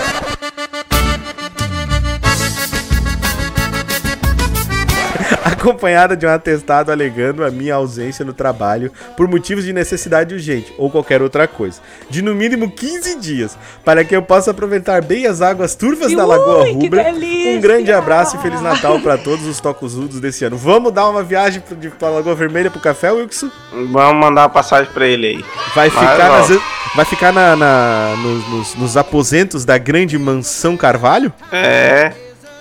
Acompanhada 5.69 6.17
de 6.17 6.27
um 6.27 6.31
atestado 6.31 6.91
alegando 6.91 7.45
a 7.45 7.51
minha 7.51 7.75
ausência 7.75 8.25
no 8.25 8.33
trabalho 8.33 8.91
por 9.17 9.29
motivos 9.29 9.65
de 9.65 9.73
necessidade 9.73 10.35
urgente 10.35 10.73
ou 10.79 10.91
qualquer 10.91 11.21
outra 11.23 11.47
coisa, 11.47 11.81
de 12.09 12.23
no 12.23 12.35
mínimo 12.35 12.71
15 12.71 13.19
dias, 13.21 13.57
para 13.85 14.05
que 14.05 14.15
eu 14.17 14.23
possa 14.23 14.51
aproveitar 14.51 15.03
bem 15.03 15.27
as 15.27 15.41
águas 15.43 15.75
turvas 15.75 16.13
da 16.15 16.25
Ui, 16.25 16.29
Lagoa 16.29 16.65
que 16.65 16.73
Rubra. 16.73 17.07
Um 17.11 17.61
grande 17.61 17.93
abraço 17.93 18.37
e 18.37 18.41
feliz 18.41 18.61
Natal 18.61 19.01
para 19.01 19.19
todos 19.19 19.47
os 19.47 19.61
tocosudos 19.61 20.21
desse 20.21 20.45
ano. 20.45 20.57
Vamos 20.57 20.93
dar 20.93 21.09
uma 21.09 21.23
viagem 21.23 21.61
pro- 21.61 21.77
de 21.77 21.91
pra 21.91 22.09
Lagoa 22.09 22.35
Vermelha 22.35 22.71
pro 22.71 22.81
café, 22.81 23.11
Wilson? 23.13 23.51
Vamos 23.73 24.21
mandar 24.25 24.43
uma 24.43 24.49
passagem 24.49 24.91
pra 24.93 25.07
ele 25.07 25.27
aí. 25.27 25.45
Vai 25.75 25.91
Mas, 25.91 26.11
ficar, 26.11 26.29
nas- 26.29 26.63
vai 26.95 27.05
ficar 27.05 27.33
na, 27.33 27.57
na- 27.57 28.15
nos, 28.17 28.49
nos- 28.49 28.75
nos 28.75 28.97
aposentos 28.97 29.65
da 29.65 29.77
grande 29.79 30.19
mansão 30.19 30.77
Carvalho? 30.77 31.33
É. 31.53 32.13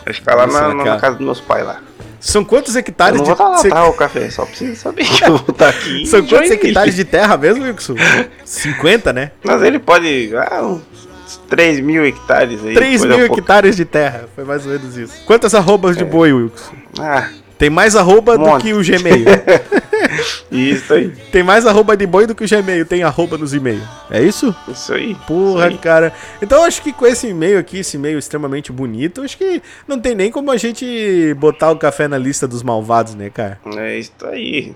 Vai 0.06 0.14
ficar 0.14 0.36
lá 0.36 0.46
Nossa, 0.48 0.62
na, 0.70 0.74
na 0.74 0.84
cara. 0.84 1.00
casa 1.00 1.16
dos 1.18 1.26
meus 1.26 1.42
pais 1.42 1.66
lá. 1.66 1.80
São 2.20 2.44
quantos 2.44 2.76
Eu 2.76 2.80
hectares 2.80 3.22
não 3.22 3.34
de. 3.36 3.42
lá 3.42 3.58
se- 3.58 3.70
tá, 3.70 3.86
o 3.88 3.94
café, 3.94 4.30
só 4.30 4.46
pra 4.46 4.56
você 4.56 4.76
saber 4.76 5.04
que 5.08 5.24
eu 5.24 5.38
vou 5.38 5.46
estar 5.50 5.70
aqui. 5.70 6.06
São 6.06 6.20
quantos 6.22 6.48
Joinville. 6.50 6.68
hectares 6.70 6.96
de 6.96 7.06
terra 7.06 7.38
mesmo, 7.38 7.64
Wilson? 7.64 7.96
50, 8.44 9.14
né? 9.14 9.32
Mas 9.44 9.62
ele 9.62 9.80
pode. 9.80 10.32
Ah, 10.36 10.64
uns 10.64 10.82
3 11.50 11.80
mil 11.80 12.06
hectares 12.06 12.60
aí. 12.66 12.74
3 12.74 13.02
coisa 13.02 13.18
mil 13.18 13.26
hectares 13.26 13.76
de 13.76 13.86
terra. 13.86 14.26
Foi 14.36 14.44
mais 14.44 14.66
ou 14.66 14.72
menos 14.72 14.98
isso. 14.98 15.14
Quantas 15.26 15.54
arrobas 15.54 15.96
de 15.98 16.04
boi, 16.06 16.32
Wilson? 16.34 16.74
Ah, 17.00 17.30
Tem 17.58 17.70
mais 17.70 17.96
arroba 17.96 18.38
do 18.38 18.46
Monte. 18.46 18.62
que 18.64 18.74
o 18.74 18.82
Gmail. 18.84 19.26
isso 20.52 20.94
aí. 20.94 21.10
Tem 21.32 21.44
mais 21.44 21.66
arroba 21.66 21.96
de 21.96 22.06
boi 22.06 22.26
do 22.26 22.36
que 22.36 22.44
o 22.44 22.48
Gmail. 22.48 22.86
Tem 22.86 23.04
arroba 23.04 23.38
nos 23.38 23.54
e-mails. 23.54 23.84
É 24.10 24.22
isso? 24.22 24.56
Isso 24.68 24.94
aí. 24.94 25.16
Porra, 25.28 25.68
isso 25.68 25.76
aí. 25.76 25.78
cara. 25.78 26.14
Então 26.42 26.64
acho 26.64 26.82
que 26.82 26.94
com 26.94 27.06
esse 27.06 27.28
e-mail 27.28 27.60
aqui, 27.60 27.80
esse 27.80 27.98
e-mail 27.98 28.18
extremamente 28.18 28.72
bonito, 28.72 29.22
acho 29.22 29.38
que 29.38 29.62
não 29.88 30.00
tem 30.00 30.16
nem 30.16 30.32
como 30.32 30.52
a 30.52 30.58
gente 30.58 31.34
botar 31.36 31.72
o 31.72 31.78
café 31.78 32.08
na 32.08 32.18
lista 32.18 32.48
dos 32.48 32.64
malvados, 32.64 33.16
né, 33.16 33.30
cara? 33.30 33.60
É 33.76 33.98
isso 33.98 34.12
aí. 34.24 34.74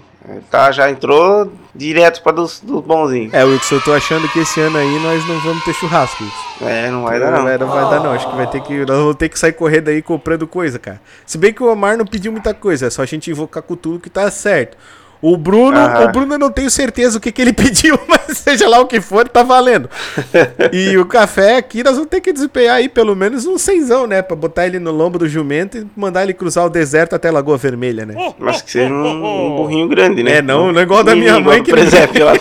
Tá, 0.52 0.72
já 0.72 0.89
entrou 0.89 1.52
direto 1.74 2.22
pra 2.22 2.32
dos, 2.32 2.60
dos 2.60 2.84
bonzinhos. 2.84 3.34
É, 3.34 3.43
Wilson, 3.43 3.76
eu 3.76 3.82
tô 3.82 3.91
achando 3.91 4.30
que 4.30 4.39
esse 4.39 4.62
ano 4.62 4.78
aí 4.78 4.99
nós 4.99 5.28
não 5.28 5.39
vamos 5.39 5.64
ter 5.64 5.74
churrasco, 5.74 6.24
Wilson. 6.24 6.70
É, 6.70 6.91
não 6.91 7.04
vai 7.04 7.20
dar 7.20 7.32
não. 7.32 7.43
Vai, 7.43 7.58
não 7.58 7.68
vai 7.68 7.89
dar 7.89 7.99
não, 8.04 8.12
acho 8.12 8.30
que 8.30 8.36
vai 8.36 8.47
ter 8.47 8.62
que, 8.62 8.86
nós 8.86 8.97
vamos 8.97 9.16
ter 9.16 9.30
que 9.30 9.39
sair 9.39 9.54
correndo 9.54 9.88
aí 9.88 9.99
comprando 10.02 10.45
coisa, 10.45 10.78
cara. 10.78 11.02
Se 11.26 11.39
bem 11.39 11.52
que 11.52 11.64
o 11.64 11.72
Omar 11.72 11.97
não 11.97 12.06
pediu 12.06 12.32
muita 12.32 12.54
coisa, 12.54 12.86
é 12.86 12.89
só 12.91 13.02
a 13.02 13.06
gente 13.06 13.32
invocar 13.32 13.64
com 13.64 13.76
tudo 13.76 13.99
que 13.99 14.12
tá 14.12 14.30
certo. 14.30 14.78
O 15.22 15.38
Bruno, 15.38 15.78
Aham. 15.78 16.05
o 16.05 16.11
Bruno 16.11 16.34
eu 16.34 16.39
não 16.39 16.49
tenho 16.51 16.69
certeza 16.72 17.17
o 17.17 17.22
que, 17.22 17.32
que 17.32 17.41
ele 17.41 17.53
pediu, 17.53 17.99
mas 18.07 18.38
seja 18.39 18.67
lá 18.67 18.80
o 18.80 18.88
que 18.88 18.99
for, 18.99 19.28
tá 19.30 19.43
valendo. 19.43 19.88
e 20.74 20.97
o 20.97 21.05
café 21.05 21.57
aqui 21.57 21.84
nós 21.84 21.93
vamos 21.93 22.09
ter 22.09 22.22
que 22.22 22.34
desempenhar 22.34 22.76
aí 22.78 22.89
pelo 22.89 23.15
menos 23.15 23.45
um 23.45 23.57
cenzão, 23.57 24.07
né? 24.07 24.22
Pra 24.22 24.36
botar 24.36 24.65
ele 24.65 24.80
no 24.80 24.91
lombo 24.91 25.19
do 25.19 25.30
jumento 25.30 25.78
e 25.78 25.88
mandar 25.95 26.24
ele 26.24 26.34
cruzar 26.34 26.65
o 26.65 26.69
deserto 26.69 27.13
até 27.15 27.30
a 27.30 27.32
Lagoa 27.32 27.57
Vermelha, 27.57 28.05
né? 28.05 28.15
Mas 28.39 28.61
que 28.63 28.72
seja 28.72 28.91
um, 28.91 29.51
um 29.53 29.55
burrinho 29.57 29.88
grande, 29.88 30.24
né? 30.24 30.38
É, 30.38 30.41
não, 30.41 30.72
não 30.72 30.80
é 30.80 30.84
igual 30.84 31.03
da 31.03 31.15
minha 31.15 31.39
mãe 31.39 31.61
que- 31.61 31.72
presépio 31.72 32.26
lá. 32.26 32.34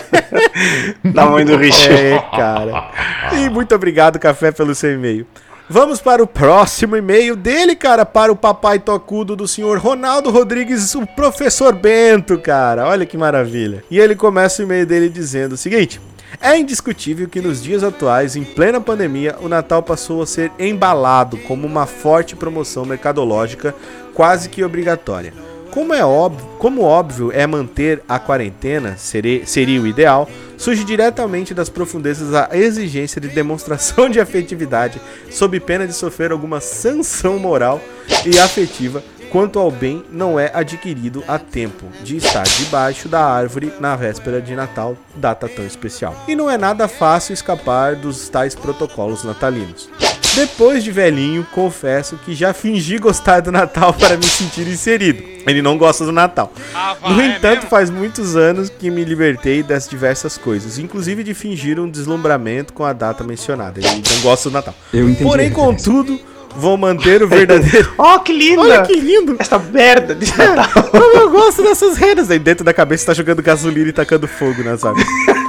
da 1.13 1.25
mãe 1.27 1.45
do 1.45 1.57
Richard. 1.57 1.93
É, 1.93 2.19
cara. 2.35 2.89
E 3.33 3.49
muito 3.49 3.75
obrigado, 3.75 4.17
Café, 4.17 4.51
pelo 4.51 4.73
seu 4.73 4.93
e-mail. 4.93 5.27
Vamos 5.73 6.01
para 6.01 6.21
o 6.21 6.27
próximo 6.27 6.97
e-mail 6.97 7.33
dele, 7.33 7.77
cara, 7.77 8.05
para 8.05 8.29
o 8.29 8.35
papai 8.35 8.77
tocudo 8.77 9.37
do 9.37 9.47
senhor 9.47 9.77
Ronaldo 9.77 10.29
Rodrigues, 10.29 10.93
o 10.95 11.07
professor 11.07 11.73
Bento, 11.73 12.37
cara. 12.37 12.85
Olha 12.85 13.05
que 13.05 13.17
maravilha. 13.17 13.81
E 13.89 13.97
ele 13.97 14.13
começa 14.13 14.61
o 14.61 14.65
e-mail 14.65 14.85
dele 14.85 15.07
dizendo 15.07 15.53
o 15.53 15.57
seguinte: 15.57 16.01
É 16.41 16.57
indiscutível 16.57 17.29
que 17.29 17.39
nos 17.39 17.63
dias 17.63 17.85
atuais, 17.85 18.35
em 18.35 18.43
plena 18.43 18.81
pandemia, 18.81 19.37
o 19.39 19.47
Natal 19.47 19.81
passou 19.81 20.21
a 20.21 20.27
ser 20.27 20.51
embalado 20.59 21.37
como 21.37 21.65
uma 21.65 21.85
forte 21.85 22.35
promoção 22.35 22.83
mercadológica 22.83 23.73
quase 24.13 24.49
que 24.49 24.65
obrigatória. 24.65 25.33
Como 25.71 25.93
é 25.93 26.03
óbvio, 26.03 26.45
como 26.59 26.81
óbvio 26.81 27.31
é 27.31 27.47
manter 27.47 28.03
a 28.09 28.19
quarentena, 28.19 28.97
seria, 28.97 29.45
seria 29.45 29.81
o 29.81 29.87
ideal, 29.87 30.27
surge 30.61 30.83
diretamente 30.83 31.55
das 31.55 31.69
profundezas 31.69 32.35
a 32.35 32.49
exigência 32.55 33.19
de 33.19 33.27
demonstração 33.29 34.07
de 34.07 34.19
afetividade, 34.19 35.01
sob 35.31 35.59
pena 35.59 35.87
de 35.87 35.93
sofrer 35.93 36.31
alguma 36.31 36.61
sanção 36.61 37.39
moral 37.39 37.81
e 38.23 38.37
afetiva 38.37 39.03
quanto 39.31 39.57
ao 39.57 39.71
bem 39.71 40.03
não 40.11 40.39
é 40.39 40.51
adquirido 40.53 41.23
a 41.27 41.39
tempo 41.39 41.87
de 42.03 42.17
estar 42.17 42.43
debaixo 42.43 43.09
da 43.09 43.25
árvore 43.25 43.73
na 43.79 43.95
véspera 43.95 44.39
de 44.39 44.55
Natal, 44.55 44.95
data 45.15 45.49
tão 45.49 45.65
especial. 45.65 46.15
E 46.27 46.35
não 46.35 46.51
é 46.51 46.59
nada 46.59 46.87
fácil 46.87 47.33
escapar 47.33 47.95
dos 47.95 48.29
tais 48.29 48.53
protocolos 48.53 49.23
natalinos. 49.23 49.89
Depois 50.35 50.81
de 50.83 50.91
velhinho, 50.91 51.45
confesso 51.51 52.17
que 52.23 52.33
já 52.33 52.53
fingi 52.53 52.97
gostar 52.97 53.41
do 53.41 53.51
Natal 53.51 53.93
para 53.93 54.15
me 54.15 54.23
sentir 54.23 54.65
inserido. 54.67 55.21
Ele 55.45 55.61
não 55.61 55.77
gosta 55.77 56.05
do 56.05 56.11
Natal. 56.11 56.53
No 57.01 57.21
entanto, 57.21 57.67
faz 57.67 57.89
muitos 57.89 58.35
anos 58.35 58.69
que 58.69 58.89
me 58.89 59.03
libertei 59.03 59.61
das 59.61 59.89
diversas 59.89 60.37
coisas, 60.37 60.77
inclusive 60.77 61.23
de 61.23 61.33
fingir 61.33 61.79
um 61.79 61.89
deslumbramento 61.89 62.71
com 62.71 62.85
a 62.85 62.93
data 62.93 63.23
mencionada. 63.23 63.79
Ele 63.79 63.87
não 63.87 64.21
gosta 64.21 64.49
do 64.49 64.53
Natal. 64.53 64.75
Eu 64.93 65.09
entendi. 65.09 65.23
Porém, 65.23 65.49
contudo, 65.51 66.17
vou 66.55 66.77
manter 66.77 67.21
o 67.21 67.27
verdadeiro. 67.27 67.93
Ó, 67.97 68.19
que 68.19 68.31
linda! 68.31 68.61
Olha 68.61 68.81
que 68.83 68.95
lindo! 68.95 69.35
Essa 69.37 69.59
merda 69.59 70.15
de 70.15 70.25
Natal. 70.37 70.83
Como 70.83 71.17
eu 71.17 71.29
gosto 71.29 71.61
dessas 71.63 71.97
renas. 71.97 72.31
Aí 72.31 72.39
dentro 72.39 72.63
da 72.63 72.73
cabeça 72.73 73.07
tá 73.07 73.13
jogando 73.13 73.41
gasolina 73.41 73.89
e 73.89 73.93
tacando 73.93 74.27
fogo 74.27 74.63
nas 74.63 74.83
árvores. 74.85 75.07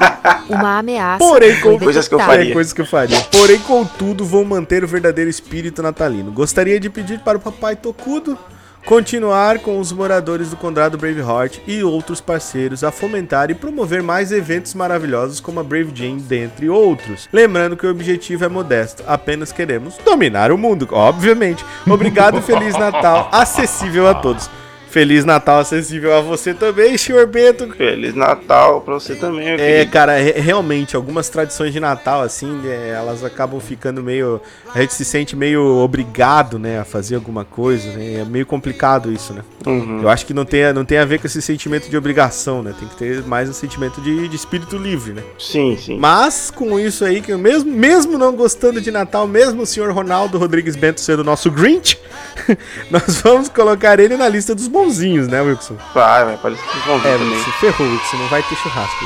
Uma 0.49 0.79
ameaça. 0.79 1.19
Porém, 1.19 1.61
com 1.61 1.79
Coisas 1.79 2.09
que 2.09 2.15
eu 2.15 2.19
faria. 2.19 2.51
É, 2.51 2.53
coisas 2.53 2.73
que 2.73 2.81
eu 2.81 2.87
faria. 2.87 3.21
Porém, 3.31 3.59
contudo, 3.61 4.25
vou 4.25 4.45
manter 4.45 4.85
o 4.85 4.89
verdadeiro 4.89 5.31
espírito 5.31 5.83
natalino. 5.83 6.31
Gostaria 6.31 6.79
de 6.79 6.91
pedir 6.91 7.21
para 7.21 7.39
o 7.39 7.41
papai 7.41 7.77
Tocudo 7.77 8.39
continuar 8.85 9.61
com 9.61 9.79
os 9.79 9.93
moradores 9.93 10.51
do 10.51 10.57
Condado 10.57 10.99
Braveheart 10.99 11.59
e 11.67 11.83
outros 11.83 12.21
parceiros 12.21 12.83
a 12.83 12.91
fomentar 12.91 13.51
e 13.51 13.55
promover 13.55 14.03
mais 14.03 14.33
eventos 14.33 14.75
maravilhosos 14.75 15.41
como 15.41 15.61
a 15.61 15.63
Brave 15.63 15.93
Jane, 15.95 16.21
dentre 16.21 16.69
outros. 16.69 17.29
Lembrando 17.33 17.77
que 17.77 17.87
o 17.87 17.91
objetivo 17.91 18.45
é 18.45 18.49
modesto, 18.49 19.03
apenas 19.07 19.53
queremos 19.53 19.97
dominar 20.05 20.51
o 20.51 20.59
mundo, 20.59 20.89
obviamente. 20.91 21.65
Obrigado 21.87 22.39
e 22.39 22.43
Feliz 22.43 22.77
Natal, 22.77 23.29
acessível 23.33 24.09
a 24.09 24.15
todos. 24.15 24.51
Feliz 24.93 25.25
Natal 25.25 25.59
acessível 25.61 26.15
a 26.15 26.21
você 26.21 26.53
também, 26.53 26.99
senhor 26.99 27.27
Bento. 27.27 27.67
Feliz 27.75 28.15
Natal 28.15 28.83
pra 28.83 28.93
você 28.95 29.15
também, 29.15 29.49
É, 29.49 29.57
querido. 29.57 29.91
cara, 29.91 30.19
re- 30.19 30.33
realmente, 30.33 30.95
algumas 30.95 31.31
tradições 31.31 31.73
de 31.73 31.81
Natal, 31.81 32.21
assim, 32.21 32.61
é, 32.67 32.91
elas 32.91 33.25
acabam 33.25 33.59
ficando 33.59 34.03
meio. 34.03 34.39
A 34.75 34.81
gente 34.83 34.93
se 34.93 35.05
sente 35.05 35.35
meio 35.35 35.65
obrigado, 35.79 36.59
né, 36.59 36.79
a 36.79 36.85
fazer 36.85 37.15
alguma 37.15 37.43
coisa, 37.45 37.91
né? 37.93 38.21
É 38.21 38.25
meio 38.27 38.45
complicado 38.45 39.11
isso, 39.11 39.33
né? 39.33 39.43
Uhum. 39.67 40.03
Eu 40.03 40.09
acho 40.11 40.27
que 40.27 40.35
não 40.35 40.45
tem, 40.45 40.65
a- 40.67 40.73
não 40.75 40.85
tem 40.85 40.99
a 40.99 41.05
ver 41.07 41.19
com 41.19 41.27
esse 41.27 41.41
sentimento 41.41 41.89
de 41.89 41.97
obrigação, 41.97 42.63
né? 42.63 42.75
Tem 42.79 42.87
que 42.87 42.97
ter 42.97 43.23
mais 43.25 43.49
um 43.49 43.53
sentimento 43.55 43.99
de, 44.03 44.29
de 44.29 44.37
espírito 44.37 44.77
livre, 44.77 45.15
né? 45.15 45.23
Sim, 45.39 45.75
sim. 45.81 45.97
Mas 45.99 46.51
com 46.51 46.79
isso 46.79 47.03
aí, 47.05 47.23
que 47.23 47.35
mesmo, 47.35 47.73
mesmo 47.73 48.19
não 48.19 48.35
gostando 48.37 48.79
de 48.79 48.91
Natal, 48.91 49.27
mesmo 49.27 49.63
o 49.63 49.67
senhor 49.67 49.91
Ronaldo 49.93 50.37
Rodrigues 50.37 50.77
Bento 50.77 51.01
sendo 51.01 51.25
nosso 51.25 51.51
Grinch, 51.51 51.99
nós 52.91 53.23
vamos 53.23 53.49
colocar 53.49 53.99
ele 53.99 54.17
na 54.19 54.29
lista 54.29 54.55
dos 54.55 54.69
bonzinhos, 54.85 55.29
né, 55.29 55.41
Wilson? 55.41 55.77
Vai, 55.95 56.25
vai, 56.25 56.37
pode 56.37 56.57
ser 56.57 56.65
bom 56.87 56.97
É, 56.99 57.01
também. 57.03 57.29
Wilson, 57.31 57.51
ferrou, 57.61 57.89
Wilson, 57.89 58.17
não 58.19 58.27
vai 58.29 58.43
ter 58.43 58.55
churrasco. 58.57 59.05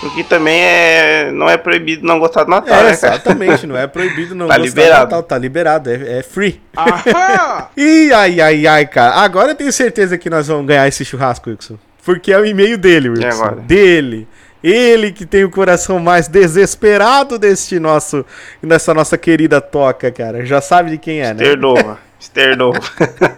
Porque 0.00 0.22
também 0.22 0.60
é. 0.60 1.30
Não 1.32 1.48
é 1.50 1.56
proibido 1.56 2.06
não 2.06 2.20
gostar 2.20 2.44
do 2.44 2.50
Natal, 2.50 2.72
É, 2.78 2.82
né, 2.84 2.96
cara? 2.96 3.14
exatamente, 3.16 3.66
não 3.66 3.76
é 3.76 3.86
proibido 3.88 4.32
não 4.34 4.46
Tá 4.48 4.56
gostar 4.56 4.68
liberado. 4.68 4.98
do 5.00 5.02
Natal, 5.04 5.22
tá 5.24 5.38
liberado, 5.38 5.90
é, 5.90 6.18
é 6.18 6.22
free. 6.22 6.60
Ih, 7.76 8.12
ai, 8.12 8.40
ai, 8.40 8.66
ai, 8.66 8.86
cara, 8.86 9.14
agora 9.16 9.50
eu 9.50 9.54
tenho 9.54 9.72
certeza 9.72 10.16
que 10.16 10.30
nós 10.30 10.46
vamos 10.46 10.66
ganhar 10.66 10.86
esse 10.86 11.04
churrasco, 11.04 11.50
Wilson. 11.50 11.76
Porque 12.04 12.32
é 12.32 12.38
o 12.38 12.44
e-mail 12.46 12.78
dele, 12.78 13.08
Wilson. 13.10 13.26
agora? 13.28 13.56
Dele. 13.56 14.26
Ele 14.62 15.12
que 15.12 15.24
tem 15.26 15.44
o 15.44 15.50
coração 15.50 15.98
mais 16.00 16.26
desesperado 16.28 17.38
deste 17.38 17.78
nosso, 17.78 18.24
dessa 18.62 18.92
nossa 18.94 19.16
querida 19.18 19.60
toca, 19.60 20.10
cara. 20.10 20.44
Já 20.44 20.60
sabe 20.60 20.90
de 20.90 20.98
quem 20.98 21.20
é, 21.20 21.34
né? 21.34 21.42
Esterdova. 21.42 21.98
Esterdova. 22.20 22.80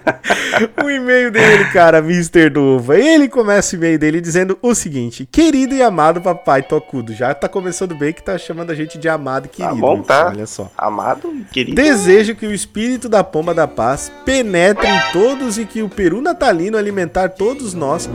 o 0.82 0.90
e-mail 0.90 1.30
dele, 1.30 1.66
cara, 1.66 1.98
Mr. 1.98 2.48
Dova. 2.48 2.98
Ele 2.98 3.28
começa 3.28 3.76
o 3.76 3.78
e-mail 3.78 3.98
dele 3.98 4.20
dizendo 4.20 4.58
o 4.62 4.74
seguinte: 4.74 5.28
Querido 5.30 5.74
e 5.74 5.82
amado 5.82 6.20
papai 6.20 6.62
Tocudo. 6.62 7.12
Já 7.12 7.34
tá 7.34 7.48
começando 7.48 7.94
bem 7.94 8.12
que 8.12 8.22
tá 8.22 8.38
chamando 8.38 8.70
a 8.70 8.74
gente 8.74 8.96
de 8.98 9.08
amado 9.08 9.46
e 9.46 9.48
querido. 9.48 9.76
bom, 9.76 9.96
Wilson, 9.96 10.02
tá. 10.04 10.28
Olha 10.28 10.46
só. 10.46 10.70
Amado, 10.76 11.30
querido. 11.52 11.74
Desejo 11.74 12.34
que 12.34 12.46
o 12.46 12.54
espírito 12.54 13.08
da 13.08 13.22
pomba 13.22 13.52
da 13.52 13.68
paz 13.68 14.10
penetre 14.24 14.86
em 14.86 15.12
todos 15.12 15.58
e 15.58 15.66
que 15.66 15.82
o 15.82 15.88
peru 15.88 16.22
natalino 16.22 16.78
alimentar 16.78 17.28
todos 17.28 17.74
nós. 17.74 18.08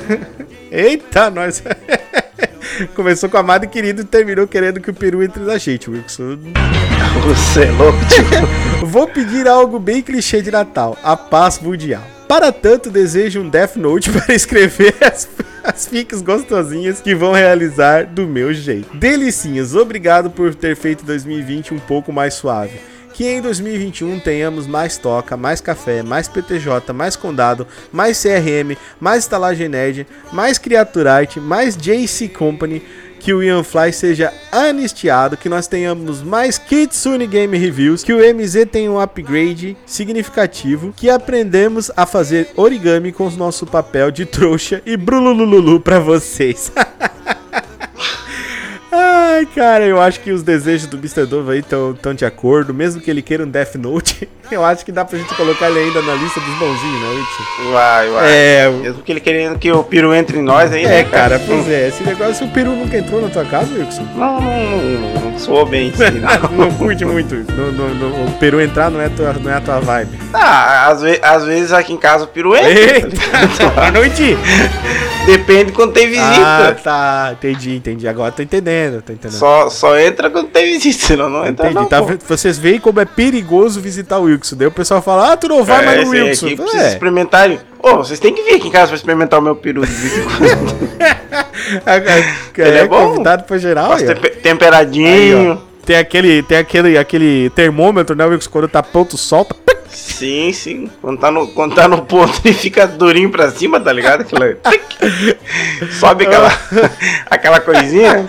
Eita, 0.72 1.28
nós. 1.30 1.62
Começou 2.94 3.28
com 3.28 3.36
amado 3.36 3.64
e 3.64 3.68
querido 3.68 4.02
e 4.02 4.04
terminou 4.04 4.46
querendo 4.46 4.80
que 4.80 4.90
o 4.90 4.94
peru 4.94 5.22
entre 5.22 5.42
na 5.42 5.58
gente, 5.58 5.90
Wilson. 5.90 6.38
Você 7.24 7.64
é 7.64 7.70
louco, 7.70 7.98
tio. 8.06 8.24
Vou 8.86 9.06
pedir 9.06 9.46
algo 9.46 9.78
bem 9.78 10.02
clichê 10.02 10.40
de 10.42 10.50
Natal: 10.50 10.96
a 11.02 11.16
paz 11.16 11.58
mundial. 11.58 12.02
Para 12.28 12.50
tanto, 12.50 12.90
desejo 12.90 13.40
um 13.40 13.48
Death 13.48 13.76
Note 13.76 14.08
para 14.12 14.34
escrever 14.34 14.94
as, 15.02 15.28
as 15.62 15.86
fics 15.86 16.22
gostosinhas 16.22 17.00
que 17.00 17.14
vão 17.14 17.32
realizar 17.32 18.06
do 18.06 18.26
meu 18.26 18.54
jeito. 18.54 18.96
Delicinhas, 18.96 19.74
obrigado 19.74 20.30
por 20.30 20.54
ter 20.54 20.74
feito 20.74 21.04
2020 21.04 21.74
um 21.74 21.78
pouco 21.78 22.12
mais 22.12 22.34
suave. 22.34 22.91
Que 23.12 23.28
em 23.28 23.40
2021 23.40 24.20
tenhamos 24.20 24.66
mais 24.66 24.96
toca, 24.96 25.36
mais 25.36 25.60
café, 25.60 26.02
mais 26.02 26.28
PTJ, 26.28 26.92
mais 26.94 27.16
condado, 27.16 27.66
mais 27.92 28.22
CRM, 28.22 28.76
mais 29.00 29.24
estalagem 29.24 29.68
nerd, 29.68 30.06
mais 30.32 30.58
criaturite, 30.58 31.38
mais 31.38 31.76
JC 31.76 32.28
Company, 32.28 32.82
que 33.22 33.32
o 33.32 33.40
Ian 33.40 33.62
Fly 33.62 33.92
seja 33.92 34.32
anistiado, 34.50 35.36
que 35.36 35.48
nós 35.48 35.68
tenhamos 35.68 36.22
mais 36.22 36.58
Kitsune 36.58 37.26
Game 37.28 37.56
Reviews, 37.56 38.02
que 38.02 38.12
o 38.12 38.18
MZ 38.18 38.66
tenha 38.70 38.90
um 38.90 39.00
upgrade 39.00 39.76
significativo, 39.86 40.92
que 40.96 41.08
aprendemos 41.08 41.90
a 41.96 42.04
fazer 42.04 42.48
origami 42.56 43.12
com 43.12 43.28
o 43.28 43.30
nosso 43.30 43.64
papel 43.64 44.10
de 44.10 44.26
trouxa 44.26 44.82
e 44.84 44.96
brulululu 44.96 45.78
pra 45.78 46.00
vocês. 46.00 46.72
Ah, 48.92 49.20
Ai, 49.42 49.46
cara, 49.54 49.84
eu 49.86 50.00
acho 50.00 50.20
que 50.20 50.30
os 50.30 50.42
desejos 50.42 50.86
do 50.86 50.98
Mr. 50.98 51.24
Dove 51.26 51.52
aí 51.52 51.58
estão 51.60 51.94
tão 51.94 52.12
de 52.14 52.24
acordo. 52.24 52.74
Mesmo 52.74 53.00
que 53.00 53.10
ele 53.10 53.22
queira 53.22 53.42
um 53.42 53.48
Death 53.48 53.74
Note, 53.76 54.28
eu 54.52 54.62
acho 54.64 54.84
que 54.84 54.92
dá 54.92 55.04
pra 55.06 55.18
gente 55.18 55.34
colocar 55.34 55.70
ele 55.70 55.78
ainda 55.80 56.02
na 56.02 56.14
lista 56.14 56.38
dos 56.38 56.54
bonzinhos, 56.58 57.00
né, 57.00 57.08
Wilson? 57.08 57.72
Vai, 57.72 58.10
vai. 58.10 58.30
É, 58.32 58.70
Mesmo 58.70 59.02
que 59.02 59.10
ele 59.10 59.20
querendo 59.20 59.58
que 59.58 59.72
o 59.72 59.82
peru 59.82 60.14
entre 60.14 60.38
em 60.38 60.42
nós 60.42 60.70
aí, 60.70 60.84
é, 60.84 60.88
né, 60.88 61.04
cara, 61.04 61.40
pois 61.46 61.66
é. 61.68 61.88
Esse 61.88 62.04
negócio, 62.04 62.46
o 62.46 62.50
peru 62.50 62.72
nunca 62.72 62.98
entrou 62.98 63.22
na 63.22 63.28
tua 63.30 63.44
casa, 63.46 63.72
Wilson? 63.74 64.06
Não, 64.14 64.40
não, 64.40 64.78
não, 64.78 65.30
não 65.32 65.38
soou 65.38 65.64
bem 65.64 65.88
isso 65.88 66.02
aí, 66.04 66.10
não. 66.20 66.50
não 66.66 66.70
curte 66.74 67.04
muito. 67.06 67.34
No- 67.34 68.26
o 68.26 68.32
peru 68.38 68.60
entrar 68.60 68.90
não 68.90 69.00
é, 69.00 69.08
tua, 69.08 69.32
não 69.32 69.50
é 69.50 69.54
a 69.56 69.60
tua 69.62 69.80
vibe. 69.80 70.18
Ah, 70.34 70.88
às, 70.88 71.00
ve 71.02 71.18
às 71.22 71.44
vezes 71.44 71.72
aqui 71.72 71.94
em 71.94 71.98
casa 71.98 72.24
o 72.24 72.28
peru 72.28 72.54
entra. 72.54 72.68
Eita, 72.70 73.70
boa 73.74 73.90
noite. 73.90 74.36
Depende 75.24 75.70
quando 75.72 75.92
tem 75.92 76.06
Ah, 76.18 76.58
visita. 76.68 76.80
tá. 76.82 77.30
Entendi, 77.32 77.76
entendi. 77.76 78.08
Agora 78.08 78.32
tô 78.32 78.42
entendendo, 78.42 78.81
tô 78.90 79.12
entendendo. 79.12 79.38
Só, 79.38 79.70
só 79.70 79.96
entra 79.98 80.28
quando 80.28 80.48
tem 80.48 80.72
visita, 80.72 81.06
senão 81.06 81.28
não 81.30 81.46
entra 81.46 81.66
Entendi. 81.70 81.74
não, 81.74 81.86
Tá 81.86 82.00
vocês 82.26 82.58
veem 82.58 82.80
como 82.80 82.98
é 83.00 83.04
perigoso 83.04 83.80
visitar 83.80 84.18
o 84.18 84.24
Wilson. 84.24 84.56
Daí 84.56 84.66
o 84.66 84.72
pessoal 84.72 85.00
fala, 85.00 85.32
ah, 85.32 85.36
tu 85.36 85.46
não 85.48 85.62
vai 85.62 85.84
mais 85.84 86.04
no 86.06 86.12
aí 86.12 86.22
Wilson. 86.22 86.46
aqui 86.46 86.56
precisa 86.56 86.82
É. 86.82 86.88
experimentarem. 86.88 87.60
Ô, 87.78 87.96
vocês 87.98 88.18
têm 88.20 88.34
que 88.34 88.42
vir 88.42 88.54
aqui 88.56 88.68
em 88.68 88.70
casa 88.70 88.88
pra 88.88 88.96
experimentar 88.96 89.38
o 89.38 89.42
meu 89.42 89.54
peru 89.56 89.84
de 89.86 89.92
vez 89.92 90.18
em 90.18 90.22
quando. 90.22 90.88
Ele 92.58 92.78
é 92.78 92.86
bom. 92.86 93.08
convidado 93.10 93.44
pra 93.44 93.58
geral. 93.58 93.92
Aí, 93.92 94.06
Aí, 94.08 94.14
temperadinho. 94.14 95.60
ó. 95.68 95.71
Tem 95.84 95.96
aquele, 95.96 96.42
tem 96.42 96.58
aquele, 96.58 96.96
aquele 96.96 97.50
termômetro, 97.50 98.14
né, 98.14 98.24
Wilson? 98.24 98.50
Quando 98.50 98.68
tá 98.68 98.82
pronto, 98.82 99.16
solta. 99.18 99.56
Sim, 99.88 100.52
sim. 100.52 100.90
Quando 101.00 101.20
tá, 101.20 101.30
no, 101.30 101.48
quando 101.48 101.74
tá 101.74 101.86
no 101.86 102.02
ponto, 102.02 102.40
ele 102.44 102.54
fica 102.54 102.86
durinho 102.86 103.30
pra 103.30 103.50
cima, 103.50 103.78
tá 103.78 103.92
ligado? 103.92 104.22
Aquela... 104.22 104.56
Sobe 105.98 106.26
aquela, 106.26 106.48
aquela 107.28 107.60
coisinha. 107.60 108.26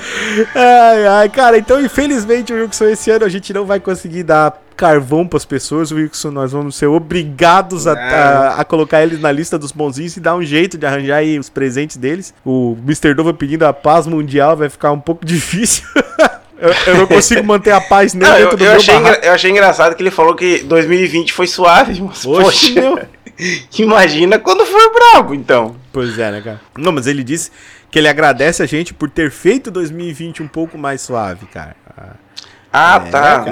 Ai, 0.53 1.07
ai, 1.07 1.29
cara, 1.29 1.57
então 1.57 1.79
infelizmente, 1.79 2.51
Wilson, 2.51 2.85
esse 2.85 3.11
ano 3.11 3.25
a 3.25 3.29
gente 3.29 3.53
não 3.53 3.65
vai 3.65 3.79
conseguir 3.79 4.23
dar 4.23 4.61
carvão 4.75 5.25
pras 5.25 5.45
pessoas, 5.45 5.91
Wilson. 5.91 6.31
Nós 6.31 6.51
vamos 6.51 6.75
ser 6.75 6.87
obrigados 6.87 7.87
a, 7.87 7.93
a, 7.93 8.61
a 8.61 8.65
colocar 8.65 9.01
eles 9.01 9.21
na 9.21 9.31
lista 9.31 9.57
dos 9.57 9.71
bonzinhos 9.71 10.17
e 10.17 10.19
dar 10.19 10.35
um 10.35 10.43
jeito 10.43 10.77
de 10.77 10.85
arranjar 10.85 11.17
aí 11.17 11.39
os 11.39 11.49
presentes 11.49 11.95
deles. 11.95 12.33
O 12.43 12.75
Mr. 12.83 13.13
Dova 13.13 13.33
pedindo 13.33 13.63
a 13.63 13.71
paz 13.71 14.05
mundial 14.07 14.57
vai 14.57 14.69
ficar 14.69 14.91
um 14.91 14.99
pouco 14.99 15.23
difícil. 15.25 15.83
Eu, 16.57 16.69
eu 16.87 16.97
não 16.99 17.07
consigo 17.07 17.43
manter 17.43 17.71
a 17.71 17.81
paz 17.81 18.13
nem 18.15 18.27
Não, 18.27 18.37
eu, 18.37 18.41
dentro 18.49 18.57
do 18.57 18.63
eu 18.63 18.69
meu 18.71 18.79
achei 18.79 18.95
engra- 18.95 19.19
eu 19.23 19.31
achei 19.33 19.51
engraçado 19.51 19.95
que 19.95 20.01
ele 20.03 20.11
falou 20.11 20.35
que 20.35 20.59
2020 20.63 21.33
foi 21.33 21.47
suave, 21.47 21.99
mas 22.01 22.25
Oxe, 22.25 22.73
poxa, 22.73 22.81
meu. 22.81 22.99
imagina 23.77 24.39
quando 24.39 24.65
for 24.65 24.91
brabo, 24.93 25.33
então. 25.33 25.75
Pois 25.91 26.17
é, 26.19 26.31
né, 26.31 26.41
cara? 26.41 26.61
Não, 26.77 26.91
mas 26.91 27.07
ele 27.07 27.23
disse 27.23 27.51
que 27.91 27.99
ele 27.99 28.07
agradece 28.07 28.61
a 28.63 28.65
gente 28.65 28.93
por 28.93 29.09
ter 29.09 29.29
feito 29.31 29.69
2020 29.71 30.41
um 30.43 30.47
pouco 30.47 30.77
mais 30.77 31.01
suave, 31.01 31.45
cara. 31.47 31.75
Ah, 32.75 32.99
É, 33.05 33.09
tá. 33.11 33.45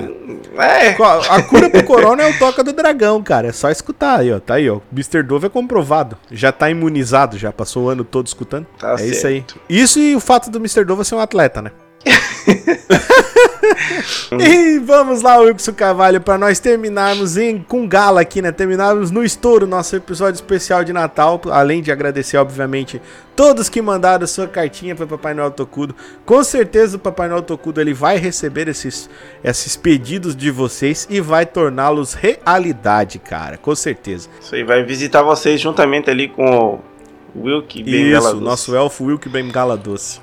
É. 0.57 0.95
A 1.29 1.43
cura 1.43 1.69
pro 1.69 1.83
corona 1.83 2.23
é 2.23 2.27
o 2.31 2.39
toca 2.39 2.63
do 2.63 2.73
dragão, 2.73 3.21
cara. 3.21 3.49
É 3.49 3.51
só 3.51 3.69
escutar 3.69 4.19
aí, 4.21 4.33
ó. 4.33 4.39
Tá 4.39 4.55
aí, 4.55 4.67
ó. 4.67 4.79
Mr. 4.91 5.21
Dove 5.21 5.45
é 5.45 5.49
comprovado. 5.49 6.17
Já 6.31 6.51
tá 6.51 6.71
imunizado, 6.71 7.37
já 7.37 7.51
passou 7.51 7.83
o 7.85 7.89
ano 7.89 8.03
todo 8.03 8.25
escutando. 8.25 8.65
Tá 8.79 8.95
é 8.97 9.05
isso 9.05 9.21
certo. 9.21 9.59
aí. 9.69 9.77
Isso 9.77 9.99
e 9.99 10.15
o 10.15 10.19
fato 10.19 10.49
do 10.49 10.57
Mr. 10.57 10.83
Dove 10.83 11.05
ser 11.05 11.13
um 11.13 11.19
atleta, 11.19 11.61
né? 11.61 11.71
e 14.39 14.79
vamos 14.79 15.21
lá, 15.21 15.37
Wilson 15.37 15.73
Carvalho, 15.73 16.21
pra 16.21 16.37
nós 16.37 16.59
terminarmos 16.59 17.37
em, 17.37 17.59
com 17.59 17.87
gala 17.87 18.21
aqui, 18.21 18.41
né? 18.41 18.51
Terminarmos 18.51 19.11
no 19.11 19.23
estouro 19.23 19.67
nosso 19.67 19.95
episódio 19.95 20.35
especial 20.35 20.83
de 20.83 20.93
Natal. 20.93 21.41
Além 21.51 21.81
de 21.81 21.91
agradecer, 21.91 22.37
obviamente, 22.37 23.01
todos 23.35 23.69
que 23.69 23.81
mandaram 23.81 24.25
sua 24.27 24.47
cartinha 24.47 24.95
para 24.95 25.07
Papai 25.07 25.33
Noel 25.33 25.51
Tocudo. 25.51 25.95
Com 26.25 26.43
certeza 26.43 26.97
o 26.97 26.99
Papai 26.99 27.29
Noel 27.29 27.43
Tocudo 27.43 27.79
ele 27.79 27.93
vai 27.93 28.17
receber 28.17 28.67
esses, 28.67 29.09
esses 29.43 29.75
pedidos 29.75 30.35
de 30.35 30.51
vocês 30.51 31.07
e 31.09 31.21
vai 31.21 31.45
torná-los 31.45 32.13
realidade, 32.13 33.19
cara. 33.19 33.57
Com 33.57 33.75
certeza. 33.75 34.29
Isso 34.39 34.55
aí 34.55 34.63
vai 34.63 34.83
visitar 34.83 35.21
vocês 35.21 35.61
juntamente 35.61 36.09
ali 36.09 36.27
com 36.27 36.55
o 36.55 36.90
Wilk 37.35 37.81
Bengala 37.83 38.17
Isso, 38.17 38.33
Doce. 38.33 38.43
nosso 38.43 38.75
elfo 38.75 39.05
Wilk 39.05 39.29
Bengala 39.29 39.77
Doce. 39.77 40.19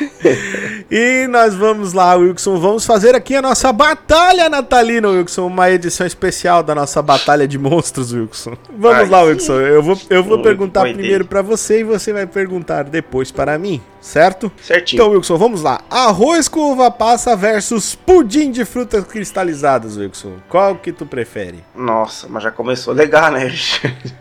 e 0.90 1.26
nós 1.28 1.54
vamos 1.54 1.92
lá, 1.92 2.14
Wilson. 2.14 2.58
Vamos 2.58 2.86
fazer 2.86 3.14
aqui 3.14 3.34
a 3.34 3.42
nossa 3.42 3.72
batalha 3.72 4.48
natalina, 4.48 5.08
Wilson. 5.08 5.46
Uma 5.46 5.70
edição 5.70 6.06
especial 6.06 6.62
da 6.62 6.74
nossa 6.74 7.02
batalha 7.02 7.46
de 7.48 7.58
monstros, 7.58 8.12
Wilson. 8.12 8.56
Vamos 8.70 8.98
Ai, 8.98 9.08
lá. 9.08 9.22
Wilson. 9.22 9.60
Eu 9.60 9.82
vou, 9.82 9.98
eu 10.08 10.22
vou 10.22 10.40
perguntar 10.42 10.82
primeiro 10.82 11.24
pra 11.24 11.42
você 11.42 11.80
e 11.80 11.84
você 11.84 12.12
vai 12.12 12.26
perguntar 12.26 12.84
depois 12.84 13.32
para 13.32 13.58
mim, 13.58 13.80
certo? 14.02 14.52
Certinho. 14.60 15.00
Então, 15.00 15.12
Wilson, 15.12 15.38
vamos 15.38 15.62
lá. 15.62 15.80
Arroz 15.88 16.48
com 16.48 16.72
uva 16.72 16.90
passa 16.90 17.34
versus 17.36 17.94
pudim 17.94 18.50
de 18.50 18.64
frutas 18.64 19.04
cristalizadas, 19.04 19.96
Wilson. 19.96 20.34
Qual 20.48 20.74
que 20.76 20.92
tu 20.92 21.06
prefere? 21.06 21.64
Nossa, 21.74 22.26
mas 22.28 22.42
já 22.42 22.50
começou 22.50 22.92
legal, 22.92 23.30
né? 23.30 23.50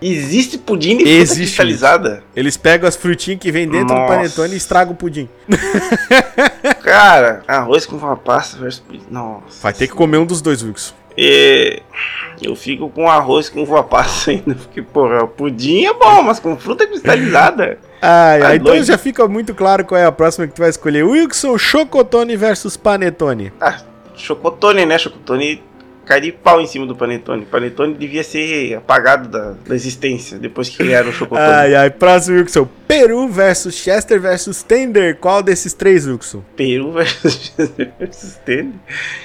Existe 0.01 0.57
pudim 0.57 0.97
de 0.97 1.03
fruta 1.03 1.09
Existe. 1.09 1.41
cristalizada? 1.41 2.23
Eles 2.35 2.55
pegam 2.55 2.87
as 2.87 2.95
frutinhas 2.95 3.39
que 3.39 3.51
vem 3.51 3.67
dentro 3.67 3.87
do 3.87 3.93
Nossa. 3.95 4.13
panetone 4.13 4.53
e 4.53 4.57
estragam 4.57 4.93
o 4.93 4.95
pudim. 4.95 5.27
Cara, 6.83 7.43
arroz 7.47 7.85
com 7.85 7.95
uva 7.95 8.15
passa 8.15 8.57
versus 8.57 8.79
pudim. 8.79 9.03
Nossa. 9.09 9.61
Vai 9.61 9.73
ter 9.73 9.87
que 9.87 9.93
comer 9.93 10.17
um 10.17 10.25
dos 10.25 10.41
dois, 10.41 10.63
Wilson. 10.63 10.93
E 11.17 11.81
eu 12.41 12.55
fico 12.55 12.89
com 12.89 13.09
arroz 13.09 13.49
com 13.49 13.63
uva 13.63 13.83
passa 13.83 14.31
ainda, 14.31 14.55
porque, 14.55 14.81
porra, 14.81 15.23
o 15.23 15.27
pudim 15.27 15.85
é 15.85 15.93
bom, 15.93 16.21
mas 16.21 16.39
com 16.39 16.55
fruta 16.55 16.85
cristalizada. 16.87 17.79
Ai, 18.01 18.41
ai, 18.41 18.55
então 18.55 18.83
já 18.83 18.97
fica 18.97 19.27
muito 19.27 19.53
claro 19.53 19.85
qual 19.85 19.99
é 19.99 20.05
a 20.05 20.11
próxima 20.11 20.47
que 20.47 20.53
tu 20.53 20.59
vai 20.59 20.69
escolher. 20.69 21.03
Wilson, 21.03 21.57
Chocotone 21.57 22.35
versus 22.35 22.75
Panetone. 22.75 23.53
Ah, 23.61 23.79
chocotone, 24.15 24.85
né? 24.85 24.97
Chocotone 24.97 25.61
cai 26.05 26.19
de 26.19 26.31
pau 26.31 26.59
em 26.59 26.67
cima 26.67 26.85
do 26.85 26.95
panetone. 26.95 27.45
Panetone 27.45 27.93
devia 27.93 28.23
ser 28.23 28.75
apagado 28.75 29.29
da, 29.29 29.53
da 29.65 29.75
existência 29.75 30.37
depois 30.37 30.67
que 30.67 30.77
criaram 30.77 31.09
o 31.09 31.13
chocotone. 31.13 31.47
Ai, 31.47 31.75
ai, 31.75 31.89
próximo, 31.89 32.37
Wilson. 32.37 32.67
Peru 32.87 33.27
versus 33.29 33.75
Chester 33.75 34.19
versus 34.19 34.63
Tender. 34.63 35.17
Qual 35.17 35.43
desses 35.43 35.73
três, 35.73 36.07
Wilson? 36.07 36.43
Peru 36.55 36.91
versus 36.97 37.53
versus 37.99 38.35
tênis. 38.43 38.75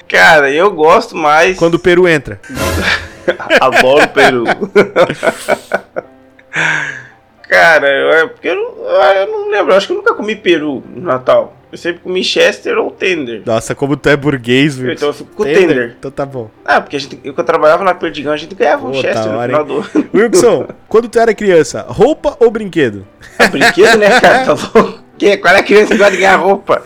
Cara, 0.06 0.50
eu 0.50 0.70
gosto 0.70 1.16
mais. 1.16 1.56
Quando 1.56 1.74
o 1.74 1.78
Peru 1.78 2.06
entra. 2.06 2.40
Adoro 3.60 4.04
o 4.04 4.08
Peru. 4.08 4.44
Cara, 7.48 7.88
eu, 7.88 8.10
é 8.12 8.26
porque 8.26 8.48
eu, 8.48 8.54
não- 8.56 8.86
eu 9.14 9.26
não 9.26 9.50
lembro. 9.50 9.74
Acho 9.74 9.86
que 9.86 9.92
eu 9.92 9.96
nunca 9.96 10.14
comi 10.14 10.34
peru 10.36 10.82
no 10.94 11.02
Natal. 11.06 11.54
Eu 11.70 11.78
sempre 11.78 12.00
comi 12.00 12.22
Chester 12.24 12.78
ou 12.78 12.90
Tender. 12.90 13.42
Nossa, 13.44 13.74
como 13.74 13.96
tu 13.96 14.08
é 14.08 14.16
burguês, 14.16 14.78
Wilson. 14.78 14.92
Então 14.92 15.08
eu 15.08 15.12
fico 15.14 15.30
com 15.34 15.42
o 15.42 15.46
Tender. 15.46 15.94
Então 15.98 16.10
tá 16.10 16.24
bom. 16.24 16.48
Ah, 16.64 16.80
porque 16.80 16.96
a 16.96 17.00
gente, 17.00 17.20
eu, 17.24 17.34
eu 17.36 17.44
trabalhava 17.44 17.84
na 17.84 17.92
Perdigão, 17.94 18.32
a 18.32 18.36
gente 18.36 18.54
ganhava 18.54 18.86
um 18.86 18.92
Pô, 18.92 19.00
Chester 19.00 19.24
da 19.24 19.32
no 19.32 19.38
hora, 19.38 19.48
final 19.48 19.64
do 19.64 19.74
ano. 19.78 20.08
Wilson, 20.14 20.66
quando 20.88 21.08
tu 21.08 21.18
era 21.18 21.34
criança, 21.34 21.84
roupa 21.88 22.36
ou 22.40 22.50
brinquedo? 22.50 23.06
Brinquedo, 23.50 23.98
né, 23.98 24.20
cara? 24.20 24.44
Tá 24.44 24.52
louco? 24.52 25.00
Que- 25.18 25.36
Qual 25.38 25.54
é 25.54 25.58
a 25.58 25.62
criança 25.62 25.88
que 25.92 25.96
gosta 25.98 26.12
de 26.12 26.18
ganhar 26.18 26.36
roupa? 26.36 26.82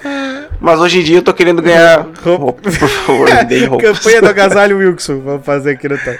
Mas 0.61 0.79
hoje 0.81 1.01
em 1.01 1.03
dia 1.05 1.19
eu 1.19 1.23
tô 1.23 1.33
querendo 1.35 1.61
ganhar 1.63 2.07
roupa, 2.23 2.63
por 2.63 2.73
favor, 2.73 3.29
me 3.35 3.45
deem 3.45 3.65
roupa. 3.67 3.85
Campanha 3.85 4.21
do 4.23 4.29
agasalho 4.29 4.79
Wilson. 4.79 5.21
Vamos 5.21 5.45
fazer 5.45 5.73
aqui 5.73 5.89
no 5.89 5.99
top. 5.99 6.19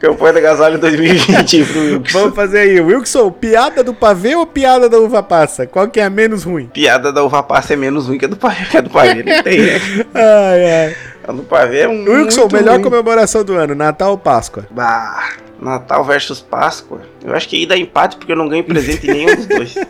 Campanha 0.00 0.34
da 0.34 0.40
Gasalho 0.40 0.78
2020 0.80 1.64
pro 1.64 1.80
Wilson. 1.80 2.02
Vamos 2.12 2.34
fazer 2.34 2.58
aí. 2.60 2.80
Wilson, 2.80 3.30
piada 3.32 3.82
do 3.82 3.92
pavê 3.92 4.34
ou 4.36 4.46
piada 4.46 4.88
da 4.88 4.98
uva 4.98 5.22
passa? 5.22 5.66
Qual 5.66 5.88
que 5.88 6.00
é 6.00 6.04
a 6.04 6.10
menos 6.10 6.44
ruim? 6.44 6.66
Piada 6.66 7.12
da 7.12 7.22
uva 7.24 7.42
passa 7.42 7.72
é 7.74 7.76
menos 7.76 8.06
ruim 8.06 8.18
que 8.18 8.24
a 8.24 8.28
do 8.28 8.36
pavê. 8.36 8.64
Que 8.66 8.76
a 8.76 8.80
do 8.80 8.90
pavê 8.90 9.22
não 9.22 9.42
tem, 9.42 9.60
né? 9.60 9.80
Ai, 10.14 10.70
ai. 10.72 10.96
A 11.26 11.32
do 11.32 11.42
pavê 11.42 11.80
é 11.80 11.88
um. 11.88 12.04
Wilson, 12.04 12.48
melhor 12.52 12.74
ruim. 12.74 12.82
comemoração 12.84 13.44
do 13.44 13.54
ano, 13.54 13.74
Natal 13.74 14.12
ou 14.12 14.18
Páscoa? 14.18 14.66
Bah, 14.70 15.30
Natal 15.60 16.04
versus 16.04 16.40
Páscoa. 16.40 17.00
Eu 17.24 17.34
acho 17.34 17.48
que 17.48 17.56
aí 17.56 17.66
dá 17.66 17.76
empate 17.76 18.16
porque 18.16 18.32
eu 18.32 18.36
não 18.36 18.48
ganho 18.48 18.64
presente 18.64 19.06
em 19.10 19.12
nenhum 19.12 19.34
dos 19.36 19.46
dois. 19.46 19.74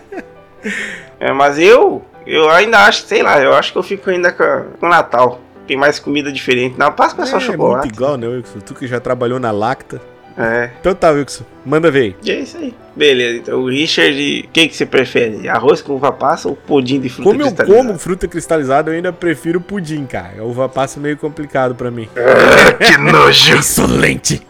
É, 1.20 1.32
mas 1.32 1.58
eu, 1.58 2.04
eu 2.26 2.48
ainda 2.50 2.78
acho, 2.80 3.02
sei 3.06 3.22
lá, 3.22 3.40
eu 3.40 3.52
acho 3.54 3.72
que 3.72 3.78
eu 3.78 3.82
fico 3.82 4.08
ainda 4.10 4.30
com, 4.30 4.66
com 4.78 4.86
o 4.86 4.88
Natal. 4.88 5.40
Tem 5.68 5.76
mais 5.76 5.98
comida 6.00 6.32
diferente. 6.32 6.76
Na 6.78 6.90
Páscoa 6.90 7.22
é 7.24 7.26
só 7.26 7.38
chocolate. 7.38 7.86
muito 7.86 7.94
igual, 7.94 8.16
né, 8.16 8.26
Wilson? 8.26 8.58
Tu 8.60 8.74
que 8.74 8.86
já 8.88 8.98
trabalhou 8.98 9.38
na 9.38 9.50
Lacta. 9.52 10.00
É, 10.36 10.70
Então 10.80 10.94
tá, 10.94 11.10
Wilson, 11.10 11.44
manda 11.68 11.90
ver 11.90 12.16
e 12.24 12.30
é 12.30 12.40
isso 12.40 12.56
aí. 12.56 12.74
Beleza, 12.96 13.38
então 13.38 13.60
o 13.60 13.68
Richard, 13.68 14.44
o 14.48 14.52
que, 14.52 14.68
você 14.74 14.84
prefere? 14.84 15.48
Arroz 15.48 15.80
com 15.80 15.92
uva 15.92 16.10
passa 16.10 16.48
ou 16.48 16.56
pudim 16.56 16.98
de 16.98 17.08
fruta 17.08 17.30
Como 17.30 17.42
eu 17.42 17.46
cristalizada? 17.46 17.78
como 17.86 17.98
fruta 17.98 18.26
cristalizada, 18.26 18.90
eu 18.90 18.94
ainda 18.96 19.12
prefiro 19.12 19.60
pudim, 19.60 20.04
cara. 20.04 20.40
A 20.40 20.42
uva 20.42 20.68
passa 20.68 20.98
é 20.98 21.02
meio 21.02 21.16
complicado 21.16 21.76
pra 21.76 21.92
mim. 21.92 22.08
Que 22.84 22.98
nojo! 22.98 23.56
Insolente! 23.56 24.42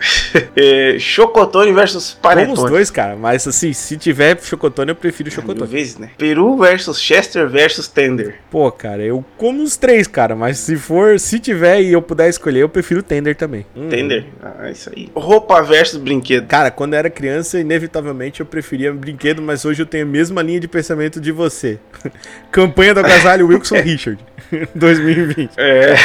É, 0.56 0.96
chocotone 0.98 1.72
versus 1.72 2.12
Como 2.12 2.22
panetone. 2.22 2.52
os 2.54 2.70
dois, 2.70 2.90
cara. 2.90 3.16
Mas 3.16 3.46
assim, 3.46 3.74
se 3.74 3.98
tiver 3.98 4.38
chocotone, 4.40 4.90
eu 4.92 4.96
prefiro 4.96 5.30
chocotone. 5.30 5.70
vezes, 5.70 5.98
né? 5.98 6.10
Peru 6.16 6.56
versus 6.56 6.98
Chester 6.98 7.46
versus 7.50 7.86
Tender. 7.86 8.36
Pô, 8.50 8.72
cara, 8.72 9.02
eu 9.02 9.22
como 9.36 9.62
os 9.62 9.76
três, 9.76 10.06
cara. 10.06 10.34
Mas 10.34 10.56
se 10.56 10.76
for, 10.76 11.20
se 11.20 11.38
tiver 11.38 11.82
e 11.82 11.92
eu 11.92 12.00
puder 12.00 12.30
escolher, 12.30 12.60
eu 12.60 12.68
prefiro 12.68 13.02
tender 13.02 13.36
também. 13.36 13.66
Hum. 13.76 13.88
Tender? 13.90 14.24
Ah, 14.42 14.70
isso 14.70 14.90
aí. 14.94 15.10
Roupa 15.14 15.60
versus 15.60 15.98
brinquedo. 16.00 16.46
Cara, 16.46 16.70
quando 16.70 16.94
eu 16.94 16.98
era 16.98 17.07
era 17.08 17.10
criança, 17.10 17.58
inevitavelmente 17.58 18.40
eu 18.40 18.46
preferia 18.46 18.92
brinquedo, 18.92 19.40
mas 19.42 19.64
hoje 19.64 19.82
eu 19.82 19.86
tenho 19.86 20.04
a 20.04 20.08
mesma 20.08 20.42
linha 20.42 20.60
de 20.60 20.68
pensamento 20.68 21.20
de 21.20 21.32
você. 21.32 21.78
Campanha 22.52 22.94
do 22.94 23.00
agasalho 23.00 23.48
Wilson 23.48 23.76
Richard, 23.82 24.18
2020. 24.74 25.50
É. 25.56 25.96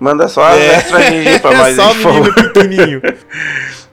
Manda 0.00 0.26
só 0.28 0.44
as 0.44 0.58
É. 0.58 0.66
extra 0.76 0.98
GG 0.98 1.38
pra 1.40 1.52
nós. 1.56 1.76
Só 1.76 1.92
aí, 1.92 2.02
o 2.02 2.14
menino 2.14 2.34
pequenininho. 2.34 3.02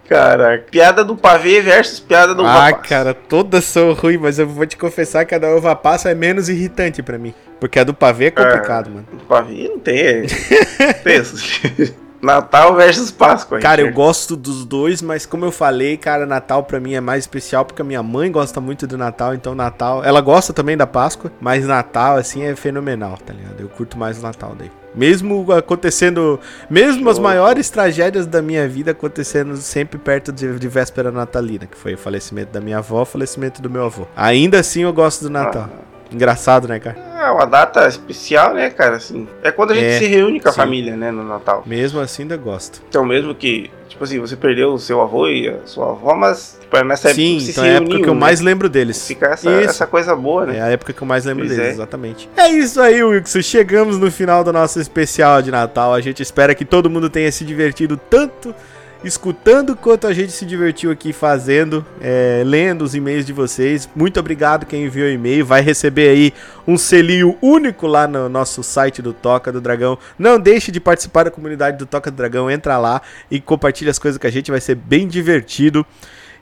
Caraca. 0.08 0.66
Piada 0.72 1.04
do 1.04 1.16
pavê 1.16 1.62
versus 1.62 2.00
piada 2.00 2.34
do 2.34 2.44
Ah, 2.44 2.66
rapaz. 2.70 2.88
cara, 2.88 3.14
todas 3.14 3.64
são 3.66 3.94
ruins, 3.94 4.20
mas 4.20 4.40
eu 4.40 4.48
vou 4.48 4.66
te 4.66 4.76
confessar 4.76 5.24
que 5.24 5.36
a 5.36 5.38
da 5.38 5.50
uva 5.56 5.76
passa 5.76 6.10
é 6.10 6.16
menos 6.16 6.50
irritante 6.50 7.04
pra 7.04 7.20
mim. 7.20 7.32
Porque 7.60 7.78
a 7.78 7.84
do 7.84 7.94
pavê 7.94 8.26
é 8.26 8.32
complicado, 8.32 8.90
mano. 8.90 9.06
Pavê 9.28 9.68
não 9.68 9.78
tem. 9.78 10.00
É... 10.00 10.94
Pensa. 11.04 11.36
Natal 12.22 12.76
versus 12.76 13.12
Páscoa. 13.12 13.60
Cara, 13.60 13.82
eu 13.82 13.94
gosto 13.94 14.36
dos 14.36 14.66
dois, 14.66 15.02
mas 15.02 15.26
como 15.26 15.46
eu 15.46 15.52
falei, 15.52 15.98
cara, 15.98 16.26
Natal 16.26 16.64
pra 16.64 16.80
mim 16.80 16.94
é 16.94 17.02
mais 17.02 17.24
especial 17.24 17.66
porque 17.66 17.82
a 17.82 17.86
minha 17.86 18.04
mãe 18.04 18.32
gosta 18.32 18.60
muito 18.60 18.86
do 18.86 18.98
Natal, 18.98 19.34
então 19.34 19.56
Natal. 19.56 20.04
Ela 20.04 20.22
gosta 20.22 20.52
também 20.52 20.76
da 20.76 20.86
Páscoa, 20.86 21.32
mas 21.40 21.66
Natal, 21.66 22.18
assim, 22.18 22.44
é 22.44 22.56
fenomenal, 22.56 23.18
tá 23.18 23.34
ligado? 23.34 23.60
Eu 23.62 23.70
curto 23.70 23.98
mais 23.98 24.20
o 24.20 24.22
Natal 24.22 24.56
daí. 24.58 24.72
Mesmo 24.94 25.52
acontecendo. 25.54 26.40
Mesmo 26.70 27.10
as 27.10 27.18
Show. 27.18 27.24
maiores 27.24 27.70
tragédias 27.70 28.26
da 28.26 28.42
minha 28.42 28.68
vida 28.68 28.92
acontecendo 28.92 29.56
sempre 29.58 30.00
perto 30.00 30.32
de, 30.32 30.58
de 30.58 30.68
véspera 30.68 31.12
natalina, 31.12 31.68
que 31.68 31.78
foi 31.78 31.94
o 31.94 31.98
falecimento 31.98 32.52
da 32.52 32.60
minha 32.60 32.80
avó, 32.80 33.04
o 33.04 33.06
falecimento 33.06 33.62
do 33.62 33.70
meu 33.70 33.86
avô. 33.86 34.08
Ainda 34.16 34.60
assim 34.60 34.82
eu 34.82 34.92
gosto 34.92 35.24
do 35.24 35.30
Natal. 35.30 35.70
Engraçado, 36.12 36.68
né, 36.68 36.80
cara? 36.80 36.98
É 37.22 37.30
uma 37.32 37.46
data 37.46 37.88
especial, 37.88 38.54
né, 38.54 38.70
cara? 38.70 38.96
Assim, 38.96 39.28
é 39.44 39.52
quando 39.52 39.72
a 39.72 39.76
gente 39.76 39.86
É, 39.86 40.00
se 40.00 40.06
reúne 40.08 40.40
com 40.40 40.50
a 40.50 40.52
sim. 40.52 40.58
família, 40.58 40.96
né, 40.96 41.12
no 41.12 41.24
Natal. 41.24 41.64
Mesmo 41.66 42.00
assim 42.00 42.24
ainda 42.24 42.38
gosto. 42.38 42.82
Então, 42.90 43.06
mesmo 43.06 43.36
que, 43.36 43.70
tipo 43.88 44.04
assim, 44.04 44.20
você 44.20 44.36
perdeu 44.36 44.74
o 44.74 44.80
seu 44.80 45.02
avô 45.02 45.28
e 45.28 45.48
a 45.50 45.58
sua 45.66 45.92
avó, 45.92 46.16
mas 46.16 46.58
tipo, 46.62 46.76
é 46.78 46.84
nessa 46.84 47.10
época 47.10 47.22
Sim, 47.22 47.38
que 47.38 47.44
você 47.44 47.52
então 47.52 47.64
é 47.66 47.68
a 47.68 47.72
época 47.74 47.88
reuniu, 47.90 48.04
que 48.04 48.10
eu 48.10 48.14
né? 48.16 48.20
mais 48.20 48.40
lembro 48.42 48.70
deles. 48.70 49.06
Fica 49.06 49.28
essa, 49.28 49.52
essa 49.52 49.86
coisa 49.86 50.16
boa, 50.16 50.46
né? 50.46 50.58
É 50.58 50.62
a 50.62 50.68
época 50.68 50.94
que 50.94 51.02
eu 51.02 51.08
mais 51.08 51.26
lembro 51.26 51.46
Pois 51.46 51.56
deles, 51.56 51.72
é. 51.72 51.74
exatamente. 51.74 52.30
É 52.38 52.48
isso 52.50 52.82
aí, 52.82 53.04
Wilson. 53.04 53.42
Chegamos 53.42 53.98
no 54.00 54.10
final 54.10 54.44
do 54.44 54.52
nosso 54.54 54.80
especial 54.80 55.42
de 55.42 55.52
Natal. 55.52 55.94
A 55.94 56.02
gente 56.02 56.24
espera 56.24 56.56
que 56.56 56.64
todo 56.66 56.90
mundo 56.90 57.10
tenha 57.10 57.32
se 57.32 57.44
divertido 57.46 57.98
tanto 58.10 58.56
escutando 59.04 59.76
quanto 59.76 60.08
a 60.08 60.14
gente 60.14 60.32
se 60.32 60.46
divertiu 60.46 60.92
aqui 60.92 61.14
fazendo, 61.14 61.86
é, 62.02 62.44
lendo 62.46 62.84
os 62.84 62.94
e-mails 62.94 63.26
de 63.26 63.32
vocês. 63.32 63.90
Muito 63.96 64.20
obrigado 64.20 64.66
quem 64.66 64.86
enviou 64.86 65.10
e-mail. 65.10 65.46
Vai 65.46 65.62
receber 65.62 66.10
aí 66.10 66.34
um 66.68 66.78
selinho 66.78 67.38
único 67.42 67.88
lá 67.88 68.08
no 68.08 68.28
nosso 68.28 68.62
site 68.62 69.02
do 69.02 69.14
Toca 69.14 69.52
do 69.52 69.62
Dragão. 69.62 69.98
Não 70.18 70.40
deixe 70.40 70.72
de 70.72 70.80
participar 70.80 71.24
da 71.24 71.32
comunidade 71.32 71.78
do 71.78 71.86
Toca 71.86 72.12
do 72.12 72.18
Dragão. 72.18 72.52
Entra 72.52 72.78
lá 72.78 73.02
e 73.32 73.40
compartilha 73.40 73.92
as 73.92 74.00
coisas 74.00 74.18
com 74.18 74.28
a 74.28 74.32
gente. 74.32 74.52
Vai 74.52 74.62
ser 74.62 74.76
bem 74.76 75.08
divertido. 75.08 75.86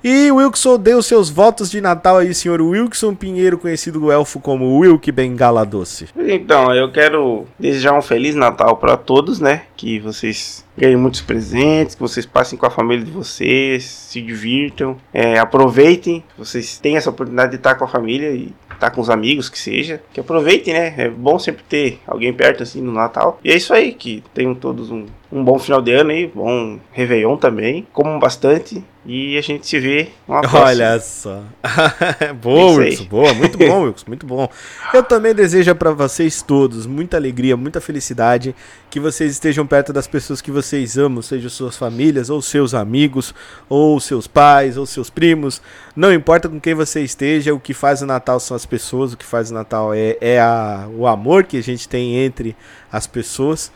E 0.04 0.32
Wilson 0.32 0.78
deu 0.78 1.02
seus 1.02 1.30
votos 1.30 1.72
de 1.72 1.82
Natal 1.82 2.18
aí, 2.18 2.34
senhor 2.34 2.62
Wilson 2.62 3.16
Pinheiro, 3.16 3.58
conhecido 3.58 4.00
do 4.00 4.12
elfo 4.12 4.40
como 4.40 4.78
Wilk 4.80 5.12
Bengala 5.12 5.66
Doce. 5.66 6.08
Então, 6.16 6.74
eu 6.74 6.92
quero 6.92 7.46
desejar 7.60 7.94
um 7.94 8.02
Feliz 8.02 8.36
Natal 8.36 8.78
para 8.78 8.96
todos, 8.96 9.40
né? 9.40 9.64
Que 9.76 10.00
vocês 10.00 10.66
ganhem 10.78 10.96
muitos 10.96 11.22
presentes, 11.22 11.96
que 11.96 12.02
vocês 12.02 12.26
passem 12.26 12.58
com 12.58 12.66
a 12.66 12.70
família 12.70 13.04
de 13.04 13.12
vocês, 13.12 13.84
se 13.84 14.22
divirtam, 14.22 14.98
é, 15.14 15.40
aproveitem, 15.40 16.24
vocês 16.38 16.78
tenham 16.80 16.98
essa 16.98 17.10
oportunidade 17.10 17.52
de 17.52 17.58
estar 17.58 17.76
com 17.76 17.86
a 17.86 17.88
família 17.88 18.30
e 18.32 18.54
estar 18.78 18.92
com 18.92 19.02
os 19.02 19.10
amigos, 19.10 19.50
que 19.50 19.60
seja. 19.60 20.02
Que 20.14 20.20
aproveitem, 20.20 20.74
né? 20.74 20.94
É 20.98 21.10
bom 21.10 21.38
sempre 21.38 21.64
ter 21.68 22.00
alguém 22.08 22.32
perto 22.32 22.64
assim 22.64 22.82
no 22.82 22.94
Natal. 22.94 23.40
E 23.44 23.52
é 23.52 23.56
isso 23.56 23.74
aí, 23.74 23.92
que 23.94 24.24
tenham 24.34 24.56
todos 24.56 24.92
um, 24.92 25.06
um 25.32 25.44
bom 25.44 25.60
final 25.60 25.82
de 25.82 25.92
ano 25.92 26.12
aí, 26.12 26.28
bom 26.28 26.80
Réveillon 26.92 27.36
também. 27.38 27.86
Comam 27.92 28.18
bastante 28.18 28.84
e 29.06 29.38
a 29.38 29.42
gente 29.42 29.68
se 29.68 29.80
vê 29.80 30.10
uma 30.28 30.42
próxima. 30.42 30.66
Olha 30.66 31.00
só. 31.00 31.44
boa. 32.42 32.78
Wilson. 32.78 33.06
Boa, 33.06 33.34
muito 33.34 33.58
bom, 33.58 33.84
Wilson. 33.84 34.06
Muito 34.08 34.26
bom. 34.26 34.50
Eu 34.94 35.04
também 35.04 35.34
desejo 35.34 35.74
para 35.76 35.92
vocês 35.92 36.42
todos 36.42 36.86
muita 36.86 37.18
alegria, 37.18 37.58
muita 37.58 37.82
felicidade. 37.82 38.56
Que 38.90 39.02
vocês 39.02 39.34
estejam 39.34 39.68
perto 39.68 39.92
das 39.92 40.08
pessoas 40.08 40.42
que 40.42 40.50
vocês 40.50 40.98
amam, 40.98 41.22
seja 41.22 41.50
suas 41.50 41.76
famílias, 41.76 42.30
ou 42.30 42.42
seus 42.42 42.74
amigos, 42.74 43.36
ou 43.68 44.00
seus 44.00 44.28
pais, 44.28 44.78
ou 44.78 44.86
seus 44.86 45.10
primos. 45.10 45.62
Não 45.96 46.14
importa 46.14 46.48
com 46.48 46.60
quem 46.60 46.74
você 46.74 47.02
esteja, 47.02 47.54
o 47.54 47.60
que 47.60 47.74
faz 47.74 48.02
o 48.02 48.06
Natal 48.06 48.40
são 48.40 48.56
as 48.56 48.66
pessoas, 48.66 49.12
o 49.12 49.18
que 49.18 49.26
faz 49.26 49.52
o 49.52 49.54
Natal 49.54 49.94
é, 49.94 50.18
é 50.22 50.40
a, 50.40 50.88
o 50.96 51.06
amor 51.06 51.44
que 51.44 51.58
a 51.58 51.64
gente 51.64 51.88
tem 51.88 52.16
entre 52.16 52.56
as 52.92 53.06
pessoas. 53.06 53.72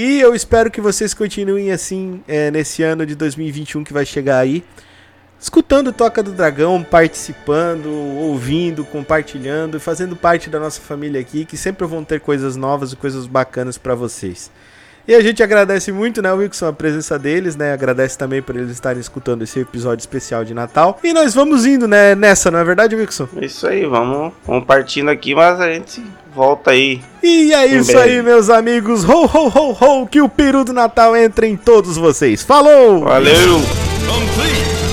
E 0.00 0.20
eu 0.20 0.32
espero 0.32 0.70
que 0.70 0.80
vocês 0.80 1.12
continuem 1.12 1.72
assim 1.72 2.22
é, 2.28 2.52
nesse 2.52 2.84
ano 2.84 3.04
de 3.04 3.16
2021 3.16 3.82
que 3.82 3.92
vai 3.92 4.06
chegar 4.06 4.38
aí 4.38 4.62
escutando 5.40 5.92
Toca 5.92 6.22
do 6.22 6.30
Dragão, 6.30 6.84
participando, 6.84 7.88
ouvindo, 7.90 8.84
compartilhando 8.84 9.80
fazendo 9.80 10.14
parte 10.14 10.48
da 10.48 10.60
nossa 10.60 10.80
família 10.80 11.20
aqui, 11.20 11.44
que 11.44 11.56
sempre 11.56 11.84
vão 11.84 12.04
ter 12.04 12.20
coisas 12.20 12.54
novas 12.54 12.92
e 12.92 12.96
coisas 12.96 13.26
bacanas 13.26 13.76
pra 13.76 13.96
vocês. 13.96 14.52
E 15.08 15.14
a 15.14 15.22
gente 15.22 15.42
agradece 15.42 15.90
muito, 15.90 16.20
né, 16.20 16.30
Wilson, 16.30 16.66
a 16.66 16.72
presença 16.74 17.18
deles, 17.18 17.56
né? 17.56 17.72
Agradece 17.72 18.18
também 18.18 18.42
por 18.42 18.54
eles 18.54 18.70
estarem 18.70 19.00
escutando 19.00 19.42
esse 19.42 19.58
episódio 19.58 20.02
especial 20.02 20.44
de 20.44 20.52
Natal. 20.52 20.98
E 21.02 21.14
nós 21.14 21.34
vamos 21.34 21.64
indo, 21.64 21.88
né, 21.88 22.14
nessa, 22.14 22.50
não 22.50 22.58
é 22.58 22.64
verdade, 22.64 22.94
Wilson? 22.94 23.26
É 23.40 23.46
isso 23.46 23.66
aí, 23.66 23.86
vamos, 23.86 24.34
vamos 24.46 24.66
partindo 24.66 25.08
aqui, 25.08 25.34
mas 25.34 25.58
a 25.58 25.72
gente 25.72 26.04
volta 26.34 26.72
aí. 26.72 27.00
E 27.22 27.54
é 27.54 27.64
isso 27.64 27.90
breve. 27.90 28.16
aí, 28.18 28.22
meus 28.22 28.50
amigos. 28.50 29.02
Ho, 29.02 29.24
ho, 29.24 29.48
ho, 29.48 29.76
ho, 29.80 30.06
que 30.06 30.20
o 30.20 30.28
peru 30.28 30.62
do 30.62 30.74
Natal 30.74 31.16
entre 31.16 31.46
em 31.46 31.56
todos 31.56 31.96
vocês. 31.96 32.42
Falou! 32.42 33.04
Valeu! 33.04 33.62
Complete. 34.06 34.87